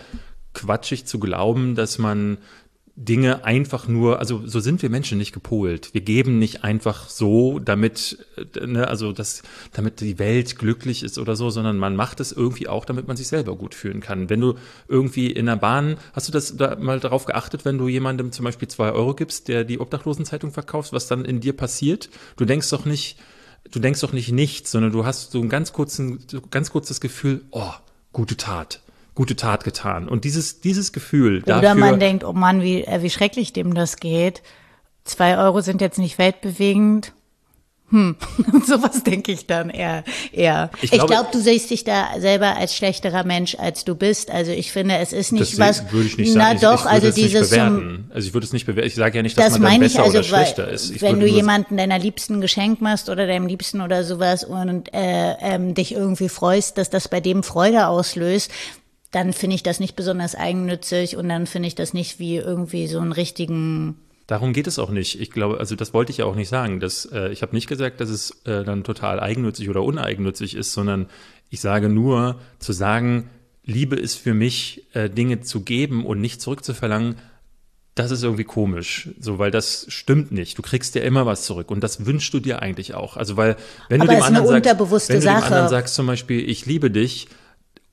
quatschig 0.55 1.05
zu 1.05 1.19
glauben, 1.19 1.75
dass 1.75 1.99
man 1.99 2.39
Dinge 3.01 3.45
einfach 3.45 3.87
nur, 3.87 4.19
also 4.19 4.45
so 4.45 4.59
sind 4.59 4.83
wir 4.83 4.91
Menschen 4.91 5.19
nicht 5.19 5.33
gepolt. 5.33 5.91
Wir 5.93 6.01
geben 6.01 6.41
nicht 6.41 6.65
einfach 6.65 7.09
so, 7.09 7.61
damit, 7.61 8.27
äh, 8.57 8.67
ne, 8.67 8.89
also 8.89 9.13
das, 9.13 9.45
damit 9.73 10.01
die 10.01 10.19
Welt 10.19 10.59
glücklich 10.59 11.05
ist 11.05 11.17
oder 11.17 11.37
so, 11.37 11.49
sondern 11.49 11.79
man 11.79 11.95
macht 11.95 12.19
es 12.19 12.33
irgendwie 12.33 12.67
auch, 12.67 12.85
damit 12.85 13.07
man 13.07 13.17
sich 13.17 13.29
selber 13.29 13.55
gut 13.55 13.77
fühlen 13.77 14.01
kann. 14.01 14.29
Wenn 14.31 14.41
du 14.41 14.55
irgendwie 14.89 15.31
in 15.31 15.47
der 15.47 15.55
Bahn, 15.55 15.97
hast 16.13 16.27
du 16.27 16.33
das 16.33 16.57
da 16.57 16.75
mal 16.75 16.99
darauf 16.99 17.25
geachtet, 17.25 17.65
wenn 17.65 17.79
du 17.79 17.87
jemandem 17.87 18.33
zum 18.33 18.45
Beispiel 18.45 18.67
zwei 18.67 18.91
Euro 18.91 19.15
gibst, 19.15 19.47
der 19.47 19.63
die 19.63 19.79
Obdachlosenzeitung 19.79 20.51
verkauft, 20.51 20.93
was 20.93 21.07
dann 21.07 21.25
in 21.25 21.39
dir 21.39 21.53
passiert? 21.53 22.11
Du 22.37 22.47
denkst 22.47 22.69
doch 22.71 22.85
nicht, 22.85 23.17
du 23.71 23.79
denkst 23.79 24.01
doch 24.01 24.13
nicht 24.13 24.33
nichts, 24.33 24.73
sondern 24.73 24.91
du 24.91 25.07
hast 25.07 25.31
so 25.31 25.41
ein 25.41 25.49
ganz 25.49 25.73
kurzen, 25.73 26.19
ganz 26.51 26.71
kurzes 26.73 27.01
Gefühl, 27.01 27.43
oh, 27.53 27.73
gute 28.13 28.37
Tat. 28.37 28.81
Gute 29.19 29.35
Tat 29.35 29.65
getan. 29.65 30.09
Und 30.09 30.23
dieses, 30.23 30.61
dieses 30.61 30.93
Gefühl, 30.93 31.43
Oder 31.43 31.61
dafür, 31.61 31.75
man 31.75 31.99
denkt, 31.99 32.23
oh 32.23 32.33
Mann, 32.33 32.63
wie, 32.63 32.85
äh, 32.85 33.03
wie 33.03 33.11
schrecklich 33.11 33.53
dem 33.53 33.75
das 33.75 33.97
geht. 33.97 34.45
Zwei 35.03 35.37
Euro 35.39 35.61
sind 35.61 35.81
jetzt 35.81 35.99
nicht 35.99 36.19
weltbewegend. 36.19 37.13
Hm, 37.91 38.15
sowas 38.65 39.03
denke 39.03 39.33
ich 39.33 39.49
dann 39.49 39.71
eher. 39.71 40.05
eher. 40.31 40.71
Ich 40.83 40.93
glaube- 40.93 41.09
glaube, 41.09 41.29
du 41.33 41.41
siehst 41.41 41.69
dich 41.71 41.83
da 41.83 42.11
selber 42.21 42.57
als 42.59 42.77
schlechterer 42.77 43.25
Mensch, 43.25 43.57
als 43.59 43.85
du 43.85 43.97
bist. 43.97 44.31
Also 44.31 44.53
ich 44.53 44.71
finde, 44.71 44.99
es 44.99 45.13
ist 45.13 45.33
nicht 45.33 45.59
was. 45.59 45.91
würde 45.91 46.07
ich 46.07 46.17
nicht 46.17 46.37
na 46.37 46.57
sagen. 46.57 46.57
Ich, 46.57 46.61
doch, 46.63 46.85
ich 46.85 46.91
also 46.93 47.07
es 47.09 47.15
dieses 47.17 47.51
bewerten. 47.51 48.13
also 48.15 48.29
ich 48.29 48.35
würde 48.35 48.47
es 48.47 48.53
nicht 48.53 48.67
bewerten. 48.67 48.87
Ich 48.87 48.95
sage 48.95 49.17
ja 49.17 49.25
nicht, 49.25 49.37
dass 49.37 49.55
das 49.55 49.59
man 49.59 49.73
dann 49.73 49.81
besser 49.81 50.05
also, 50.05 50.19
oder 50.19 50.23
schlechter 50.23 50.69
ist. 50.69 50.91
Ich 50.91 51.03
wenn 51.03 51.19
du 51.19 51.27
jemanden 51.27 51.77
deiner 51.77 51.99
Liebsten 51.99 52.41
Geschenk 52.41 52.81
machst 52.81 53.09
oder 53.09 53.27
deinem 53.27 53.49
Liebsten 53.49 53.81
oder 53.81 54.05
sowas 54.05 54.45
und 54.45 54.95
äh, 54.95 55.33
ähm, 55.41 55.75
dich 55.75 55.93
irgendwie 55.93 56.29
freust, 56.29 56.79
dass 56.79 56.89
das 56.89 57.09
bei 57.09 57.19
dem 57.19 57.43
Freude 57.43 57.89
auslöst, 57.89 58.53
dann 59.11 59.33
finde 59.33 59.57
ich 59.57 59.63
das 59.63 59.81
nicht 59.81 59.97
besonders 59.97 60.35
eigennützig 60.35 61.17
und 61.17 61.29
dann 61.29 61.47
finde 61.47 61.69
ich 61.69 61.75
das 61.75 61.95
nicht 61.95 62.19
wie 62.19 62.37
irgendwie 62.37 62.87
so 62.87 62.99
einen 63.01 63.13
richtigen 63.13 63.97
Darum 64.29 64.53
geht 64.53 64.67
es 64.67 64.79
auch 64.79 64.91
nicht. 64.91 65.19
Ich 65.19 65.31
glaube, 65.31 65.59
also 65.59 65.75
das 65.75 65.95
wollte 65.95 66.13
ich 66.13 66.19
ja 66.19 66.27
auch 66.27 66.35
nicht 66.35 66.51
sagen. 66.51 66.81
Dass, 66.81 67.07
äh, 67.07 67.31
ich 67.31 67.41
habe 67.41 67.57
nicht 67.57 67.67
gesagt, 67.67 67.99
dass 67.99 68.11
es 68.11 68.43
äh, 68.45 68.63
dann 68.63 68.85
total 68.85 69.21
eigennützig 69.21 69.71
oder 69.71 69.83
uneigennützig 69.83 70.55
ist, 70.55 70.75
sondern 70.75 71.07
ich 71.49 71.63
sage 71.63 71.89
nur, 71.89 72.39
zu 72.59 72.75
sagen, 72.75 73.31
Liebe 73.65 73.97
ist 73.97 74.17
für 74.17 74.35
mich, 74.35 74.87
äh, 74.93 75.09
Dinge 75.09 75.41
zu 75.41 75.63
geben 75.63 76.05
und 76.05 76.21
nicht 76.21 76.43
zurückzuverlangen, 76.43 77.17
das 77.95 78.11
ist 78.11 78.23
irgendwie 78.23 78.45
komisch, 78.45 79.09
so 79.19 79.39
weil 79.39 79.51
das 79.51 79.87
stimmt 79.89 80.31
nicht. 80.31 80.57
Du 80.57 80.63
kriegst 80.63 80.95
ja 80.95 81.03
immer 81.03 81.27
was 81.27 81.45
zurück 81.45 81.71
und 81.71 81.83
das 81.83 82.07
wünschst 82.07 82.33
du 82.33 82.39
dir 82.39 82.61
eigentlich 82.63 82.95
auch. 82.95 83.17
Also 83.17 83.37
weil 83.37 83.57
wenn 83.89 84.03
Aber 84.03 84.13
du 84.13 84.19
dem 84.19 84.23
anderen 84.23 84.47
sagst, 84.47 85.09
wenn 85.09 85.17
du 85.17 85.23
Sache. 85.23 85.41
dem 85.41 85.45
anderen 85.45 85.69
sagst 85.69 85.95
zum 85.95 86.07
Beispiel, 86.07 86.49
ich 86.49 86.67
liebe 86.67 86.91
dich 86.91 87.29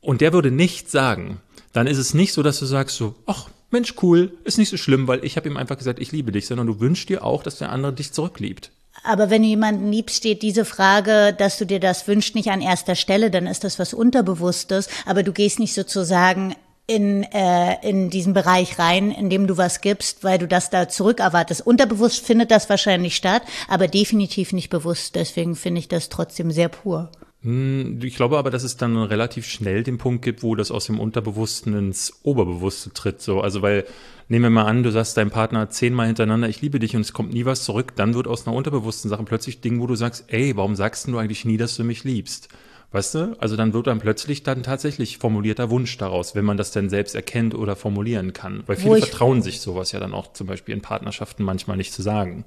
und 0.06 0.22
der 0.22 0.34
würde 0.34 0.52
nichts 0.52 0.92
sagen, 0.92 1.42
dann 1.74 1.88
ist 1.88 1.98
es 1.98 2.14
nicht 2.14 2.34
so, 2.34 2.44
dass 2.44 2.60
du 2.60 2.66
sagst 2.66 2.96
so, 2.96 3.16
ach 3.26 3.50
Mensch 3.72 3.96
cool, 4.02 4.38
ist 4.44 4.58
nicht 4.58 4.70
so 4.70 4.78
schlimm, 4.78 5.08
weil 5.08 5.26
ich 5.26 5.36
habe 5.36 5.50
ihm 5.50 5.58
einfach 5.58 5.78
gesagt, 5.78 6.00
ich 6.00 6.12
liebe 6.12 6.32
dich, 6.32 6.48
sondern 6.48 6.68
du 6.68 6.80
wünschst 6.80 7.10
dir 7.10 7.24
auch, 7.24 7.44
dass 7.44 7.58
der 7.58 7.72
andere 7.72 7.94
dich 7.94 8.14
zurückliebt. 8.14 8.72
Aber 9.04 9.30
wenn 9.30 9.42
du 9.42 9.48
jemanden 9.50 9.92
liebst, 9.92 10.16
steht 10.18 10.42
diese 10.42 10.66
Frage, 10.66 11.36
dass 11.38 11.58
du 11.58 11.66
dir 11.66 11.80
das 11.80 12.08
wünschst, 12.08 12.36
nicht 12.36 12.50
an 12.50 12.62
erster 12.62 12.96
Stelle, 12.96 13.30
dann 13.30 13.46
ist 13.48 13.64
das 13.64 13.78
was 13.78 13.94
Unterbewusstes. 13.94 14.88
Aber 15.06 15.24
du 15.24 15.34
gehst 15.34 15.60
nicht 15.60 15.74
sozusagen 15.74 16.56
in, 16.88 17.24
äh, 17.24 17.88
in 17.88 18.10
diesen 18.10 18.34
Bereich 18.34 18.80
rein, 18.80 19.12
in 19.12 19.30
dem 19.30 19.48
du 19.48 19.58
was 19.58 19.82
gibst, 19.82 20.24
weil 20.24 20.38
du 20.38 20.48
das 20.48 20.70
da 20.70 20.88
zurückerwartest. 20.88 21.66
Unterbewusst 21.66 22.26
findet 22.26 22.52
das 22.52 22.70
wahrscheinlich 22.70 23.16
statt, 23.16 23.42
aber 23.68 23.88
definitiv 23.88 24.54
nicht 24.54 24.70
bewusst. 24.70 25.16
Deswegen 25.16 25.56
finde 25.56 25.80
ich 25.80 25.88
das 25.88 26.10
trotzdem 26.10 26.52
sehr 26.52 26.70
pur. 26.70 27.12
Hm, 27.46 28.00
Ich 28.02 28.16
glaube 28.16 28.40
aber, 28.40 28.50
dass 28.50 28.64
es 28.64 28.76
dann 28.76 28.98
relativ 28.98 29.46
schnell 29.46 29.84
den 29.84 30.00
Punkt 30.00 30.24
gibt, 30.24 30.42
wo 30.42 30.56
das 30.56 30.72
aus 30.72 30.88
dem 30.88 31.00
Unterbewussten 31.00 31.76
ins 31.76 32.20
Oberbewusste 32.24 32.92
tritt. 32.92 33.22
So, 33.22 33.40
also 33.40 33.62
weil 33.62 33.86
nehmen 34.30 34.46
wir 34.46 34.50
mal 34.50 34.66
an, 34.66 34.82
du 34.82 34.92
sagst 34.92 35.16
deinem 35.16 35.30
Partner 35.30 35.70
zehnmal 35.70 36.08
hintereinander, 36.08 36.50
ich 36.50 36.62
liebe 36.62 36.80
dich 36.80 36.96
und 36.96 37.02
es 37.02 37.14
kommt 37.14 37.34
nie 37.34 37.46
was 37.46 37.64
zurück, 37.64 37.94
dann 37.96 38.16
wird 38.16 38.28
aus 38.28 38.48
einer 38.48 38.56
unterbewussten 38.56 39.10
Sache 39.10 39.24
plötzlich 39.24 39.62
Ding, 39.62 39.80
wo 39.80 39.86
du 39.86 39.94
sagst, 39.96 40.26
ey, 40.28 40.58
warum 40.58 40.76
sagst 40.76 41.08
du 41.08 41.18
eigentlich 41.20 41.46
nie, 41.46 41.58
dass 41.58 41.76
du 41.76 41.84
mich 41.84 42.04
liebst? 42.04 42.50
Weißt 42.92 43.14
du? 43.14 43.36
Also 43.40 43.56
dann 43.56 43.74
wird 43.74 43.88
dann 43.88 44.00
plötzlich 44.00 44.42
dann 44.42 44.64
tatsächlich 44.64 45.20
formulierter 45.20 45.70
Wunsch 45.70 45.98
daraus, 45.98 46.34
wenn 46.34 46.46
man 46.46 46.58
das 46.58 46.72
denn 46.72 46.90
selbst 46.90 47.14
erkennt 47.14 47.54
oder 47.54 47.76
formulieren 47.76 48.34
kann. 48.34 48.64
Weil 48.66 48.78
viele 48.78 48.98
vertrauen 48.98 49.44
sich 49.44 49.60
sowas 49.60 49.92
ja 49.92 50.00
dann 50.00 50.14
auch 50.14 50.34
zum 50.34 50.48
Beispiel 50.48 50.74
in 50.74 50.82
Partnerschaften 50.82 51.44
manchmal 51.44 51.78
nicht 51.78 51.94
zu 51.94 52.02
sagen. 52.02 52.44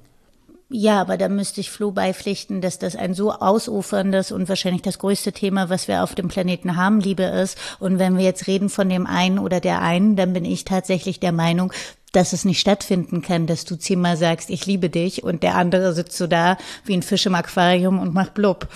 Ja, 0.71 1.01
aber 1.01 1.17
da 1.17 1.29
müsste 1.29 1.61
ich 1.61 1.71
Flo 1.71 1.91
beipflichten, 1.91 2.61
dass 2.61 2.77
das 2.77 2.95
ein 2.95 3.15
so 3.15 3.31
ausuferndes 3.31 4.31
und 4.31 4.47
wahrscheinlich 4.47 4.83
das 4.83 4.99
größte 4.99 5.31
Thema, 5.31 5.69
was 5.69 5.87
wir 5.87 6.03
auf 6.03 6.13
dem 6.13 6.27
Planeten 6.27 6.75
haben, 6.75 6.99
Liebe 6.99 7.23
ist. 7.23 7.57
Und 7.79 7.97
wenn 7.97 8.17
wir 8.17 8.23
jetzt 8.23 8.45
reden 8.45 8.69
von 8.69 8.87
dem 8.87 9.07
einen 9.07 9.39
oder 9.39 9.61
der 9.61 9.81
einen, 9.81 10.15
dann 10.15 10.31
bin 10.31 10.45
ich 10.45 10.65
tatsächlich 10.65 11.19
der 11.19 11.31
Meinung, 11.31 11.73
dass 12.11 12.33
es 12.33 12.45
nicht 12.45 12.59
stattfinden 12.59 13.23
kann, 13.23 13.47
dass 13.47 13.65
du 13.65 13.77
zehnmal 13.77 14.15
sagst, 14.15 14.51
ich 14.51 14.67
liebe 14.67 14.89
dich 14.89 15.23
und 15.23 15.41
der 15.41 15.55
andere 15.55 15.93
sitzt 15.93 16.17
so 16.17 16.27
da 16.27 16.57
wie 16.85 16.93
ein 16.93 17.03
Fisch 17.03 17.25
im 17.25 17.35
Aquarium 17.35 17.99
und 17.99 18.13
macht 18.13 18.35
blub. 18.35 18.67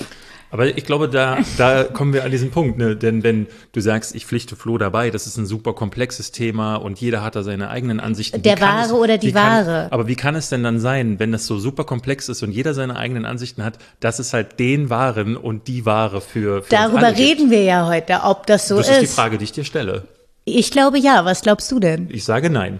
Aber 0.53 0.67
ich 0.67 0.85
glaube, 0.85 1.09
da, 1.09 1.39
da 1.57 1.83
kommen 1.83 2.13
wir 2.13 2.23
an 2.23 2.29
diesen 2.29 2.51
Punkt, 2.51 2.77
ne? 2.77 2.95
denn 2.95 3.23
wenn 3.23 3.47
du 3.71 3.81
sagst, 3.81 4.13
ich 4.13 4.27
pflichte 4.27 4.55
Flo 4.55 4.77
dabei, 4.77 5.09
das 5.09 5.25
ist 5.25 5.35
ein 5.37 5.47
super 5.47 5.73
komplexes 5.73 6.31
Thema 6.31 6.75
und 6.75 7.01
jeder 7.01 7.23
hat 7.23 7.35
da 7.35 7.41
seine 7.41 7.71
eigenen 7.71 7.99
Ansichten. 7.99 8.39
Der 8.43 8.61
Wahre 8.61 8.85
es, 8.85 8.91
oder 8.91 9.17
die 9.17 9.29
wie 9.29 9.31
kann? 9.31 9.87
Aber 9.89 10.07
wie 10.07 10.15
kann 10.15 10.35
es 10.35 10.49
denn 10.49 10.61
dann 10.61 10.79
sein, 10.79 11.17
wenn 11.17 11.31
das 11.31 11.47
so 11.47 11.57
super 11.57 11.85
komplex 11.85 12.29
ist 12.29 12.43
und 12.43 12.51
jeder 12.51 12.75
seine 12.75 12.97
eigenen 12.97 13.25
Ansichten 13.25 13.63
hat, 13.63 13.79
dass 13.99 14.19
es 14.19 14.31
halt 14.31 14.59
den 14.59 14.91
Wahren 14.91 15.37
und 15.37 15.67
die 15.67 15.87
Wahre 15.87 16.21
für, 16.21 16.61
für 16.61 16.69
Darüber 16.69 17.17
reden 17.17 17.49
wir 17.49 17.63
ja 17.63 17.87
heute, 17.87 18.19
ob 18.23 18.45
das 18.45 18.67
so 18.67 18.77
Das 18.77 18.89
ist. 18.89 18.93
ist 18.97 19.01
die 19.01 19.07
Frage, 19.07 19.39
die 19.39 19.45
ich 19.45 19.53
dir 19.53 19.63
stelle. 19.63 20.03
Ich 20.45 20.69
glaube 20.69 20.99
ja. 20.99 21.25
Was 21.25 21.41
glaubst 21.41 21.71
du 21.71 21.79
denn? 21.79 22.09
Ich 22.11 22.25
sage 22.25 22.51
nein. 22.51 22.79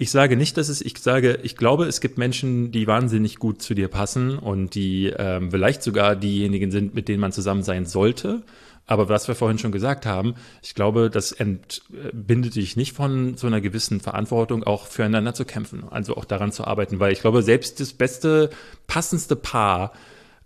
Ich 0.00 0.10
sage 0.12 0.34
nicht, 0.34 0.56
dass 0.56 0.70
es, 0.70 0.80
ich 0.80 0.96
sage, 0.96 1.40
ich 1.42 1.58
glaube, 1.58 1.84
es 1.84 2.00
gibt 2.00 2.16
Menschen, 2.16 2.72
die 2.72 2.86
wahnsinnig 2.86 3.36
gut 3.36 3.60
zu 3.60 3.74
dir 3.74 3.88
passen 3.88 4.38
und 4.38 4.74
die 4.74 5.12
ähm, 5.14 5.50
vielleicht 5.50 5.82
sogar 5.82 6.16
diejenigen 6.16 6.70
sind, 6.70 6.94
mit 6.94 7.06
denen 7.06 7.20
man 7.20 7.32
zusammen 7.32 7.62
sein 7.62 7.84
sollte. 7.84 8.42
Aber 8.86 9.10
was 9.10 9.28
wir 9.28 9.34
vorhin 9.34 9.58
schon 9.58 9.72
gesagt 9.72 10.06
haben, 10.06 10.36
ich 10.62 10.74
glaube, 10.74 11.10
das 11.10 11.32
entbindet 11.32 12.54
dich 12.54 12.78
nicht 12.78 12.94
von 12.94 13.36
so 13.36 13.46
einer 13.46 13.60
gewissen 13.60 14.00
Verantwortung, 14.00 14.64
auch 14.64 14.86
füreinander 14.86 15.34
zu 15.34 15.44
kämpfen, 15.44 15.84
also 15.90 16.16
auch 16.16 16.24
daran 16.24 16.50
zu 16.50 16.64
arbeiten, 16.64 16.98
weil 16.98 17.12
ich 17.12 17.20
glaube, 17.20 17.42
selbst 17.42 17.78
das 17.78 17.92
beste, 17.92 18.48
passendste 18.86 19.36
Paar, 19.36 19.92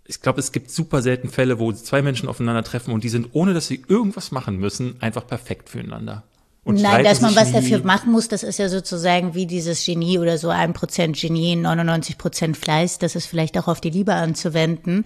ich 0.05 0.19
glaube, 0.19 0.41
es 0.41 0.51
gibt 0.51 0.69
super 0.69 1.01
selten 1.01 1.29
Fälle, 1.29 1.59
wo 1.59 1.71
zwei 1.71 2.01
Menschen 2.01 2.27
aufeinandertreffen 2.27 2.93
und 2.93 3.05
die 3.05 3.09
sind, 3.09 3.29
ohne 3.31 3.53
dass 3.53 3.67
sie 3.67 3.85
irgendwas 3.87 4.31
machen 4.31 4.57
müssen, 4.57 4.97
einfach 4.99 5.25
perfekt 5.25 5.69
füreinander. 5.69 6.23
Und 6.65 6.81
Nein, 6.81 7.03
dass 7.03 7.21
man 7.21 7.35
was 7.35 7.49
nie. 7.49 7.53
dafür 7.53 7.83
machen 7.83 8.11
muss, 8.11 8.27
das 8.27 8.41
ist 8.41 8.57
ja 8.57 8.69
sozusagen 8.69 9.35
wie 9.35 9.45
dieses 9.45 9.85
Genie 9.85 10.17
oder 10.17 10.39
so 10.39 10.49
ein 10.49 10.73
Prozent 10.73 11.15
Genie, 11.15 11.55
99 11.55 12.17
Prozent 12.17 12.57
Fleiß, 12.57 12.97
das 12.97 13.15
ist 13.15 13.27
vielleicht 13.27 13.55
auch 13.59 13.67
auf 13.67 13.81
die 13.81 13.91
Liebe 13.91 14.15
anzuwenden. 14.15 15.05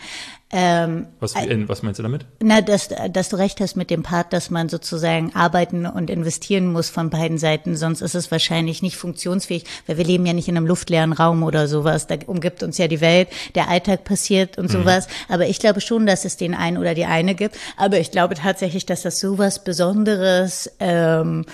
Ähm, 0.51 1.05
Was, 1.19 1.35
in, 1.35 1.69
was 1.69 1.83
meinst 1.83 1.99
du 1.99 2.03
damit? 2.03 2.25
na, 2.41 2.61
dass, 2.61 2.89
dass 3.11 3.29
du 3.29 3.35
recht 3.35 3.61
hast 3.61 3.75
mit 3.75 3.91
dem 3.91 4.01
Part, 4.01 4.33
dass 4.33 4.49
man 4.49 4.67
sozusagen 4.67 5.35
arbeiten 5.35 5.85
und 5.85 6.09
investieren 6.09 6.71
muss 6.71 6.89
von 6.89 7.11
beiden 7.11 7.37
Seiten, 7.37 7.77
sonst 7.77 8.01
ist 8.01 8.15
es 8.15 8.31
wahrscheinlich 8.31 8.81
nicht 8.81 8.97
funktionsfähig, 8.97 9.65
weil 9.85 9.97
wir 9.97 10.05
leben 10.05 10.25
ja 10.25 10.33
nicht 10.33 10.47
in 10.47 10.57
einem 10.57 10.65
luftleeren 10.65 11.13
Raum 11.13 11.43
oder 11.43 11.67
sowas, 11.67 12.07
da 12.07 12.15
umgibt 12.25 12.63
uns 12.63 12.79
ja 12.79 12.87
die 12.87 12.99
Welt, 12.99 13.27
der 13.53 13.69
Alltag 13.69 14.05
passiert 14.05 14.57
und 14.57 14.71
sowas, 14.71 15.07
aber 15.27 15.45
ich 15.47 15.59
glaube 15.59 15.81
schon, 15.81 16.07
dass 16.07 16.25
es 16.25 16.35
den 16.35 16.55
einen 16.55 16.77
oder 16.77 16.95
die 16.95 17.05
eine 17.05 17.35
gibt, 17.35 17.55
aber 17.77 17.99
ich 17.99 18.09
glaube 18.09 18.33
tatsächlich, 18.33 18.87
dass 18.87 19.03
das 19.03 19.19
sowas 19.19 19.63
Besonderes, 19.63 20.71
ähm, 20.79 21.45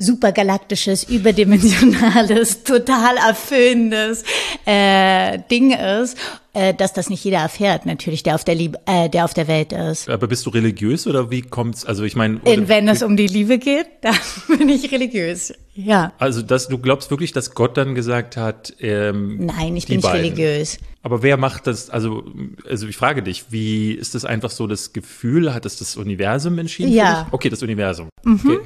supergalaktisches, 0.00 1.04
überdimensionales, 1.04 2.62
total 2.64 3.18
erfüllendes 3.18 4.24
äh, 4.64 5.38
Ding 5.50 5.72
ist, 5.72 6.16
äh, 6.52 6.74
dass 6.74 6.92
das 6.92 7.10
nicht 7.10 7.22
jeder 7.24 7.38
erfährt, 7.38 7.86
natürlich, 7.86 8.22
der 8.22 8.34
auf 8.34 8.44
der 8.44 8.54
Liebe, 8.54 8.78
äh, 8.86 9.08
der 9.08 9.24
auf 9.24 9.34
der 9.34 9.46
Welt 9.48 9.72
ist. 9.72 10.08
Aber 10.08 10.26
bist 10.26 10.44
du 10.46 10.50
religiös 10.50 11.06
oder 11.06 11.30
wie 11.30 11.42
kommt's? 11.42 11.84
Also 11.84 12.02
ich 12.04 12.16
meine, 12.16 12.40
wenn 12.44 12.88
es 12.88 13.02
um 13.02 13.16
die 13.16 13.26
Liebe 13.26 13.58
geht, 13.58 13.86
dann 14.00 14.16
bin 14.48 14.68
ich 14.68 14.90
religiös. 14.90 15.52
Ja. 15.74 16.12
also 16.18 16.42
dass 16.42 16.68
du 16.68 16.76
glaubst 16.78 17.10
wirklich, 17.10 17.32
dass 17.32 17.54
Gott 17.54 17.76
dann 17.76 17.94
gesagt 17.94 18.36
hat, 18.36 18.74
ähm, 18.80 19.46
Nein, 19.46 19.76
ich 19.76 19.86
bin 19.86 19.96
nicht 19.96 20.02
beiden. 20.02 20.20
religiös. 20.20 20.78
Aber 21.02 21.22
wer 21.22 21.36
macht 21.38 21.66
das? 21.66 21.88
Also, 21.88 22.24
also 22.68 22.86
ich 22.86 22.96
frage 22.96 23.22
dich, 23.22 23.46
wie 23.50 23.92
ist 23.92 24.14
das 24.14 24.24
einfach 24.26 24.50
so 24.50 24.66
das 24.66 24.92
Gefühl? 24.92 25.54
Hat 25.54 25.64
es 25.64 25.76
das 25.78 25.96
Universum 25.96 26.58
entschieden? 26.58 26.92
Ja. 26.92 27.04
Mhm. 27.04 27.16
Für 27.16 27.24
dich? 27.24 27.32
Okay, 27.32 27.48
das 27.50 27.62
Universum. 27.62 28.08
Okay. 28.26 28.58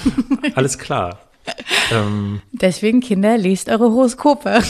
Alles 0.54 0.78
klar. 0.78 1.20
Ähm, 1.92 2.40
Deswegen, 2.52 3.00
Kinder, 3.00 3.36
lest 3.36 3.68
eure 3.68 3.90
Horoskope. 3.90 4.60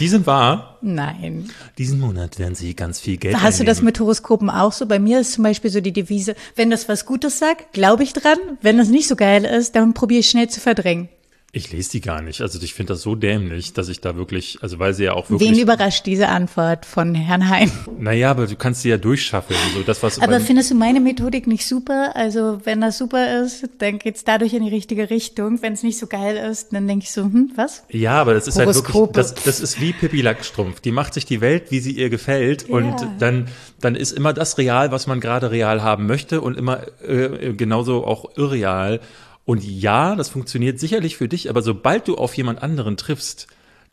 Die 0.00 0.08
sind 0.08 0.26
wahr. 0.26 0.78
Nein. 0.82 1.50
Diesen 1.78 2.00
Monat 2.00 2.38
werden 2.38 2.54
sie 2.54 2.74
ganz 2.74 3.00
viel 3.00 3.16
Geld 3.16 3.40
Hast 3.40 3.60
du 3.60 3.64
das 3.64 3.78
einnehmen. 3.78 3.86
mit 3.86 4.00
Horoskopen 4.00 4.50
auch 4.50 4.72
so? 4.72 4.86
Bei 4.86 4.98
mir 4.98 5.20
ist 5.20 5.32
zum 5.32 5.44
Beispiel 5.44 5.70
so 5.70 5.80
die 5.80 5.92
Devise, 5.92 6.34
wenn 6.54 6.70
das 6.70 6.88
was 6.88 7.06
Gutes 7.06 7.38
sagt, 7.38 7.72
glaube 7.72 8.02
ich 8.02 8.12
dran. 8.12 8.38
Wenn 8.60 8.78
das 8.78 8.88
nicht 8.88 9.08
so 9.08 9.16
geil 9.16 9.44
ist, 9.44 9.74
dann 9.74 9.94
probiere 9.94 10.20
ich 10.20 10.28
schnell 10.30 10.48
zu 10.48 10.60
verdrängen. 10.60 11.08
Ich 11.56 11.72
lese 11.72 11.90
die 11.92 12.00
gar 12.02 12.20
nicht. 12.20 12.42
Also 12.42 12.60
ich 12.60 12.74
finde 12.74 12.92
das 12.92 13.00
so 13.00 13.14
dämlich, 13.14 13.72
dass 13.72 13.88
ich 13.88 14.02
da 14.02 14.14
wirklich, 14.14 14.58
also 14.60 14.78
weil 14.78 14.92
sie 14.92 15.04
ja 15.04 15.14
auch 15.14 15.30
Wen 15.30 15.40
wirklich. 15.40 15.58
überrascht 15.62 16.04
diese 16.04 16.28
Antwort 16.28 16.84
von 16.84 17.14
Herrn 17.14 17.48
Heim? 17.48 17.70
Naja, 17.98 18.30
aber 18.30 18.46
du 18.46 18.56
kannst 18.56 18.82
sie 18.82 18.90
ja 18.90 18.98
durchschaffeln. 18.98 19.58
So 19.74 19.82
das, 19.82 20.02
was 20.02 20.20
Aber 20.20 20.38
findest 20.40 20.70
du 20.70 20.74
meine 20.74 21.00
Methodik 21.00 21.46
nicht 21.46 21.66
super? 21.66 22.12
Also 22.14 22.60
wenn 22.64 22.82
das 22.82 22.98
super 22.98 23.40
ist, 23.42 23.64
dann 23.78 23.98
geht's 23.98 24.22
dadurch 24.22 24.52
in 24.52 24.64
die 24.64 24.68
richtige 24.68 25.08
Richtung. 25.08 25.62
Wenn 25.62 25.72
es 25.72 25.82
nicht 25.82 25.96
so 25.98 26.06
geil 26.06 26.36
ist, 26.36 26.74
dann 26.74 26.86
denke 26.86 27.04
ich 27.04 27.10
so, 27.12 27.22
hm, 27.22 27.52
was? 27.56 27.84
Ja, 27.88 28.20
aber 28.20 28.34
das 28.34 28.46
ist 28.48 28.58
halt 28.58 28.66
wirklich, 28.74 28.94
Horoskope. 28.94 29.14
das, 29.14 29.34
das 29.34 29.60
ist 29.60 29.80
wie 29.80 29.94
Pippi 29.94 30.20
Langstrumpf. 30.20 30.80
Die 30.80 30.92
macht 30.92 31.14
sich 31.14 31.24
die 31.24 31.40
Welt, 31.40 31.70
wie 31.70 31.80
sie 31.80 31.92
ihr 31.92 32.10
gefällt 32.10 32.68
und 32.68 33.00
Ja. 33.00 33.14
dann, 33.18 33.48
dann 33.80 33.94
ist 33.94 34.12
immer 34.12 34.34
das 34.34 34.58
real, 34.58 34.92
was 34.92 35.06
man 35.06 35.20
gerade 35.20 35.50
real 35.50 35.82
haben 35.82 36.06
möchte 36.06 36.42
und 36.42 36.58
immer 36.58 36.80
äh, 37.02 37.54
genauso 37.54 38.04
auch 38.04 38.36
irreal. 38.36 39.00
Und 39.46 39.64
ja, 39.64 40.16
das 40.16 40.28
funktioniert 40.28 40.80
sicherlich 40.80 41.16
für 41.16 41.28
dich, 41.28 41.48
aber 41.48 41.62
sobald 41.62 42.08
du 42.08 42.16
auf 42.16 42.36
jemand 42.36 42.62
anderen 42.62 42.96
triffst, 42.96 43.46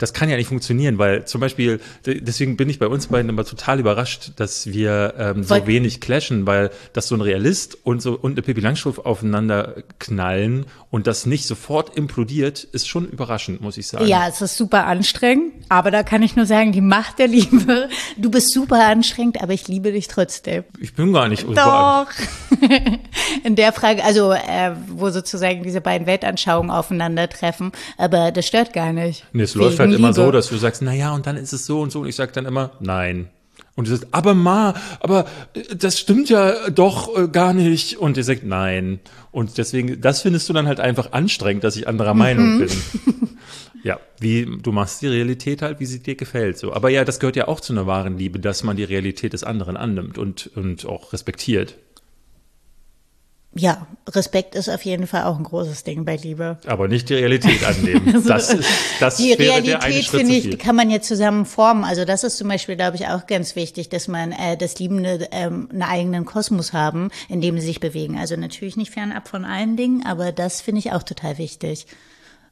das 0.04 0.12
kann 0.12 0.28
ja 0.28 0.36
nicht 0.36 0.48
funktionieren, 0.48 0.98
weil 0.98 1.24
zum 1.24 1.40
Beispiel, 1.40 1.80
de- 2.04 2.20
deswegen 2.20 2.58
bin 2.58 2.68
ich 2.68 2.78
bei 2.78 2.88
uns 2.88 3.06
beiden 3.06 3.30
immer 3.30 3.46
total 3.46 3.80
überrascht, 3.80 4.32
dass 4.36 4.66
wir 4.66 5.14
ähm, 5.16 5.42
so 5.44 5.66
wenig 5.66 6.02
clashen, 6.02 6.46
weil 6.46 6.70
dass 6.92 7.08
so 7.08 7.14
ein 7.14 7.22
Realist 7.22 7.78
und 7.84 8.02
so 8.02 8.12
und 8.12 8.32
eine 8.32 8.42
Pippi 8.42 8.60
Langstrumpf 8.60 8.98
aufeinander 8.98 9.76
knallen 9.98 10.66
und 10.90 11.06
das 11.06 11.24
nicht 11.24 11.46
sofort 11.46 11.96
implodiert, 11.96 12.64
ist 12.64 12.86
schon 12.86 13.08
überraschend, 13.08 13.62
muss 13.62 13.78
ich 13.78 13.86
sagen. 13.86 14.06
Ja, 14.06 14.28
es 14.28 14.42
ist 14.42 14.58
super 14.58 14.86
anstrengend, 14.86 15.52
aber 15.70 15.90
da 15.90 16.02
kann 16.02 16.22
ich 16.22 16.36
nur 16.36 16.44
sagen, 16.44 16.72
die 16.72 16.82
Macht 16.82 17.18
der 17.18 17.28
Liebe. 17.28 17.88
Du 18.18 18.30
bist 18.30 18.52
super 18.52 18.86
anstrengend, 18.86 19.42
aber 19.42 19.54
ich 19.54 19.68
liebe 19.68 19.90
dich 19.90 20.08
trotzdem. 20.08 20.64
Ich 20.80 20.94
bin 20.94 21.14
gar 21.14 21.28
nicht. 21.28 21.46
Doch. 21.48 22.06
In 23.44 23.56
der 23.56 23.72
Frage, 23.72 24.04
also 24.04 24.32
äh, 24.32 24.72
wo 24.88 25.10
sozusagen 25.10 25.62
diese 25.62 25.80
beiden 25.80 26.06
Weltanschauungen 26.06 26.70
aufeinandertreffen, 26.70 27.72
aber 27.96 28.30
das 28.32 28.46
stört 28.46 28.72
gar 28.72 28.92
nicht. 28.92 29.24
Nee, 29.32 29.44
es 29.44 29.54
läuft 29.54 29.78
Wegen 29.78 29.93
halt 29.94 29.98
immer 30.00 30.08
Liebe. 30.08 30.20
so, 30.26 30.30
dass 30.30 30.48
du 30.48 30.56
sagst, 30.56 30.82
na 30.82 30.94
ja, 30.94 31.14
und 31.14 31.26
dann 31.26 31.36
ist 31.36 31.52
es 31.52 31.66
so 31.66 31.80
und 31.80 31.90
so. 31.92 32.00
Und 32.00 32.08
ich 32.08 32.16
sag 32.16 32.32
dann 32.32 32.46
immer, 32.46 32.72
nein. 32.80 33.28
Und 33.76 33.88
du 33.88 33.90
sagst, 33.96 34.06
aber 34.12 34.34
Ma, 34.34 34.74
aber 35.00 35.26
äh, 35.54 35.74
das 35.76 35.98
stimmt 35.98 36.28
ja 36.28 36.70
doch 36.70 37.16
äh, 37.16 37.28
gar 37.28 37.52
nicht. 37.52 37.98
Und 37.98 38.16
ihr 38.16 38.24
sagt, 38.24 38.44
nein. 38.44 39.00
Und 39.32 39.58
deswegen, 39.58 40.00
das 40.00 40.22
findest 40.22 40.48
du 40.48 40.52
dann 40.52 40.66
halt 40.68 40.78
einfach 40.80 41.12
anstrengend, 41.12 41.64
dass 41.64 41.76
ich 41.76 41.88
anderer 41.88 42.14
Mhm. 42.14 42.18
Meinung 42.18 42.58
bin. 42.58 42.68
Ja, 43.82 44.00
wie 44.18 44.48
du 44.62 44.72
machst 44.72 45.02
die 45.02 45.08
Realität 45.08 45.60
halt, 45.60 45.78
wie 45.78 45.84
sie 45.84 45.98
dir 46.02 46.14
gefällt. 46.14 46.56
So. 46.56 46.72
Aber 46.72 46.88
ja, 46.88 47.04
das 47.04 47.20
gehört 47.20 47.36
ja 47.36 47.48
auch 47.48 47.60
zu 47.60 47.74
einer 47.74 47.86
wahren 47.86 48.16
Liebe, 48.16 48.38
dass 48.40 48.62
man 48.64 48.78
die 48.78 48.84
Realität 48.84 49.34
des 49.34 49.44
anderen 49.44 49.76
annimmt 49.76 50.16
und, 50.16 50.50
und 50.56 50.86
auch 50.86 51.12
respektiert. 51.12 51.76
Ja, 53.56 53.86
Respekt 54.08 54.56
ist 54.56 54.68
auf 54.68 54.84
jeden 54.84 55.06
Fall 55.06 55.24
auch 55.24 55.38
ein 55.38 55.44
großes 55.44 55.84
Ding 55.84 56.04
bei 56.04 56.16
Liebe. 56.16 56.58
Aber 56.66 56.88
nicht 56.88 57.08
die 57.08 57.14
Realität 57.14 57.64
annehmen. 57.64 58.24
Das 58.26 58.52
ist, 58.52 58.68
das 59.00 59.16
die 59.16 59.32
Realität, 59.32 60.06
finde 60.06 60.34
ich, 60.34 60.58
kann 60.58 60.74
man 60.74 60.90
jetzt 60.90 61.06
zusammen 61.06 61.46
formen. 61.46 61.84
Also 61.84 62.04
das 62.04 62.24
ist 62.24 62.36
zum 62.36 62.48
Beispiel, 62.48 62.74
glaube 62.74 62.96
ich, 62.96 63.06
auch 63.06 63.26
ganz 63.26 63.54
wichtig, 63.54 63.88
dass 63.90 64.08
man 64.08 64.32
äh, 64.32 64.56
das 64.56 64.78
Liebende 64.78 65.28
ähm, 65.30 65.68
einen 65.70 65.82
eigenen 65.82 66.24
Kosmos 66.24 66.72
haben, 66.72 67.10
in 67.28 67.40
dem 67.40 67.58
sie 67.60 67.66
sich 67.66 67.80
bewegen. 67.80 68.18
Also 68.18 68.36
natürlich 68.36 68.76
nicht 68.76 68.92
fernab 68.92 69.28
von 69.28 69.44
allen 69.44 69.76
Dingen, 69.76 70.04
aber 70.04 70.32
das 70.32 70.60
finde 70.60 70.80
ich 70.80 70.92
auch 70.92 71.02
total 71.02 71.38
wichtig. 71.38 71.86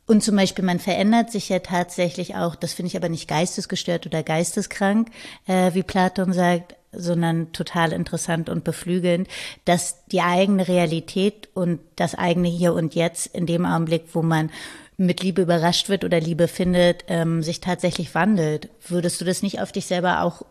Und 0.07 0.22
zum 0.22 0.36
Beispiel, 0.36 0.64
man 0.64 0.78
verändert 0.78 1.30
sich 1.30 1.48
ja 1.48 1.61
tatsächlich 1.61 2.34
auch, 2.34 2.55
das 2.55 2.72
finde 2.72 2.88
ich 2.88 2.96
aber 2.96 3.09
nicht 3.09 3.28
geistesgestört 3.28 4.07
oder 4.07 4.22
geisteskrank, 4.22 5.09
äh, 5.46 5.74
wie 5.74 5.82
Platon 5.82 6.32
sagt, 6.32 6.74
sondern 6.93 7.53
total 7.53 7.93
interessant 7.93 8.49
und 8.49 8.64
beflügelnd, 8.64 9.28
dass 9.64 10.07
die 10.07 10.20
eigene 10.20 10.68
Realität 10.68 11.49
und 11.55 11.80
das 11.97 12.14
eigene 12.14 12.49
Hier 12.49 12.74
und 12.74 12.95
Jetzt 12.95 13.26
in 13.26 13.47
dem 13.47 13.64
Augenblick, 13.66 14.05
wo 14.12 14.22
man 14.22 14.51
mit 14.97 15.22
Liebe 15.22 15.43
überrascht 15.43 15.88
wird 15.88 16.05
oder 16.05 16.20
Liebe 16.20 16.49
findet, 16.49 17.05
ähm, 17.09 17.43
sich 17.43 17.61
tatsächlich 17.61 18.14
wandelt. 18.14 18.68
Würdest 18.86 19.20
du 19.20 19.24
das 19.24 19.43
nicht 19.43 19.61
auf 19.61 19.72
dich 19.72 19.86
selber 19.86 20.22
auch 20.22 20.43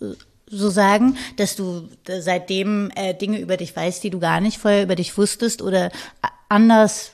äh, 0.00 0.14
so 0.46 0.70
sagen, 0.70 1.16
dass 1.36 1.56
du 1.56 1.88
seitdem 2.06 2.90
äh, 2.94 3.14
Dinge 3.14 3.38
über 3.38 3.56
dich 3.56 3.74
weißt, 3.74 4.02
die 4.04 4.10
du 4.10 4.20
gar 4.20 4.40
nicht 4.40 4.58
vorher 4.58 4.82
über 4.82 4.94
dich 4.94 5.16
wusstest 5.18 5.62
oder 5.62 5.90
anders 6.48 7.12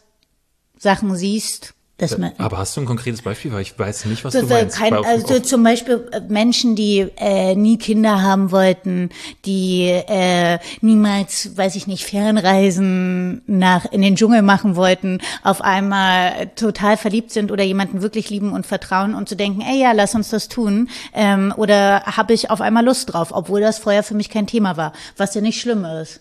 Sachen 0.79 1.15
siehst? 1.17 1.75
Dass 2.01 2.17
man, 2.17 2.33
Aber 2.39 2.57
hast 2.57 2.77
du 2.77 2.81
ein 2.81 2.87
konkretes 2.87 3.21
Beispiel? 3.21 3.53
Weil 3.53 3.61
ich 3.61 3.79
weiß 3.79 4.07
nicht, 4.07 4.25
was 4.25 4.33
du 4.33 4.47
meinst. 4.47 4.79
kein, 4.79 4.95
also 4.95 5.39
zum 5.41 5.63
Beispiel 5.63 6.09
äh, 6.13 6.21
Menschen, 6.29 6.75
die 6.75 7.07
äh, 7.17 7.55
nie 7.55 7.77
Kinder 7.77 8.23
haben 8.23 8.53
wollten, 8.53 9.11
die 9.45 9.85
äh, 9.85 10.59
niemals, 10.81 11.57
weiß 11.57 11.77
ich 11.77 11.87
nicht, 11.87 12.05
Fernreisen 12.07 13.43
nach 13.47 13.85
in 13.93 14.01
den 14.01 14.17
Dschungel 14.17 14.41
machen 14.41 14.77
wollten, 14.77 15.19
auf 15.43 15.61
einmal 15.61 16.51
total 16.57 16.97
verliebt 16.97 17.33
sind 17.33 17.53
oder 17.53 17.65
jemanden 17.65 18.01
wirklich 18.01 18.31
lieben 18.31 18.53
und 18.53 18.67
vertrauen 18.67 19.15
und 19.15 19.29
zu 19.29 19.37
denken, 19.37 19.61
ey 19.61 19.81
ja, 19.81 19.93
lass 19.93 20.15
uns 20.15 20.31
das 20.31 20.49
tun. 20.49 20.89
Ähm, 21.13 21.53
oder 21.57 22.03
habe 22.05 22.33
ich 22.33 22.51
auf 22.51 22.63
einmal 22.63 22.85
Lust 22.85 23.13
drauf, 23.13 23.29
obwohl 23.33 23.61
das 23.61 23.79
vorher 23.79 24.03
für 24.03 24.15
mich 24.15 24.31
kein 24.31 24.47
Thema 24.47 24.79
war, 24.79 24.93
was 25.19 25.35
ja 25.35 25.43
nicht 25.43 25.61
schlimm 25.61 25.85
ist. 25.85 26.21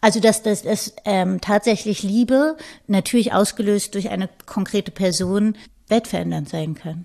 Also 0.00 0.20
dass 0.20 0.42
das 0.42 0.62
dass, 0.62 0.94
ähm, 1.04 1.40
tatsächlich 1.40 2.02
Liebe 2.02 2.56
natürlich 2.86 3.32
ausgelöst 3.32 3.94
durch 3.94 4.10
eine 4.10 4.28
konkrete 4.46 4.90
Person 4.90 5.56
weltverändernd 5.88 6.48
sein 6.48 6.74
kann. 6.74 7.04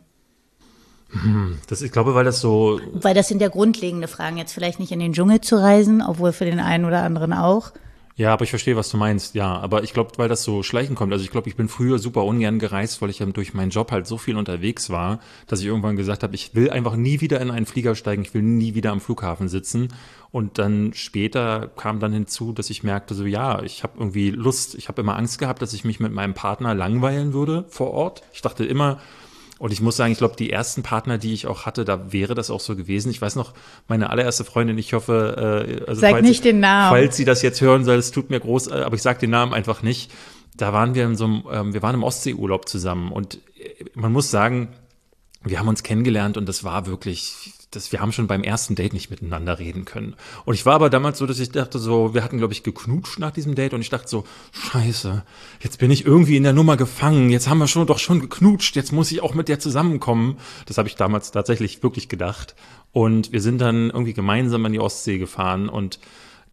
das, 1.68 1.82
ich 1.82 1.92
glaube, 1.92 2.16
weil 2.16 2.26
das 2.26 2.42
so 2.42 2.80
Weil 2.94 3.14
das 3.14 3.28
sind 3.28 3.42
ja 3.42 3.50
grundlegende 3.50 4.08
Fragen, 4.08 4.38
jetzt 4.38 4.54
vielleicht 4.54 4.80
nicht 4.80 4.92
in 4.92 5.00
den 5.00 5.14
Dschungel 5.14 5.42
zu 5.42 5.56
reisen, 5.56 6.02
obwohl 6.02 6.32
für 6.32 6.46
den 6.46 6.60
einen 6.60 6.86
oder 6.86 7.04
anderen 7.04 7.34
auch. 7.34 7.72
Ja, 8.16 8.32
aber 8.32 8.44
ich 8.44 8.52
verstehe, 8.52 8.76
was 8.76 8.90
du 8.90 8.98
meinst. 8.98 9.34
Ja, 9.34 9.58
aber 9.58 9.84
ich 9.84 9.92
glaube, 9.92 10.12
weil 10.18 10.30
das 10.30 10.44
so 10.44 10.62
schleichen 10.62 10.96
kommt. 10.96 11.12
Also 11.12 11.26
ich 11.26 11.32
glaube, 11.32 11.50
ich 11.50 11.56
bin 11.56 11.68
früher 11.68 11.98
super 11.98 12.24
ungern 12.26 12.60
gereist, 12.60 13.02
weil 13.02 13.10
ich 13.10 13.18
ja 13.18 13.26
durch 13.26 13.56
meinen 13.56 13.72
Job 13.72 13.92
halt 13.92 14.06
so 14.06 14.20
viel 14.20 14.38
unterwegs 14.38 14.92
war, 14.92 15.20
dass 15.48 15.62
ich 15.62 15.66
irgendwann 15.66 15.96
gesagt 15.96 16.22
habe, 16.22 16.36
ich 16.36 16.54
will 16.54 16.70
einfach 16.70 16.96
nie 16.96 17.22
wieder 17.22 17.42
in 17.42 17.50
einen 17.50 17.66
Flieger 17.66 17.96
steigen, 17.96 18.22
ich 18.22 18.36
will 18.36 18.44
nie 18.44 18.76
wieder 18.76 18.92
am 18.92 19.02
Flughafen 19.02 19.48
sitzen. 19.48 19.88
Und 20.32 20.60
dann 20.60 20.94
später 20.94 21.72
kam 21.76 22.00
dann 22.00 22.14
hinzu, 22.14 22.54
dass 22.54 22.70
ich 22.70 22.84
merkte, 22.84 23.16
so 23.16 23.26
ja, 23.26 23.64
ich 23.64 23.82
habe 23.82 23.94
irgendwie 23.98 24.30
Lust, 24.30 24.76
ich 24.76 24.90
habe 24.90 25.02
immer 25.02 25.18
Angst 25.18 25.40
gehabt, 25.40 25.64
dass 25.64 25.74
ich 25.74 25.84
mich 25.84 26.00
mit 26.00 26.12
meinem 26.12 26.36
Partner 26.36 26.76
langweilen 26.76 27.34
würde 27.34 27.66
vor 27.70 27.92
Ort. 27.92 28.22
Ich 28.32 28.42
dachte 28.44 28.64
immer, 28.64 29.00
und 29.60 29.72
ich 29.72 29.82
muss 29.82 29.96
sagen, 29.96 30.12
ich 30.12 30.18
glaube, 30.18 30.36
die 30.36 30.50
ersten 30.50 30.84
Partner, 30.84 31.18
die 31.18 31.34
ich 31.34 31.48
auch 31.48 31.66
hatte, 31.66 31.86
da 31.86 32.12
wäre 32.12 32.36
das 32.36 32.50
auch 32.50 32.60
so 32.60 32.76
gewesen. 32.76 33.10
Ich 33.12 33.22
weiß 33.22 33.36
noch, 33.36 33.54
meine 33.88 34.10
allererste 34.10 34.44
Freundin, 34.44 34.78
ich 34.78 34.94
hoffe, 34.94 35.78
äh, 35.86 35.90
also 35.90 36.02
Sag 36.02 36.12
falls, 36.12 36.28
nicht 36.28 36.44
den 36.44 36.60
Namen. 36.60 36.96
Falls 36.96 37.16
sie 37.16 37.26
das 37.26 37.42
jetzt 37.42 37.62
hören 37.62 37.86
soll, 37.86 37.98
es 37.98 38.12
tut 38.12 38.30
mir 38.30 38.40
groß, 38.40 38.68
äh, 38.68 38.74
aber 38.74 38.96
ich 38.96 39.02
sage 39.02 39.20
den 39.20 39.30
Namen 39.30 39.54
einfach 39.54 39.84
nicht. 39.84 40.12
Da 40.58 40.74
waren 40.74 40.96
wir 40.96 41.06
in 41.06 41.16
so 41.16 41.26
einem, 41.26 41.44
ähm, 41.52 41.74
wir 41.74 41.82
waren 41.82 41.96
im 41.96 42.04
Ostseeurlaub 42.04 42.68
zusammen 42.68 43.12
und 43.12 43.36
äh, 43.58 43.86
man 43.94 44.12
muss 44.12 44.32
sagen, 44.32 44.70
wir 45.44 45.60
haben 45.60 45.68
uns 45.68 45.84
kennengelernt 45.84 46.38
und 46.38 46.48
das 46.48 46.64
war 46.64 46.86
wirklich, 46.86 47.54
das, 47.76 47.92
wir 47.92 48.00
haben 48.00 48.12
schon 48.12 48.28
beim 48.28 48.44
ersten 48.44 48.76
Date 48.76 48.94
nicht 48.94 49.10
miteinander 49.10 49.60
reden 49.60 49.86
können. 49.86 50.16
Und 50.46 50.54
ich 50.54 50.66
war 50.66 50.76
aber 50.76 50.90
damals 50.90 51.18
so, 51.18 51.26
dass 51.26 51.40
ich 51.40 51.52
dachte 51.52 51.80
so, 51.80 52.14
wir 52.14 52.24
hatten, 52.24 52.38
glaube 52.38 52.54
ich, 52.54 52.64
geknutscht 52.64 53.20
nach 53.20 53.32
diesem 53.32 53.56
Date 53.56 53.74
und 53.74 53.82
ich 53.82 53.90
dachte 53.90 54.08
so, 54.08 54.26
scheiße, 54.52 55.24
jetzt 55.62 55.80
bin 55.80 55.92
ich 55.92 56.06
irgendwie 56.06 56.38
in 56.38 56.44
der 56.44 56.54
Nummer 56.54 56.78
gefangen, 56.78 57.30
jetzt 57.30 57.50
haben 57.50 57.60
wir 57.60 57.68
schon 57.68 57.88
doch 57.88 58.00
schon 58.00 58.20
geknutscht, 58.20 58.76
jetzt 58.76 58.92
muss 58.92 59.12
ich 59.12 59.22
auch 59.22 59.34
mit 59.34 59.50
der 59.50 59.60
zusammenkommen. 59.60 60.38
Das 60.66 60.78
habe 60.78 60.88
ich 60.88 60.96
damals 60.96 61.32
tatsächlich 61.32 61.84
wirklich 61.84 62.10
gedacht. 62.10 62.56
Und 62.92 63.32
wir 63.32 63.42
sind 63.42 63.60
dann 63.60 63.90
irgendwie 63.90 64.14
gemeinsam 64.14 64.66
an 64.66 64.72
die 64.72 64.80
Ostsee 64.80 65.18
gefahren 65.18 65.70
und 65.70 66.00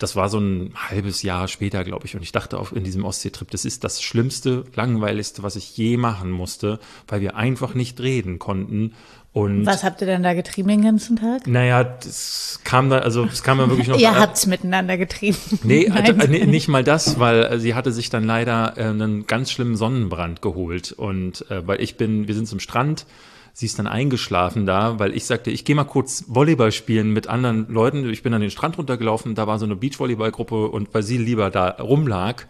das 0.01 0.17
war 0.17 0.31
so 0.31 0.39
ein 0.39 0.73
halbes 0.75 1.23
Jahr 1.23 1.47
später, 1.47 1.85
glaube 1.85 2.07
ich. 2.07 2.17
Und 2.17 2.23
ich 2.23 2.33
dachte 2.33 2.59
auf 2.59 2.75
in 2.75 2.85
diesem 2.85 3.05
Ostseetrip, 3.05 3.51
das 3.51 3.65
ist 3.65 3.85
das 3.85 4.03
Schlimmste, 4.03 4.65
langweiligste, 4.75 5.43
was 5.43 5.57
ich 5.57 5.77
je 5.77 5.99
machen 5.99 6.31
musste, 6.31 6.81
weil 7.07 7.21
wir 7.21 7.37
einfach 7.37 7.75
nicht 7.75 8.01
reden 8.01 8.39
konnten. 8.39 8.95
Und 9.33 9.65
Was 9.67 9.85
habt 9.85 10.01
ihr 10.01 10.09
denn 10.09 10.25
da 10.25 10.35
getrieben 10.35 10.69
den 10.69 10.83
ganzen 10.83 11.17
Tag? 11.17 11.47
naja, 11.47 11.85
das 11.85 12.61
kam 12.65 12.91
da, 12.91 12.99
also 12.99 13.27
es 13.27 13.43
kam 13.45 13.59
dann 13.59 13.69
wirklich 13.69 13.87
noch. 13.87 13.99
Ihr 14.01 14.19
habt's 14.19 14.47
miteinander 14.47 14.97
getrieben. 14.97 15.37
Nee, 15.63 15.87
Nein. 15.89 16.19
äh, 16.19 16.47
nicht 16.47 16.67
mal 16.69 16.83
das, 16.83 17.21
weil 17.21 17.45
äh, 17.45 17.61
sie 17.61 17.75
hatte 17.75 17.93
sich 17.93 18.09
dann 18.11 18.25
leider 18.25 18.77
äh, 18.77 18.85
einen 18.85 19.27
ganz 19.27 19.53
schlimmen 19.53 19.77
Sonnenbrand 19.77 20.43
geholt. 20.43 20.93
Und 20.93 21.49
äh, 21.51 21.65
weil 21.67 21.81
ich 21.81 21.97
bin, 21.97 22.27
wir 22.27 22.35
sind 22.35 22.49
zum 22.49 22.59
Strand, 22.59 23.07
sie 23.61 23.67
ist 23.67 23.79
dann 23.79 23.87
eingeschlafen 23.87 24.65
da, 24.65 24.99
weil 24.99 25.15
ich 25.15 25.27
sagte, 25.27 25.51
ich 25.51 25.67
gehe 25.67 25.77
mal 25.77 25.85
kurz 25.85 26.25
Volleyball 26.29 26.73
spielen 26.73 27.13
mit 27.13 27.27
anderen 27.27 27.69
Leuten. 27.69 28.09
Ich 28.09 28.23
bin 28.23 28.33
an 28.33 28.41
den 28.41 28.51
Strand 28.51 28.79
runtergelaufen, 28.79 29.35
da 29.35 29.47
war 29.47 29.59
so 29.59 29.67
eine 29.67 29.77
Beachvolleyballgruppe 29.77 30.69
und 30.69 30.95
weil 30.95 31.03
sie 31.03 31.19
lieber 31.19 31.51
da 31.51 31.69
rumlag, 31.73 32.47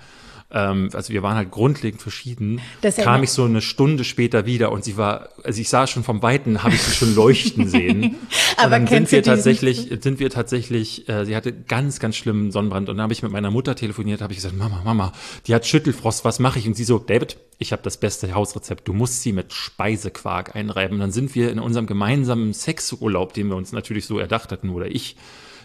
ähm, 0.53 0.91
also 0.93 1.13
wir 1.13 1.23
waren 1.23 1.37
halt 1.37 1.51
grundlegend 1.51 2.03
verschieden, 2.03 2.61
Das 2.81 2.97
kam 2.97 3.23
ich 3.23 3.31
so 3.31 3.45
eine 3.45 3.61
Stunde 3.61 4.05
später 4.05 4.47
wieder 4.47 4.73
und 4.73 4.85
sie 4.85 4.97
war, 4.97 5.29
also 5.45 5.61
ich 5.61 5.69
sah 5.69 5.87
schon 5.87 6.03
vom 6.03 6.23
Weiten, 6.23 6.63
habe 6.63 6.75
ich 6.75 6.83
sie 6.83 6.95
schon 6.95 7.15
leuchten 7.15 7.69
sehen. 7.69 8.03
und 8.03 8.19
Aber 8.57 8.71
dann 8.71 8.87
sind 8.87 9.13
wir 9.13 9.23
tatsächlich, 9.23 9.91
sind 10.01 10.19
wir 10.19 10.31
tatsächlich, 10.31 11.09
äh, 11.09 11.25
sie 11.25 11.37
hatte 11.37 11.53
ganz, 11.53 12.01
ganz 12.01 12.17
schlimmen 12.17 12.51
Sonnenbrand 12.51 12.89
und 12.89 12.97
dann 12.97 13.05
habe 13.05 13.13
ich 13.13 13.23
mit 13.23 13.33
meiner 13.33 13.51
Mutter 13.51 13.75
telefoniert, 13.77 14.23
habe 14.23 14.33
ich 14.33 14.39
gesagt, 14.39 14.57
Mama, 14.57 14.83
Mama, 14.85 15.13
die 15.47 15.55
hat 15.55 15.67
Schüttelfrost, 15.67 16.25
was 16.25 16.39
mache 16.39 16.59
ich? 16.59 16.67
Und 16.67 16.75
sie 16.75 16.85
so, 16.85 16.99
David, 16.99 17.37
ich 17.59 17.73
habe 17.73 17.83
das 17.83 17.99
beste 17.99 18.33
Hausrezept, 18.35 18.89
du 18.89 18.93
musst 18.93 19.23
sie 19.23 19.33
mit 19.33 19.53
Speisequark 19.53 20.57
einreiben. 20.57 20.95
Und 20.95 21.01
dann 21.01 21.13
sind 21.13 21.35
wir 21.35 21.51
in 21.53 21.61
unserem 21.61 21.87
gemeinsamen 21.87 22.55
Sexurlaub, 22.55 23.35
den 23.35 23.49
wir 23.49 23.57
uns 23.57 23.73
natürlich 23.73 24.07
so 24.07 24.19
erdacht 24.19 24.51
hatten, 24.51 24.71
oder 24.71 24.87
ich, 24.87 25.17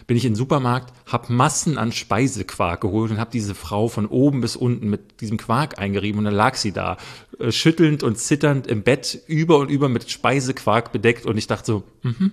bin 0.06 0.16
ich 0.16 0.24
in 0.24 0.32
den 0.32 0.36
Supermarkt, 0.36 0.92
habe 1.06 1.32
Massen 1.32 1.78
an 1.78 1.92
Speisequark 1.92 2.80
geholt 2.80 3.10
und 3.10 3.18
habe 3.18 3.30
diese 3.32 3.54
Frau 3.54 3.88
von 3.88 4.06
oben 4.06 4.40
bis 4.40 4.54
unten 4.54 4.88
mit 4.88 5.20
diesem 5.20 5.36
Quark 5.36 5.78
eingerieben 5.78 6.18
und 6.18 6.24
dann 6.24 6.34
lag 6.34 6.54
sie 6.54 6.72
da, 6.72 6.96
äh, 7.38 7.50
schüttelnd 7.50 8.02
und 8.02 8.18
zitternd 8.18 8.66
im 8.66 8.82
Bett, 8.82 9.20
über 9.26 9.58
und 9.58 9.68
über 9.68 9.88
mit 9.88 10.10
Speisequark 10.10 10.92
bedeckt 10.92 11.26
und 11.26 11.36
ich 11.36 11.46
dachte 11.46 11.66
so, 11.66 11.82
mhm, 12.02 12.32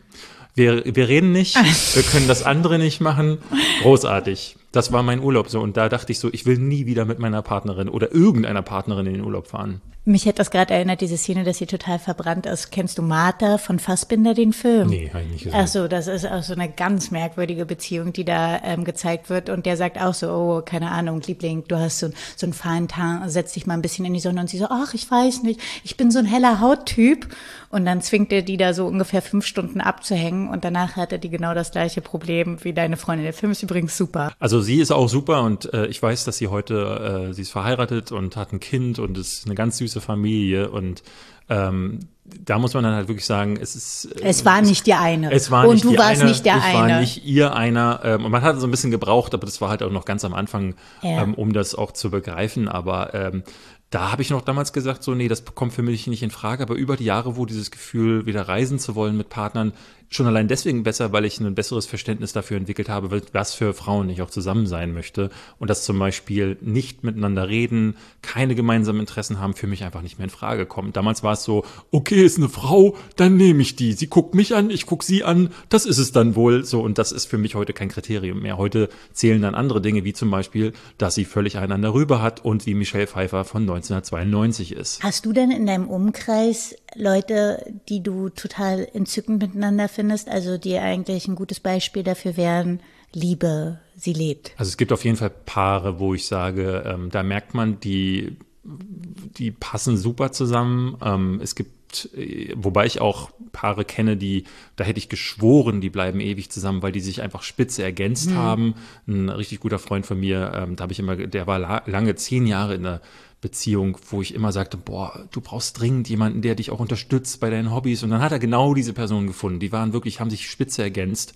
wir, 0.56 0.84
wir 0.86 1.08
reden 1.08 1.32
nicht, 1.32 1.56
wir 1.96 2.04
können 2.04 2.28
das 2.28 2.44
andere 2.44 2.78
nicht 2.78 3.02
machen, 3.02 3.40
großartig. 3.82 4.58
Das 4.74 4.92
war 4.92 5.04
mein 5.04 5.22
Urlaub 5.22 5.50
so 5.50 5.62
und 5.62 5.78
da 5.78 5.88
dachte 5.88 6.12
ich 6.12 6.18
so, 6.18 6.34
ich 6.34 6.48
will 6.48 6.58
nie 6.58 6.88
wieder 6.88 7.06
mit 7.06 7.20
meiner 7.20 7.44
Partnerin 7.44 7.90
oder 7.90 8.12
irgendeiner 8.12 8.64
Partnerin 8.64 9.06
in 9.06 9.14
den 9.14 9.24
Urlaub 9.24 9.46
fahren. 9.46 9.82
Mich 10.06 10.28
hat 10.28 10.38
das 10.38 10.52
gerade 10.52 10.74
erinnert, 10.74 11.00
diese 11.00 11.16
Szene, 11.16 11.46
dass 11.46 11.60
sie 11.60 11.66
total 11.66 11.98
verbrannt 11.98 12.46
ist. 12.46 12.72
Kennst 12.72 12.98
du 12.98 13.02
Martha 13.02 13.58
von 13.58 13.80
Fassbinder, 13.80 14.34
den 14.34 14.52
Film? 14.52 14.90
Nee, 14.90 15.10
hab 15.14 15.22
ich 15.22 15.28
nicht 15.30 15.44
gesehen. 15.46 15.60
Ach 15.64 15.68
so, 15.68 15.88
das 15.88 16.08
ist 16.08 16.30
auch 16.30 16.44
so 16.44 16.52
eine 16.52 16.70
ganz 16.70 17.10
merkwürdige 17.10 17.66
Beziehung, 17.66 18.12
die 18.12 18.26
da 18.26 18.60
ähm, 18.66 18.84
gezeigt 18.84 19.30
wird. 19.30 19.50
Und 19.50 19.66
der 19.66 19.78
sagt 19.78 20.02
auch 20.02 20.14
so, 20.14 20.28
oh, 20.30 20.62
keine 20.62 20.92
Ahnung, 20.92 21.22
Liebling, 21.22 21.64
du 21.70 21.78
hast 21.78 22.00
so, 22.00 22.10
so 22.36 22.46
einen 22.46 22.52
feinen 22.52 22.90
Tag, 22.90 23.30
setz 23.30 23.54
dich 23.54 23.66
mal 23.66 23.76
ein 23.76 23.82
bisschen 23.82 24.04
in 24.04 24.14
die 24.14 24.20
Sonne. 24.20 24.42
Und 24.42 24.50
sie 24.50 24.58
so, 24.58 24.68
ach, 24.70 24.94
ich 24.94 25.10
weiß 25.10 25.44
nicht, 25.44 25.62
ich 25.86 25.96
bin 25.96 26.12
so 26.12 26.20
ein 26.20 26.26
heller 26.26 26.60
Hauttyp. 26.60 27.30
Und 27.70 27.86
dann 27.86 28.02
zwingt 28.02 28.34
er 28.34 28.42
die 28.42 28.58
da 28.58 28.74
so 28.74 28.86
ungefähr 28.86 29.22
fünf 29.22 29.46
Stunden 29.46 29.80
abzuhängen. 29.80 30.50
Und 30.50 30.66
danach 30.66 30.98
hatte 30.98 31.18
die 31.18 31.30
genau 31.30 31.54
das 31.54 31.72
gleiche 31.72 32.02
Problem 32.02 32.58
wie 32.64 32.74
deine 32.74 32.98
Freundin. 32.98 33.24
Der 33.24 33.34
Film 33.34 33.54
ist 33.54 33.64
übrigens 33.64 33.96
super. 33.96 34.34
Also 34.38 34.62
sie 34.64 34.80
ist 34.80 34.92
auch 34.92 35.08
super 35.10 35.44
und 35.44 35.72
äh, 35.74 35.86
ich 35.88 36.02
weiß, 36.02 36.26
dass 36.26 36.38
sie 36.38 36.48
heute, 36.48 37.28
äh, 37.30 37.34
sie 37.34 37.44
ist 37.44 37.52
verheiratet 37.52 38.12
und 38.12 38.36
hat 38.36 38.52
ein 38.54 38.60
Kind 38.60 38.98
und 39.00 39.18
ist 39.18 39.46
eine 39.46 39.56
ganz 39.56 39.78
süße 39.78 40.02
Familie 40.02 40.70
und 40.72 41.04
ähm, 41.50 42.00
da 42.26 42.58
muss 42.58 42.74
man 42.74 42.86
dann 42.86 42.94
halt 42.96 43.10
wirklich 43.10 43.26
sagen, 43.26 43.58
es 43.62 43.76
ist 43.76 44.06
äh, 44.06 44.24
Es 44.24 44.46
war 44.46 44.62
nicht 44.62 44.88
die 44.88 44.94
eine. 44.94 45.30
es 45.32 45.52
war 45.52 45.68
Und 45.68 45.74
nicht 45.76 45.84
du 45.86 45.92
die 45.92 45.98
warst 45.98 46.22
eine, 46.22 46.30
nicht 46.32 46.46
der 46.46 46.56
ich 46.58 46.64
eine. 46.64 46.94
war 46.94 47.00
nicht 47.02 47.26
ihr 47.26 47.54
einer. 47.54 48.00
Ähm, 48.06 48.24
und 48.26 48.32
man 48.32 48.42
hat 48.42 48.60
so 48.62 48.66
ein 48.66 48.72
bisschen 48.72 48.92
gebraucht, 48.92 49.34
aber 49.34 49.46
das 49.46 49.60
war 49.60 49.70
halt 49.70 49.84
auch 49.84 49.92
noch 49.92 50.06
ganz 50.06 50.24
am 50.24 50.34
Anfang, 50.34 50.76
Ja. 51.02 51.22
ähm, 51.24 51.34
um 51.34 51.52
das 51.52 51.76
auch 51.76 51.92
zu 51.92 52.10
begreifen. 52.12 52.70
Aber 52.70 53.14
ähm, 53.14 53.44
da 53.90 54.12
habe 54.14 54.22
ich 54.22 54.30
noch 54.30 54.42
damals 54.42 54.72
gesagt, 54.72 55.04
so, 55.04 55.14
nee, 55.14 55.28
das 55.28 55.44
kommt 55.54 55.74
für 55.74 55.84
mich 55.84 56.08
nicht 56.08 56.24
in 56.24 56.32
Frage. 56.32 56.64
Aber 56.64 56.76
über 56.76 56.96
die 56.96 57.04
Jahre, 57.06 57.36
wo 57.36 57.46
dieses 57.46 57.72
Gefühl, 57.72 58.26
wieder 58.26 58.48
reisen 58.48 58.80
zu 58.80 58.96
wollen 58.96 59.18
mit 59.18 59.28
Partnern, 59.28 59.74
schon 60.16 60.28
allein 60.28 60.48
deswegen 60.48 60.84
besser, 60.84 61.12
weil 61.12 61.26
ich 61.26 61.40
ein 61.40 61.56
besseres 61.56 61.86
Verständnis 61.86 62.34
dafür 62.34 62.58
entwickelt 62.58 62.90
habe, 62.90 63.22
was 63.32 63.54
für 63.54 63.74
Frauen 63.74 64.10
ich 64.10 64.22
auch 64.22 64.30
zusammen 64.30 64.68
sein 64.68 64.94
möchte. 64.94 65.30
Und 65.60 65.70
dass 65.70 65.84
zum 65.84 66.00
Beispiel 66.00 66.58
nicht 66.62 67.04
miteinander 67.04 67.48
reden, 67.50 67.96
keine 68.22 68.56
gemeinsamen 68.56 69.00
Interessen 69.00 69.40
haben, 69.40 69.54
für 69.54 69.68
mich 69.68 69.84
einfach 69.84 70.02
nicht 70.02 70.18
mehr 70.18 70.26
in 70.26 70.30
Frage 70.30 70.66
kommt. 70.66 70.96
Damals 70.96 71.24
war 71.24 71.34
es 71.34 71.44
so, 71.44 71.66
okay, 71.92 72.24
ist 72.24 72.38
eine 72.38 72.50
Frau, 72.50 72.96
dann 73.16 73.38
nehme 73.38 73.62
ich 73.62 73.76
die. 73.76 73.94
Sie 73.94 74.08
guckt 74.08 74.36
mich 74.36 74.56
an, 74.56 74.70
ich 74.70 74.86
guck 74.86 75.04
sie 75.04 75.24
an, 75.24 75.50
das 75.70 75.86
ist 75.86 75.98
es 75.98 76.12
dann 76.12 76.36
wohl. 76.36 76.64
So, 76.64 76.82
und 76.82 76.98
das 76.98 77.12
ist 77.12 77.26
für 77.26 77.38
mich 77.38 77.56
heute 77.56 77.74
kein 77.74 77.90
Kriterium 77.90 78.42
mehr. 78.42 78.58
Heute 78.58 78.90
zählen 79.14 79.42
dann 79.42 79.56
andere 79.56 79.82
Dinge, 79.82 80.04
wie 80.04 80.14
zum 80.14 80.30
Beispiel, 80.32 80.74
dass 80.98 81.16
sie 81.16 81.26
völlig 81.26 81.58
einander 81.58 81.94
rüber 81.94 82.22
hat 82.22 82.44
und 82.44 82.66
wie 82.66 82.74
Michelle 82.74 83.08
Pfeiffer 83.08 83.46
von 83.46 83.64
1992 83.64 84.74
ist. 84.74 85.04
Hast 85.04 85.26
du 85.26 85.34
denn 85.34 85.52
in 85.52 85.66
deinem 85.66 85.88
Umkreis 85.88 86.76
Leute, 86.96 87.74
die 87.90 88.02
du 88.02 88.30
total 88.30 88.88
entzückend 88.94 89.42
miteinander 89.42 89.88
findest, 89.88 90.30
also 90.30 90.58
die 90.58 90.78
eigentlich 90.78 91.28
ein 91.28 91.36
gutes 91.36 91.60
Beispiel 91.60 92.04
dafür 92.04 92.38
wären, 92.38 92.80
Liebe, 93.14 93.80
sie 93.96 94.14
lebt? 94.14 94.52
Also 94.58 94.70
es 94.70 94.78
gibt 94.78 94.92
auf 94.92 95.06
jeden 95.06 95.18
Fall 95.18 95.30
Paare, 95.30 96.00
wo 96.00 96.14
ich 96.14 96.26
sage, 96.26 96.84
ähm, 96.86 97.10
da 97.12 97.24
merkt 97.24 97.54
man, 97.54 97.80
die, 97.80 98.38
die 98.64 99.52
passen 99.52 99.98
super 99.98 100.32
zusammen. 100.32 100.98
Ähm, 101.04 101.40
es 101.42 101.54
gibt, 101.54 102.10
äh, 102.16 102.54
wobei 102.56 102.88
ich 102.88 103.02
auch 103.02 103.30
Paare 103.52 103.86
kenne, 103.86 104.18
die, 104.18 104.46
da 104.76 104.84
hätte 104.84 104.98
ich 104.98 105.10
geschworen, 105.10 105.80
die 105.80 105.92
bleiben 105.92 106.20
ewig 106.20 106.50
zusammen, 106.50 106.82
weil 106.82 106.92
die 106.92 107.02
sich 107.02 107.22
einfach 107.22 107.44
spitze 107.44 107.84
ergänzt 107.84 108.32
mhm. 108.32 108.38
haben. 108.38 108.76
Ein 109.08 109.30
richtig 109.30 109.60
guter 109.60 109.80
Freund 109.80 110.08
von 110.08 110.20
mir, 110.20 110.52
ähm, 110.56 110.76
da 110.76 110.84
habe 110.84 110.94
ich 110.94 111.00
immer, 111.00 111.16
der 111.16 111.46
war 111.46 111.60
la 111.60 111.84
lange 111.86 112.16
zehn 112.16 112.48
Jahre 112.48 112.74
in 112.74 112.84
der 112.84 113.02
Beziehung, 113.44 113.98
wo 114.10 114.22
ich 114.22 114.34
immer 114.34 114.52
sagte, 114.52 114.78
boah, 114.78 115.28
du 115.32 115.42
brauchst 115.42 115.80
dringend 115.80 116.10
jemanden, 116.10 116.42
der 116.42 116.56
dich 116.56 116.72
auch 116.72 116.80
unterstützt 116.80 117.40
bei 117.40 117.50
deinen 117.52 117.72
Hobbys. 117.72 118.02
Und 118.02 118.10
dann 118.10 118.22
hat 118.22 118.32
er 118.32 118.40
genau 118.40 118.74
diese 118.74 118.94
Person 118.94 119.28
gefunden. 119.28 119.60
Die 119.60 119.72
waren 119.72 119.94
wirklich, 119.94 120.20
haben 120.20 120.32
sich 120.32 120.50
spitze 120.50 120.82
ergänzt. 120.82 121.36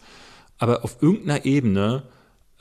Aber 0.57 0.83
auf 0.83 1.01
irgendeiner 1.01 1.45
Ebene, 1.45 2.03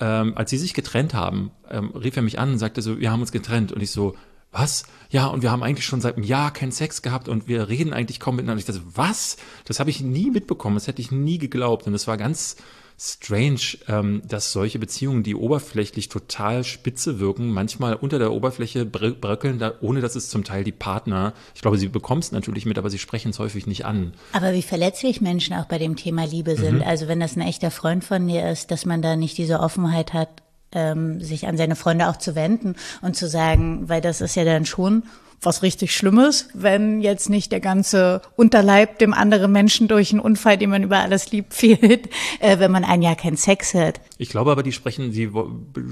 ähm, 0.01 0.37
als 0.37 0.51
sie 0.51 0.59
sich 0.59 0.75
getrennt 0.75 1.15
haben, 1.15 1.53
ähm, 1.71 1.91
rief 1.91 2.17
er 2.17 2.23
mich 2.23 2.39
an 2.39 2.53
und 2.53 2.59
sagte 2.59 2.83
so, 2.83 2.99
wir 2.99 3.11
haben 3.11 3.21
uns 3.21 3.33
getrennt. 3.33 3.73
Und 3.73 3.83
ich 3.83 3.93
so, 3.93 4.17
was? 4.53 4.85
Ja, 5.11 5.27
und 5.27 5.43
wir 5.43 5.51
haben 5.51 5.63
eigentlich 5.63 5.87
schon 5.87 6.01
seit 6.01 6.17
einem 6.17 6.25
Jahr 6.25 6.53
keinen 6.53 6.73
Sex 6.73 7.01
gehabt 7.01 7.29
und 7.29 7.47
wir 7.47 7.69
reden 7.69 7.93
eigentlich 7.93 8.21
kaum 8.21 8.37
miteinander. 8.37 8.59
Ich 8.59 8.67
dachte, 8.67 8.83
was? 8.95 9.37
Das 9.65 9.81
habe 9.81 9.91
ich 9.91 10.01
nie 10.01 10.31
mitbekommen, 10.31 10.77
das 10.77 10.89
hätte 10.89 11.01
ich 11.01 11.13
nie 11.13 11.39
geglaubt. 11.39 11.87
Und 11.87 11.95
es 11.95 12.07
war 12.07 12.17
ganz, 12.17 12.57
strange, 12.99 13.79
ähm, 13.89 14.23
dass 14.27 14.53
solche 14.53 14.79
Beziehungen, 14.79 15.23
die 15.23 15.35
oberflächlich 15.35 16.09
total 16.09 16.65
spitze 16.65 17.21
wirken, 17.21 17.51
manchmal 17.51 17.95
unter 17.95 18.19
der 18.19 18.33
Oberfläche 18.33 18.87
bröckeln, 18.87 19.59
da, 19.59 19.75
ohne 19.81 20.01
dass 20.01 20.17
es 20.17 20.31
zum 20.31 20.45
Teil 20.45 20.65
die 20.65 20.73
Partner, 20.73 21.35
ich 21.55 21.63
glaube, 21.63 21.79
sie 21.79 21.89
bekommen 21.89 22.21
es 22.21 22.33
natürlich 22.33 22.65
mit, 22.65 22.79
aber 22.79 22.89
sie 22.89 22.99
sprechen 22.99 23.31
es 23.31 23.39
häufig 23.39 23.67
nicht 23.67 23.85
an. 23.85 24.15
Aber 24.33 24.53
wie 24.53 24.63
verletzlich 24.63 25.21
Menschen 25.21 25.55
auch 25.55 25.67
bei 25.67 25.79
dem 25.79 25.97
Thema 25.97 26.25
Liebe 26.25 26.57
sind. 26.57 26.77
Mhm. 26.77 26.83
Also 26.83 27.07
wenn 27.09 27.21
das 27.21 27.37
ein 27.37 27.43
echter 27.43 27.71
Freund 27.71 28.05
von 28.05 28.27
dir 28.27 28.51
ist, 28.51 28.71
dass 28.71 28.87
man 28.87 29.03
da 29.03 29.17
nicht 29.17 29.37
diese 29.37 29.61
Offenheit 29.61 30.15
hat, 30.15 30.29
ähm, 30.73 31.21
sich 31.21 31.47
an 31.47 31.57
seine 31.57 31.77
Freunde 31.77 32.09
auch 32.09 32.17
zu 32.17 32.35
wenden 32.35 32.77
und 33.03 33.17
zu 33.17 33.29
sagen, 33.29 33.89
weil 33.89 34.01
das 34.01 34.21
ist 34.21 34.37
ja 34.37 34.45
dann 34.45 34.67
schon 34.67 35.05
was 35.41 35.63
richtig 35.63 35.95
Schlimmes, 35.95 36.49
wenn 36.55 37.01
jetzt 37.01 37.29
nicht 37.29 37.53
der 37.53 37.61
ganze 37.61 38.23
Unterleib 38.37 38.99
dem 38.99 39.15
anderen 39.15 39.53
Menschen 39.53 39.89
durch 39.89 40.11
einen 40.13 40.21
Unfall, 40.21 40.59
den 40.59 40.71
man 40.71 40.83
über 40.83 40.99
alles 40.99 41.31
liebt, 41.33 41.55
fehlt, 41.55 42.09
äh, 42.41 42.59
wenn 42.59 42.71
man 42.71 42.85
ein 42.85 43.03
Jahr 43.03 43.17
keinen 43.17 43.37
Sex 43.37 43.75
hat. 43.75 44.01
Ich 44.19 44.29
glaube 44.29 44.51
aber, 44.51 44.63
die 44.63 44.73
sprechen, 44.73 45.13
die 45.13 45.31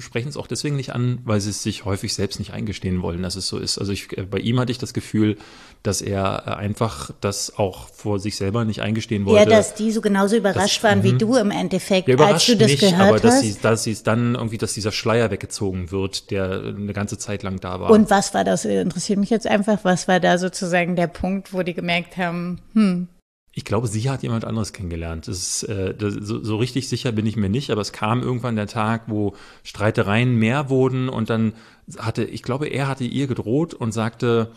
sprechen 0.00 0.28
es 0.28 0.36
auch 0.36 0.46
deswegen 0.46 0.76
nicht 0.76 0.94
an, 0.94 1.18
weil 1.24 1.40
sie 1.40 1.50
es 1.50 1.62
sich 1.62 1.84
häufig 1.84 2.14
selbst 2.14 2.38
nicht 2.38 2.52
eingestehen 2.52 3.02
wollen, 3.02 3.22
dass 3.22 3.36
es 3.36 3.48
so 3.48 3.58
ist. 3.58 3.78
Also 3.78 3.92
ich, 3.92 4.16
äh, 4.16 4.22
bei 4.22 4.38
ihm 4.38 4.58
hatte 4.58 4.72
ich 4.72 4.78
das 4.78 4.94
Gefühl, 4.94 5.36
dass 5.84 6.00
er 6.00 6.44
äh, 6.46 6.50
einfach 6.50 7.10
das 7.20 7.58
auch 7.58 7.88
vor 7.88 8.18
sich 8.18 8.36
selber 8.36 8.64
nicht 8.64 8.80
eingestehen 8.80 9.26
wollte. 9.26 9.50
Ja, 9.50 9.56
dass 9.56 9.74
die 9.74 9.92
so 9.92 10.00
genauso 10.00 10.34
überrascht 10.34 10.78
das, 10.78 10.82
waren 10.82 11.02
wie 11.04 11.12
mhm. 11.12 11.18
du 11.18 11.36
im 11.36 11.50
Endeffekt, 11.50 12.08
ja, 12.08 12.16
als 12.16 12.46
du 12.46 12.56
das 12.56 12.70
nicht, 12.70 12.80
gehört 12.80 13.00
aber 13.00 13.14
hast. 13.14 13.24
dass 13.24 13.40
sie, 13.42 13.56
dass 13.60 13.84
sie 13.84 13.92
es 13.92 14.02
dann 14.02 14.34
irgendwie, 14.34 14.56
dass 14.58 14.72
dieser 14.72 14.92
Schleier 14.92 15.30
weggezogen 15.30 15.90
wird, 15.90 16.30
der 16.30 16.74
eine 16.76 16.94
ganze 16.94 17.18
Zeit 17.18 17.42
lang 17.42 17.60
da 17.60 17.80
war. 17.80 17.90
Und 17.90 18.08
was 18.10 18.32
war 18.32 18.44
das? 18.44 18.64
Interessiert 18.64 19.18
mich 19.18 19.28
jetzt 19.28 19.46
einfach, 19.46 19.78
was 19.82 20.08
war 20.08 20.20
da 20.20 20.38
sozusagen 20.38 20.96
der 20.96 21.06
Punkt, 21.06 21.52
wo 21.52 21.62
die 21.62 21.74
gemerkt 21.74 22.16
haben, 22.16 22.62
hm, 22.72 23.08
ich 23.56 23.64
glaube, 23.64 23.86
sie 23.86 24.10
hat 24.10 24.24
jemand 24.24 24.44
anderes 24.44 24.72
kennengelernt. 24.72 25.28
Das 25.28 25.38
ist, 25.38 25.62
äh, 25.64 25.94
das, 25.94 26.14
so, 26.14 26.42
so, 26.42 26.56
richtig 26.56 26.88
sicher 26.88 27.12
bin 27.12 27.24
ich 27.24 27.36
mir 27.36 27.48
nicht, 27.48 27.70
aber 27.70 27.82
es 27.82 27.92
kam 27.92 28.20
irgendwann 28.20 28.56
der 28.56 28.66
Tag, 28.66 29.02
wo 29.06 29.34
Streitereien 29.62 30.34
mehr 30.34 30.70
wurden 30.70 31.08
und 31.08 31.30
dann 31.30 31.52
hatte, 31.98 32.24
ich 32.24 32.42
glaube, 32.42 32.66
er 32.66 32.88
hatte 32.88 33.04
ihr 33.04 33.28
gedroht 33.28 33.72
und 33.72 33.92
sagte, 33.92 34.50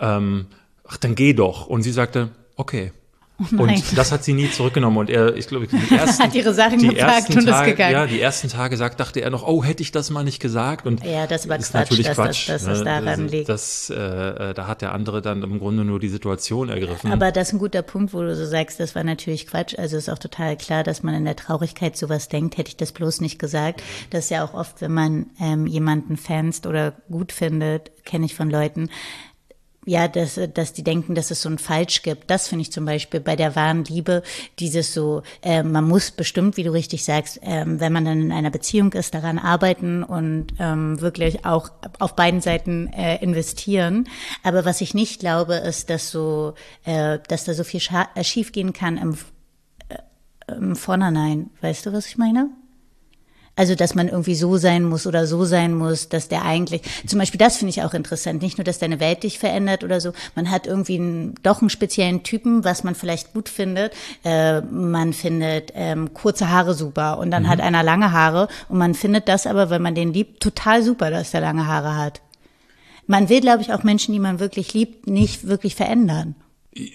ähm, 0.00 0.48
ach, 0.92 0.96
dann 0.98 1.14
geh 1.14 1.32
doch. 1.32 1.66
Und 1.66 1.82
sie 1.82 1.92
sagte, 1.92 2.30
okay. 2.56 2.92
Oh 3.40 3.62
und 3.62 3.98
das 3.98 4.12
hat 4.12 4.22
sie 4.22 4.34
nie 4.34 4.50
zurückgenommen. 4.50 4.98
Und 4.98 5.10
er, 5.10 5.34
ich 5.34 5.48
glaube, 5.48 5.66
die 5.66 5.76
ersten, 5.94 6.22
hat 6.22 6.34
ihre 6.34 6.54
Sachen 6.54 6.78
die 6.78 6.88
gepackt 6.88 7.34
und 7.34 7.46
Tage, 7.46 7.70
ist 7.70 7.76
gegangen. 7.76 7.92
Ja, 7.92 8.06
die 8.06 8.20
ersten 8.20 8.48
Tage 8.48 8.76
sagt, 8.76 9.00
dachte 9.00 9.20
er 9.20 9.30
noch, 9.30 9.44
oh, 9.44 9.64
hätte 9.64 9.82
ich 9.82 9.90
das 9.90 10.10
mal 10.10 10.22
nicht 10.22 10.38
gesagt. 10.38 10.86
Und 10.86 11.04
ja, 11.04 11.26
das 11.26 11.48
war 11.48 11.58
ist 11.58 11.72
Quatsch, 11.72 11.90
natürlich 11.90 12.06
dass, 12.06 12.16
Quatsch. 12.16 12.48
Dass, 12.48 12.64
dass, 12.64 12.78
ne? 12.80 12.84
daran 12.84 13.26
liegt. 13.26 13.48
Das, 13.48 13.90
äh, 13.90 13.94
äh, 13.94 14.54
da 14.54 14.66
hat 14.68 14.82
der 14.82 14.92
andere 14.92 15.22
dann 15.22 15.42
im 15.42 15.58
Grunde 15.58 15.84
nur 15.84 15.98
die 15.98 16.08
Situation 16.10 16.68
ergriffen. 16.68 17.10
Aber 17.10 17.32
das 17.32 17.48
ist 17.48 17.54
ein 17.54 17.58
guter 17.58 17.82
Punkt, 17.82 18.14
wo 18.14 18.20
du 18.20 18.36
so 18.36 18.46
sagst, 18.46 18.78
das 18.78 18.94
war 18.94 19.02
natürlich 19.02 19.46
Quatsch. 19.48 19.76
Also 19.76 19.96
ist 19.96 20.10
auch 20.10 20.18
total 20.18 20.56
klar, 20.56 20.84
dass 20.84 21.02
man 21.02 21.14
in 21.14 21.24
der 21.24 21.34
Traurigkeit 21.34 21.96
sowas 21.96 22.28
denkt. 22.28 22.58
Hätte 22.58 22.68
ich 22.68 22.76
das 22.76 22.92
bloß 22.92 23.22
nicht 23.22 23.38
gesagt. 23.38 23.82
Das 24.10 24.24
ist 24.24 24.30
ja 24.30 24.44
auch 24.44 24.54
oft, 24.54 24.80
wenn 24.82 24.92
man 24.92 25.26
ähm, 25.40 25.66
jemanden 25.66 26.16
fanst 26.16 26.66
oder 26.66 26.92
gut 27.10 27.32
findet, 27.32 27.90
kenne 28.04 28.26
ich 28.26 28.34
von 28.34 28.50
Leuten, 28.50 28.88
ja, 29.84 30.06
dass, 30.06 30.38
dass 30.54 30.72
die 30.72 30.84
denken, 30.84 31.14
dass 31.14 31.30
es 31.30 31.42
so 31.42 31.48
ein 31.48 31.58
Falsch 31.58 32.02
gibt. 32.02 32.30
Das 32.30 32.48
finde 32.48 32.62
ich 32.62 32.72
zum 32.72 32.84
Beispiel 32.84 33.20
bei 33.20 33.34
der 33.34 33.56
wahren 33.56 33.84
Liebe, 33.84 34.22
dieses 34.60 34.94
so, 34.94 35.22
äh, 35.42 35.62
man 35.62 35.86
muss 35.88 36.12
bestimmt, 36.12 36.56
wie 36.56 36.62
du 36.62 36.72
richtig 36.72 37.04
sagst, 37.04 37.42
äh, 37.42 37.64
wenn 37.66 37.92
man 37.92 38.04
dann 38.04 38.20
in 38.20 38.32
einer 38.32 38.50
Beziehung 38.50 38.92
ist, 38.92 39.14
daran 39.14 39.38
arbeiten 39.38 40.04
und 40.04 40.48
ähm, 40.60 41.00
wirklich 41.00 41.44
auch 41.44 41.70
auf 41.98 42.14
beiden 42.14 42.40
Seiten 42.40 42.86
äh, 42.92 43.22
investieren. 43.22 44.08
Aber 44.44 44.64
was 44.64 44.80
ich 44.80 44.94
nicht 44.94 45.20
glaube, 45.20 45.54
ist, 45.54 45.90
dass 45.90 46.10
so, 46.10 46.54
äh, 46.84 47.18
dass 47.26 47.44
da 47.44 47.54
so 47.54 47.64
viel 47.64 47.80
äh, 48.14 48.22
schiefgehen 48.22 48.72
kann 48.72 48.98
im, 48.98 49.18
äh, 49.88 50.54
im 50.54 50.76
Vornherein. 50.76 51.50
Weißt 51.60 51.86
du, 51.86 51.92
was 51.92 52.06
ich 52.06 52.16
meine? 52.18 52.50
Also, 53.54 53.74
dass 53.74 53.94
man 53.94 54.08
irgendwie 54.08 54.34
so 54.34 54.56
sein 54.56 54.82
muss 54.82 55.06
oder 55.06 55.26
so 55.26 55.44
sein 55.44 55.74
muss, 55.74 56.08
dass 56.08 56.28
der 56.28 56.42
eigentlich, 56.42 56.80
zum 57.06 57.18
Beispiel 57.18 57.38
das 57.38 57.58
finde 57.58 57.70
ich 57.70 57.82
auch 57.82 57.92
interessant, 57.92 58.40
nicht 58.40 58.56
nur, 58.56 58.64
dass 58.64 58.78
deine 58.78 58.98
Welt 58.98 59.24
dich 59.24 59.38
verändert 59.38 59.84
oder 59.84 60.00
so, 60.00 60.12
man 60.34 60.50
hat 60.50 60.66
irgendwie 60.66 60.98
einen, 60.98 61.34
doch 61.42 61.60
einen 61.60 61.68
speziellen 61.68 62.22
Typen, 62.22 62.64
was 62.64 62.82
man 62.82 62.94
vielleicht 62.94 63.34
gut 63.34 63.50
findet. 63.50 63.92
Äh, 64.24 64.62
man 64.62 65.12
findet 65.12 65.72
ähm, 65.74 66.14
kurze 66.14 66.48
Haare 66.48 66.72
super 66.72 67.18
und 67.18 67.30
dann 67.30 67.42
mhm. 67.42 67.48
hat 67.48 67.60
einer 67.60 67.82
lange 67.82 68.12
Haare 68.12 68.48
und 68.70 68.78
man 68.78 68.94
findet 68.94 69.28
das 69.28 69.46
aber, 69.46 69.68
wenn 69.68 69.82
man 69.82 69.94
den 69.94 70.14
liebt, 70.14 70.42
total 70.42 70.82
super, 70.82 71.10
dass 71.10 71.32
der 71.32 71.42
lange 71.42 71.66
Haare 71.66 71.96
hat. 71.96 72.22
Man 73.06 73.28
will, 73.28 73.42
glaube 73.42 73.60
ich, 73.60 73.72
auch 73.74 73.82
Menschen, 73.82 74.14
die 74.14 74.20
man 74.20 74.40
wirklich 74.40 74.72
liebt, 74.72 75.06
nicht 75.06 75.46
wirklich 75.46 75.74
verändern. 75.74 76.36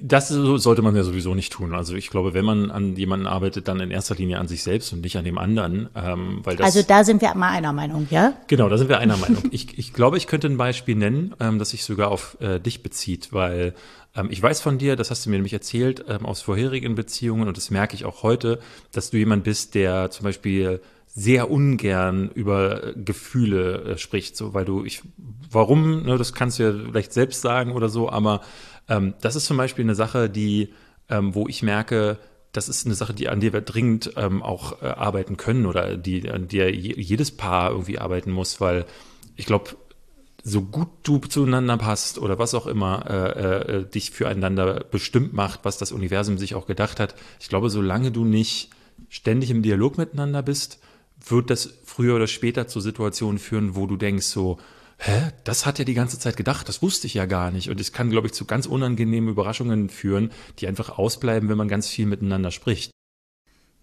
Das 0.02 0.30
sollte 0.30 0.82
man 0.82 0.96
ja 0.96 1.04
sowieso 1.04 1.36
nicht 1.36 1.54
tun. 1.54 1.76
Also 1.76 1.94
ich 1.94 2.10
glaube, 2.10 2.34
wenn 2.34 2.46
man 2.46 2.72
an 2.72 2.96
jemanden 2.96 3.28
arbeitet, 3.28 3.68
dann 3.68 3.80
in 3.80 3.92
erster 3.92 4.16
Linie 4.16 4.40
an 4.40 4.48
sich 4.48 4.64
selbst 4.64 4.92
und 4.92 5.02
nicht 5.02 5.18
an 5.18 5.24
dem 5.24 5.38
anderen. 5.38 5.90
Ähm, 5.96 6.40
weil 6.44 6.56
das, 6.56 6.66
also 6.66 6.82
da 6.82 7.04
sind 7.04 7.22
wir 7.22 7.36
mal 7.36 7.52
einer 7.52 7.74
Meinung, 7.74 8.08
ja? 8.10 8.34
Genau, 8.48 8.70
da 8.70 8.78
sind 8.80 8.90
wir 8.90 8.98
einer 8.98 9.18
Meinung. 9.18 9.44
Ich, 9.52 9.78
ich 9.78 9.94
glaube, 9.94 10.18
ich 10.18 10.26
könnte 10.26 10.48
ein 10.48 10.58
Beispiel 10.58 10.96
nennen, 10.96 11.36
ähm, 11.40 11.60
das 11.60 11.70
sich 11.70 11.84
sogar 11.84 12.10
auf 12.10 12.38
äh, 12.42 12.60
dich 12.60 12.82
bezieht, 12.82 13.34
weil 13.34 13.76
ähm, 14.16 14.30
ich 14.32 14.42
weiß 14.42 14.62
von 14.62 14.80
dir, 14.80 14.96
das 14.96 15.12
hast 15.12 15.26
du 15.26 15.30
mir 15.30 15.36
nämlich 15.36 15.54
erzählt, 15.54 16.04
ähm, 16.08 16.26
aus 16.26 16.42
vorherigen 16.42 16.96
Beziehungen 16.96 17.48
und 17.48 17.56
das 17.56 17.70
merke 17.70 17.96
ich 17.96 18.06
auch 18.06 18.24
heute, 18.24 18.60
dass 18.92 19.12
du 19.12 19.18
jemand 19.18 19.44
bist, 19.44 19.76
der 19.76 20.10
zum 20.10 20.24
Beispiel 20.24 20.82
sehr 21.08 21.50
ungern 21.50 22.30
über 22.34 22.94
Gefühle 22.96 23.84
äh, 23.84 23.98
spricht, 23.98 24.36
so 24.38 24.54
weil 24.54 24.66
du 24.66 24.86
ich 24.86 25.02
warum, 25.52 26.04
ne, 26.04 26.18
das 26.18 26.34
kannst 26.34 26.60
du 26.60 26.64
ja 26.64 26.74
vielleicht 26.90 27.14
selbst 27.14 27.42
sagen 27.42 27.72
oder 27.72 27.90
so, 27.90 28.10
aber 28.10 28.42
ähm, 28.90 29.14
das 29.22 29.36
ist 29.36 29.46
zum 29.46 29.58
Beispiel 29.58 29.86
eine 29.86 29.96
Sache, 29.96 30.30
die, 30.30 30.74
ähm, 31.10 31.36
wo 31.36 31.48
ich 31.48 31.64
merke, 31.64 32.18
das 32.52 32.70
ist 32.70 32.86
eine 32.86 32.96
Sache, 32.96 33.14
die, 33.14 33.30
an 33.30 33.40
der 33.40 33.54
wir 33.54 33.62
dringend 33.62 34.14
ähm, 34.16 34.42
auch 34.42 34.82
äh, 34.82 34.86
arbeiten 34.86 35.38
können 35.38 35.66
oder 35.66 35.98
die, 35.98 36.30
an 36.30 36.48
der 36.48 36.74
jedes 36.74 37.36
Paar 37.36 37.72
irgendwie 37.72 38.00
arbeiten 38.00 38.32
muss, 38.32 38.60
weil 38.62 38.86
ich 39.36 39.46
glaube, 39.46 39.76
so 40.44 40.62
gut 40.62 40.88
du 41.04 41.18
zueinander 41.20 41.78
passt 41.78 42.18
oder 42.20 42.40
was 42.40 42.54
auch 42.54 42.68
immer 42.68 43.06
äh, 43.10 43.78
äh, 43.80 43.86
dich 43.86 44.12
füreinander 44.12 44.86
bestimmt 44.90 45.34
macht, 45.34 45.62
was 45.64 45.78
das 45.78 45.92
Universum 45.92 46.38
sich 46.38 46.56
auch 46.56 46.68
gedacht 46.68 47.00
hat, 47.00 47.16
ich 47.40 47.50
glaube, 47.50 47.70
solange 47.70 48.12
du 48.12 48.24
nicht 48.24 48.70
ständig 49.10 49.52
im 49.52 49.62
Dialog 49.62 49.98
miteinander 49.98 50.42
bist, 50.42 50.80
wird 51.28 51.50
das 51.50 51.80
früher 51.84 52.16
oder 52.16 52.28
später 52.28 52.68
zu 52.68 52.80
Situationen 52.80 53.40
führen, 53.40 53.76
wo 53.76 53.88
du 53.88 53.98
denkst 53.98 54.28
so, 54.28 54.58
hä, 54.98 55.32
das 55.44 55.66
hat 55.66 55.80
er 55.80 55.86
die 55.86 55.94
ganze 55.94 56.20
Zeit 56.20 56.38
gedacht, 56.38 56.68
das 56.68 56.82
wusste 56.82 57.08
ich 57.08 57.14
ja 57.14 57.26
gar 57.26 57.52
nicht. 57.52 57.70
Und 57.70 57.80
es 57.80 57.94
kann, 57.94 58.10
glaube 58.10 58.28
ich, 58.28 58.34
zu 58.34 58.46
ganz 58.46 58.66
unangenehmen 58.66 59.30
Überraschungen 59.30 59.90
führen, 59.90 60.32
die 60.60 60.68
einfach 60.68 60.98
ausbleiben, 60.98 61.50
wenn 61.50 61.58
man 61.58 61.68
ganz 61.68 61.88
viel 61.88 62.06
miteinander 62.06 62.52
spricht. 62.52 62.92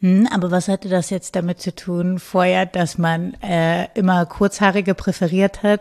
Hm, 0.00 0.28
aber 0.30 0.50
was 0.50 0.68
hatte 0.68 0.88
das 0.88 1.10
jetzt 1.10 1.36
damit 1.36 1.60
zu 1.60 1.74
tun, 1.74 2.18
vorher, 2.18 2.66
dass 2.66 2.98
man 2.98 3.34
äh, 3.42 3.88
immer 3.94 4.26
Kurzhaarige 4.26 4.94
präferiert 4.94 5.62
hat 5.62 5.80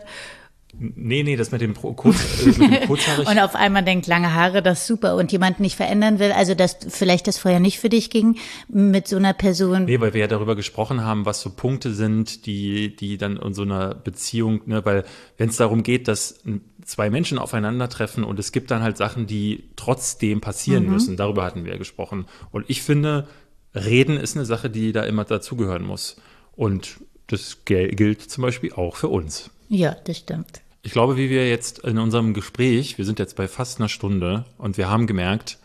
Nee, 0.78 1.22
nee, 1.22 1.36
das 1.36 1.52
mit 1.52 1.60
dem, 1.60 1.74
Kurz, 1.74 2.42
äh, 2.42 2.46
mit 2.46 2.58
dem 2.58 2.80
Kurzhaarig. 2.86 3.28
und 3.28 3.38
auf 3.38 3.54
einmal 3.54 3.84
denkt, 3.84 4.06
lange 4.06 4.34
Haare, 4.34 4.62
das 4.62 4.80
ist 4.80 4.86
super 4.86 5.16
und 5.16 5.30
jemand 5.32 5.60
nicht 5.60 5.76
verändern 5.76 6.18
will, 6.18 6.32
also 6.32 6.54
dass 6.54 6.76
vielleicht 6.88 7.26
das 7.26 7.38
vorher 7.38 7.60
nicht 7.60 7.78
für 7.78 7.88
dich 7.88 8.10
ging 8.10 8.38
mit 8.68 9.06
so 9.08 9.16
einer 9.16 9.32
Person. 9.32 9.84
Nee, 9.84 10.00
weil 10.00 10.14
wir 10.14 10.22
ja 10.22 10.26
darüber 10.26 10.56
gesprochen 10.56 11.02
haben, 11.02 11.26
was 11.26 11.40
so 11.40 11.50
Punkte 11.50 11.92
sind, 11.92 12.46
die, 12.46 12.94
die 12.96 13.18
dann 13.18 13.36
in 13.36 13.54
so 13.54 13.62
einer 13.62 13.94
Beziehung, 13.94 14.62
ne, 14.66 14.84
weil 14.84 15.04
wenn 15.36 15.48
es 15.48 15.56
darum 15.56 15.82
geht, 15.82 16.08
dass 16.08 16.40
zwei 16.84 17.10
Menschen 17.10 17.38
aufeinandertreffen 17.38 18.24
und 18.24 18.38
es 18.38 18.52
gibt 18.52 18.70
dann 18.70 18.82
halt 18.82 18.96
Sachen, 18.96 19.26
die 19.26 19.64
trotzdem 19.76 20.40
passieren 20.40 20.86
müssen. 20.86 21.16
Darüber 21.16 21.44
hatten 21.44 21.64
wir 21.64 21.72
ja 21.72 21.78
gesprochen. 21.78 22.26
Und 22.50 22.64
ich 22.68 22.82
finde, 22.82 23.26
Reden 23.74 24.16
ist 24.16 24.36
eine 24.36 24.44
Sache, 24.44 24.70
die 24.70 24.92
da 24.92 25.04
immer 25.04 25.24
dazugehören 25.24 25.82
muss. 25.82 26.16
Und 26.52 27.00
das 27.26 27.64
gilt 27.64 28.22
zum 28.22 28.42
Beispiel 28.42 28.72
auch 28.72 28.96
für 28.96 29.08
uns. 29.08 29.50
Ja, 29.68 29.96
das 30.04 30.18
stimmt. 30.18 30.60
Ich 30.86 30.92
glaube, 30.92 31.16
wie 31.16 31.30
wir 31.30 31.48
jetzt 31.48 31.78
in 31.78 31.96
unserem 31.96 32.34
Gespräch, 32.34 32.98
wir 32.98 33.06
sind 33.06 33.18
jetzt 33.18 33.36
bei 33.36 33.48
fast 33.48 33.80
einer 33.80 33.88
Stunde 33.88 34.44
und 34.58 34.76
wir 34.76 34.90
haben 34.90 35.06
gemerkt, 35.06 35.58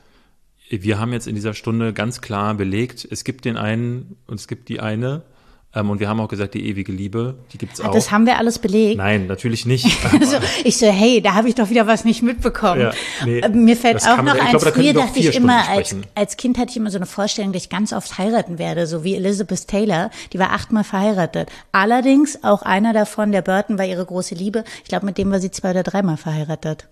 wir 0.70 0.98
haben 0.98 1.12
jetzt 1.12 1.28
in 1.28 1.36
dieser 1.36 1.54
Stunde 1.54 1.92
ganz 1.92 2.22
klar 2.22 2.54
belegt, 2.54 3.06
es 3.12 3.26
gibt 3.26 3.44
den 3.44 3.58
einen 3.58 4.16
und 4.28 4.40
es 4.40 4.48
gibt 4.48 4.70
die 4.70 4.80
eine. 4.80 5.24
Ähm, 5.76 5.92
und 5.92 6.00
wir 6.00 6.10
haben 6.10 6.20
auch 6.20 6.28
gesagt, 6.28 6.56
die 6.56 6.66
ewige 6.68 6.92
Liebe, 6.92 7.36
die 7.54 7.60
gibt's 7.60 7.80
auch. 7.80 7.92
Das 7.94 8.10
haben 8.10 8.26
wir 8.26 8.38
alles 8.40 8.58
belegt. 8.58 8.98
Nein, 8.98 9.28
natürlich 9.28 9.68
nicht. 9.68 9.86
Also 10.20 10.38
ich 10.64 10.78
so, 10.78 10.88
hey, 10.88 11.22
da 11.22 11.36
habe 11.36 11.48
ich 11.48 11.54
doch 11.56 11.70
wieder 11.70 11.86
was 11.86 12.06
nicht 12.06 12.24
mitbekommen. 12.24 12.82
Ja, 12.82 12.92
nee, 13.24 13.40
Äh, 13.40 13.50
Mir 13.50 13.78
fällt 13.78 14.02
auch 14.08 14.18
noch 14.18 14.24
man- 14.24 14.36
ich 14.38 14.42
ein, 14.42 14.50
glaube, 14.50 14.66
da 14.66 14.72
früher 14.72 14.94
dachte 14.94 15.20
ich 15.20 15.36
immer, 15.36 15.70
als, 15.70 15.96
als 16.16 16.38
Kind 16.38 16.58
hatte 16.58 16.72
ich 16.72 16.78
immer 16.78 16.90
so 16.90 16.98
eine 16.98 17.06
Vorstellung, 17.06 17.54
dass 17.54 17.64
ich 17.64 17.70
ganz 17.70 17.94
oft 17.94 18.18
heiraten 18.18 18.58
werde, 18.58 18.88
so 18.88 19.04
wie 19.04 19.14
Elizabeth 19.16 19.68
Taylor, 19.68 20.10
die 20.34 20.40
war 20.40 20.52
achtmal 20.54 20.84
verheiratet. 20.84 21.50
Allerdings 21.72 22.44
auch 22.44 22.64
einer 22.64 22.92
davon, 22.94 23.32
der 23.32 23.44
Burton, 23.44 23.78
war 23.78 23.86
ihre 23.86 24.06
große 24.06 24.34
Liebe. 24.34 24.64
Ich 24.84 24.90
glaube, 24.90 25.06
mit 25.06 25.18
dem 25.20 25.30
war 25.32 25.40
sie 25.40 25.52
zwei 25.52 25.70
oder 25.72 25.84
dreimal 25.84 26.18
verheiratet. 26.18 26.88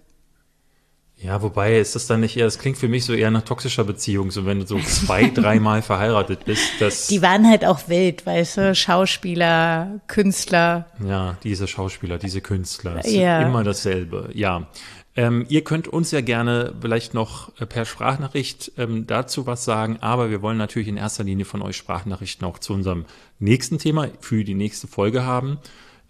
Ja, 1.20 1.42
wobei 1.42 1.80
ist 1.80 1.96
das 1.96 2.06
dann 2.08 2.20
nicht 2.22 2.38
eher, 2.38 2.46
das 2.46 2.60
klingt 2.60 2.78
für 2.78 2.88
mich 2.88 3.06
so 3.06 3.14
eher 3.14 3.32
nach 3.32 3.42
toxischer 3.42 3.84
Beziehung, 3.84 4.30
so 4.32 4.46
wenn 4.46 4.60
du 4.60 4.68
so 4.68 4.80
zwei, 4.80 5.30
dreimal 5.34 5.82
verheiratet 5.82 6.46
bist, 6.46 6.70
das, 6.80 7.08
Die 7.08 7.22
waren 7.22 7.48
halt 7.48 7.66
auch 7.66 7.88
wild, 7.90 8.26
weißt 8.26 8.58
du, 8.58 8.76
Schauspieler, 8.76 10.00
Künstler. 10.08 10.86
ja, 11.06 11.38
diese 11.44 11.68
Schauspieler, 11.68 12.18
diese 12.18 12.42
Künstler, 12.42 12.98
es 13.04 13.12
Ja. 13.12 13.42
immer 13.42 13.64
dasselbe, 13.64 14.30
ja. 14.34 14.68
Ähm, 15.16 15.48
ihr 15.50 15.64
könnt 15.64 15.88
uns 15.88 16.12
ja 16.12 16.22
gerne 16.22 16.76
vielleicht 16.80 17.16
noch 17.16 17.52
äh, 17.60 17.66
per 17.66 17.86
Sprachnachricht 17.86 18.74
ähm, 18.78 19.08
dazu 19.08 19.48
was 19.48 19.66
sagen, 19.66 19.98
aber 20.02 20.30
wir 20.30 20.44
wollen 20.44 20.58
natürlich 20.60 20.88
in 20.88 20.98
erster 20.98 21.24
Linie 21.24 21.46
von 21.46 21.64
euch 21.64 21.76
Sprachnachrichten 21.76 22.46
auch 22.48 22.60
zu 22.60 22.74
unserem 22.74 23.06
nächsten 23.40 23.80
Thema 23.80 24.10
für 24.20 24.44
die 24.44 24.54
nächste 24.54 24.86
Folge 24.88 25.26
haben. 25.26 25.58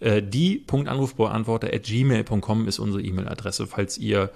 Äh, 0.00 0.22
die 0.22 0.56
Punktanrufbeantworter 0.58 1.68
at 1.72 1.84
gmail.com 1.84 2.68
ist 2.68 2.78
unsere 2.78 3.02
E-Mail-Adresse, 3.02 3.66
falls 3.66 3.96
ihr 3.96 4.28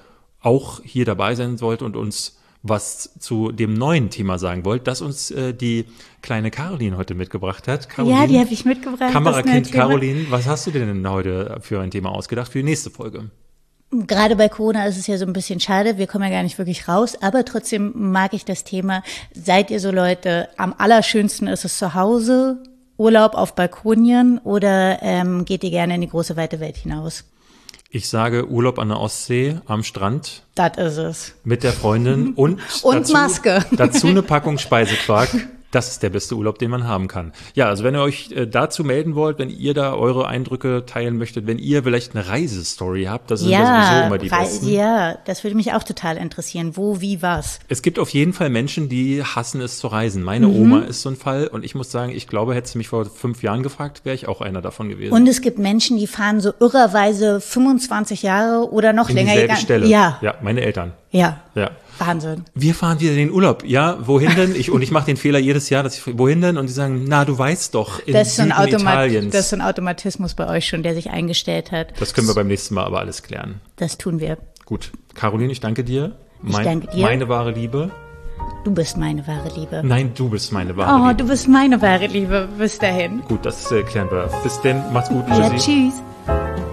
auch 0.43 0.81
hier 0.85 1.05
dabei 1.05 1.35
sein 1.35 1.61
wollt 1.61 1.83
und 1.83 1.97
uns 1.97 2.39
was 2.63 3.11
zu 3.19 3.51
dem 3.51 3.75
neuen 3.75 4.11
Thema 4.11 4.39
sagen 4.39 4.65
wollt, 4.65 4.87
das 4.87 5.01
uns 5.01 5.33
äh, 5.33 5.53
die 5.53 5.87
kleine 6.21 6.51
Caroline 6.51 6.97
heute 6.97 7.15
mitgebracht 7.15 7.67
hat. 7.67 7.89
Caroline, 7.89 8.21
Ja, 8.21 8.27
die 8.27 8.39
habe 8.39 8.53
ich 8.53 8.65
mitgebracht. 8.65 9.13
Kamerakind. 9.13 9.73
Caroline, 9.73 10.27
was 10.31 10.47
hast 10.47 10.67
du 10.69 10.71
denn 10.71 11.09
heute 11.09 11.59
für 11.61 11.81
ein 11.81 11.91
Thema 11.91 12.11
ausgedacht 12.11 12.53
für 12.53 12.59
die 12.59 12.65
nächste 12.65 12.91
Folge? 12.91 13.31
Gerade 13.91 14.37
bei 14.37 14.49
Corona 14.49 14.87
ist 14.87 14.97
es 14.97 15.07
ja 15.07 15.19
so 15.19 15.27
ein 15.27 15.35
bisschen 15.35 15.61
schade, 15.61 15.99
wir 15.99 16.07
kommen 16.07 16.25
ja 16.25 16.31
gar 16.31 16.43
nicht 16.43 16.57
wirklich 16.57 16.89
raus, 16.89 17.19
aber 17.21 17.45
trotzdem 17.45 17.93
mag 17.95 18.33
ich 18.33 18.47
das 18.47 18.65
Thema. 18.65 19.03
Seid 19.35 19.71
ihr 19.71 19.81
so 19.81 19.91
Leute, 19.91 20.49
am 20.57 20.75
allerschönsten 20.79 21.47
ist 21.47 21.67
es 21.67 21.77
zu 21.77 21.93
Hause, 21.93 22.63
Urlaub 22.97 23.35
auf 23.35 23.55
Balkonien 23.55 24.39
oder 24.39 25.03
ähm, 25.03 25.45
geht 25.45 25.63
ihr 25.63 25.71
gerne 25.71 25.97
in 25.97 26.01
die 26.01 26.09
große 26.09 26.37
weite 26.37 26.59
Welt 26.59 26.79
hinaus? 26.79 27.25
Ich 27.95 28.09
sage 28.09 28.49
Urlaub 28.49 28.79
an 28.79 28.89
der 28.89 28.99
Ostsee 28.99 29.59
am 29.67 29.83
Strand 29.83 30.45
Das 30.55 30.79
ist 30.79 30.97
es. 30.97 31.35
mit 31.45 31.63
der 31.63 31.75
Freundin 31.75 32.33
und, 32.33 32.59
Und 32.83 32.97
dazu, 33.01 33.13
Maske. 33.13 33.65
dazu 33.73 34.07
eine 34.07 34.23
Packung 34.23 34.57
Speisequark. 34.59 35.29
Das 35.73 35.89
ist 35.91 36.03
der 36.05 36.11
beste 36.11 36.37
Urlaub, 36.37 36.59
den 36.59 36.71
man 36.71 36.87
haben 36.87 37.09
kann. 37.09 37.33
Ja, 37.55 37.67
also 37.67 37.83
wenn 37.83 37.95
ihr 37.97 38.03
euch 38.03 38.31
äh, 38.31 38.47
dazu 38.47 38.85
melden 38.85 39.15
wollt, 39.17 39.39
wenn 39.41 39.51
ihr 39.51 39.75
da 39.75 39.95
eure 39.95 40.29
Eindrücke 40.29 40.85
teilen 40.87 41.17
möchtet, 41.19 41.47
wenn 41.49 41.59
ihr 41.59 41.83
vielleicht 41.83 42.15
eine 42.15 42.29
Reisestory 42.29 43.05
habt, 43.05 43.31
das 43.31 43.41
sind 43.41 43.51
ja, 43.51 43.59
sowieso 43.91 44.07
immer 44.07 44.19
die 44.19 44.29
besten. 44.29 44.69
ja, 44.69 45.17
das 45.25 45.43
würde 45.43 45.57
mich 45.57 45.73
auch 45.73 45.83
total 45.83 46.17
interessieren. 46.19 46.77
Wo, 46.77 47.01
wie, 47.01 47.23
was? 47.23 47.59
Es 47.69 47.83
gibt 47.83 47.99
auf 47.99 48.11
jeden 48.11 48.33
Fall 48.33 48.51
Menschen, 48.51 48.89
die 48.89 49.25
hassen 49.25 49.61
es 49.61 49.79
zu 49.79 49.87
reisen. 49.89 50.23
Meine 50.23 50.47
Mhm. 50.47 50.57
Oma 50.61 50.79
ist 50.83 51.03
so 51.03 51.09
ein 51.09 51.17
Fall 51.17 51.47
und 51.49 51.65
ich 51.65 51.75
muss 51.75 51.91
sagen, 51.91 52.13
ich 52.15 52.29
glaube, 52.29 52.55
hättest 52.55 52.75
du 52.75 52.79
mich 52.79 52.89
vor 52.89 53.07
fünf 53.07 53.43
Jahren 53.43 53.63
gefragt, 53.63 54.03
wäre 54.05 54.15
ich 54.15 54.29
auch 54.29 54.41
einer 54.43 54.61
davon 54.63 54.89
gewesen. 54.89 55.13
Und 55.15 55.27
es 55.27 55.41
gibt 55.41 55.59
Menschen, 55.59 55.97
die 55.97 56.07
fahren 56.07 56.41
so 56.41 56.53
irrerweise 56.61 57.41
25 57.41 58.23
Jahre 58.23 58.71
oder 58.71 58.93
noch 58.93 59.09
In 59.09 59.17
länger. 59.17 59.33
dieselbe 59.33 59.57
Stelle. 59.57 59.87
Ja, 59.87 60.19
ja, 60.21 60.35
meine 60.43 60.61
Eltern. 60.61 60.93
ja, 61.11 61.41
Ja. 61.55 61.71
Wahnsinn. 61.99 62.45
Wir 62.55 62.75
fahren 62.75 63.01
wieder 63.01 63.13
in 63.13 63.19
den 63.19 63.31
Urlaub. 63.31 63.65
Ja, 63.65 63.99
wohin 64.07 64.35
denn? 64.37 64.55
Ich, 64.57 64.71
und 64.71 64.83
ich 64.83 64.91
mache 64.91 65.07
den 65.07 65.17
Fehler 65.17 65.39
jedes 65.39 65.69
Jahr, 65.71 65.83
dass 65.83 65.97
ich, 65.99 66.19
wohin 66.19 66.41
denn? 66.41 66.57
Und 66.59 66.67
die 66.69 66.73
sagen, 66.73 67.05
na, 67.07 67.25
du 67.25 67.37
weißt 67.39 67.75
doch, 67.75 68.01
in 68.07 68.13
Das 68.15 68.29
ist, 68.29 68.37
so 68.37 68.43
ein 68.43 68.49
Süden 68.49 68.59
Automat 68.59 68.95
Italiens. 69.11 69.33
das 69.33 69.41
ist 69.45 69.51
so 69.51 69.57
ein 69.57 69.63
Automatismus 69.63 70.35
bei 70.35 70.49
euch 70.49 70.67
schon, 70.67 70.83
der 70.83 70.95
sich 70.95 71.11
eingestellt 71.11 71.71
hat. 71.73 71.93
Das 72.01 72.15
können 72.15 72.27
wir 72.29 72.35
beim 72.35 72.49
nächsten 72.49 72.75
Mal 72.75 72.85
aber 72.85 73.01
alles 73.01 73.23
klären. 73.23 73.61
Das 73.77 73.99
tun 73.99 74.21
wir. 74.21 74.39
Gut. 74.65 74.91
Caroline, 75.15 75.53
ich 75.53 75.61
danke 75.61 75.85
dir. 75.85 76.17
Ich 76.47 76.57
danke 76.57 76.89
dir. 76.89 77.03
Meine 77.03 77.29
wahre 77.29 77.53
Liebe. 77.53 77.91
Du 78.65 78.73
bist 78.73 78.97
meine 78.97 79.27
wahre 79.27 79.49
Liebe. 79.59 79.83
Nein, 79.85 80.13
du 80.17 80.29
bist 80.29 80.53
meine 80.53 80.77
wahre 80.77 80.95
Oh, 81.01 81.07
Liebe. 81.09 81.15
du 81.23 81.29
bist 81.29 81.49
meine 81.49 81.81
wahre 81.83 82.07
Liebe. 82.07 82.49
Bis 82.59 82.79
dahin. 82.79 83.21
Gut, 83.29 83.45
das 83.45 83.71
äh, 83.71 83.83
klären 83.83 84.11
wir. 84.11 84.29
Bis 84.43 84.61
denn. 84.61 84.83
Macht's 84.93 85.09
gut. 85.11 85.25
Ja, 85.29 85.51
Tschüssi. 85.51 85.91
tschüss. 85.91 86.72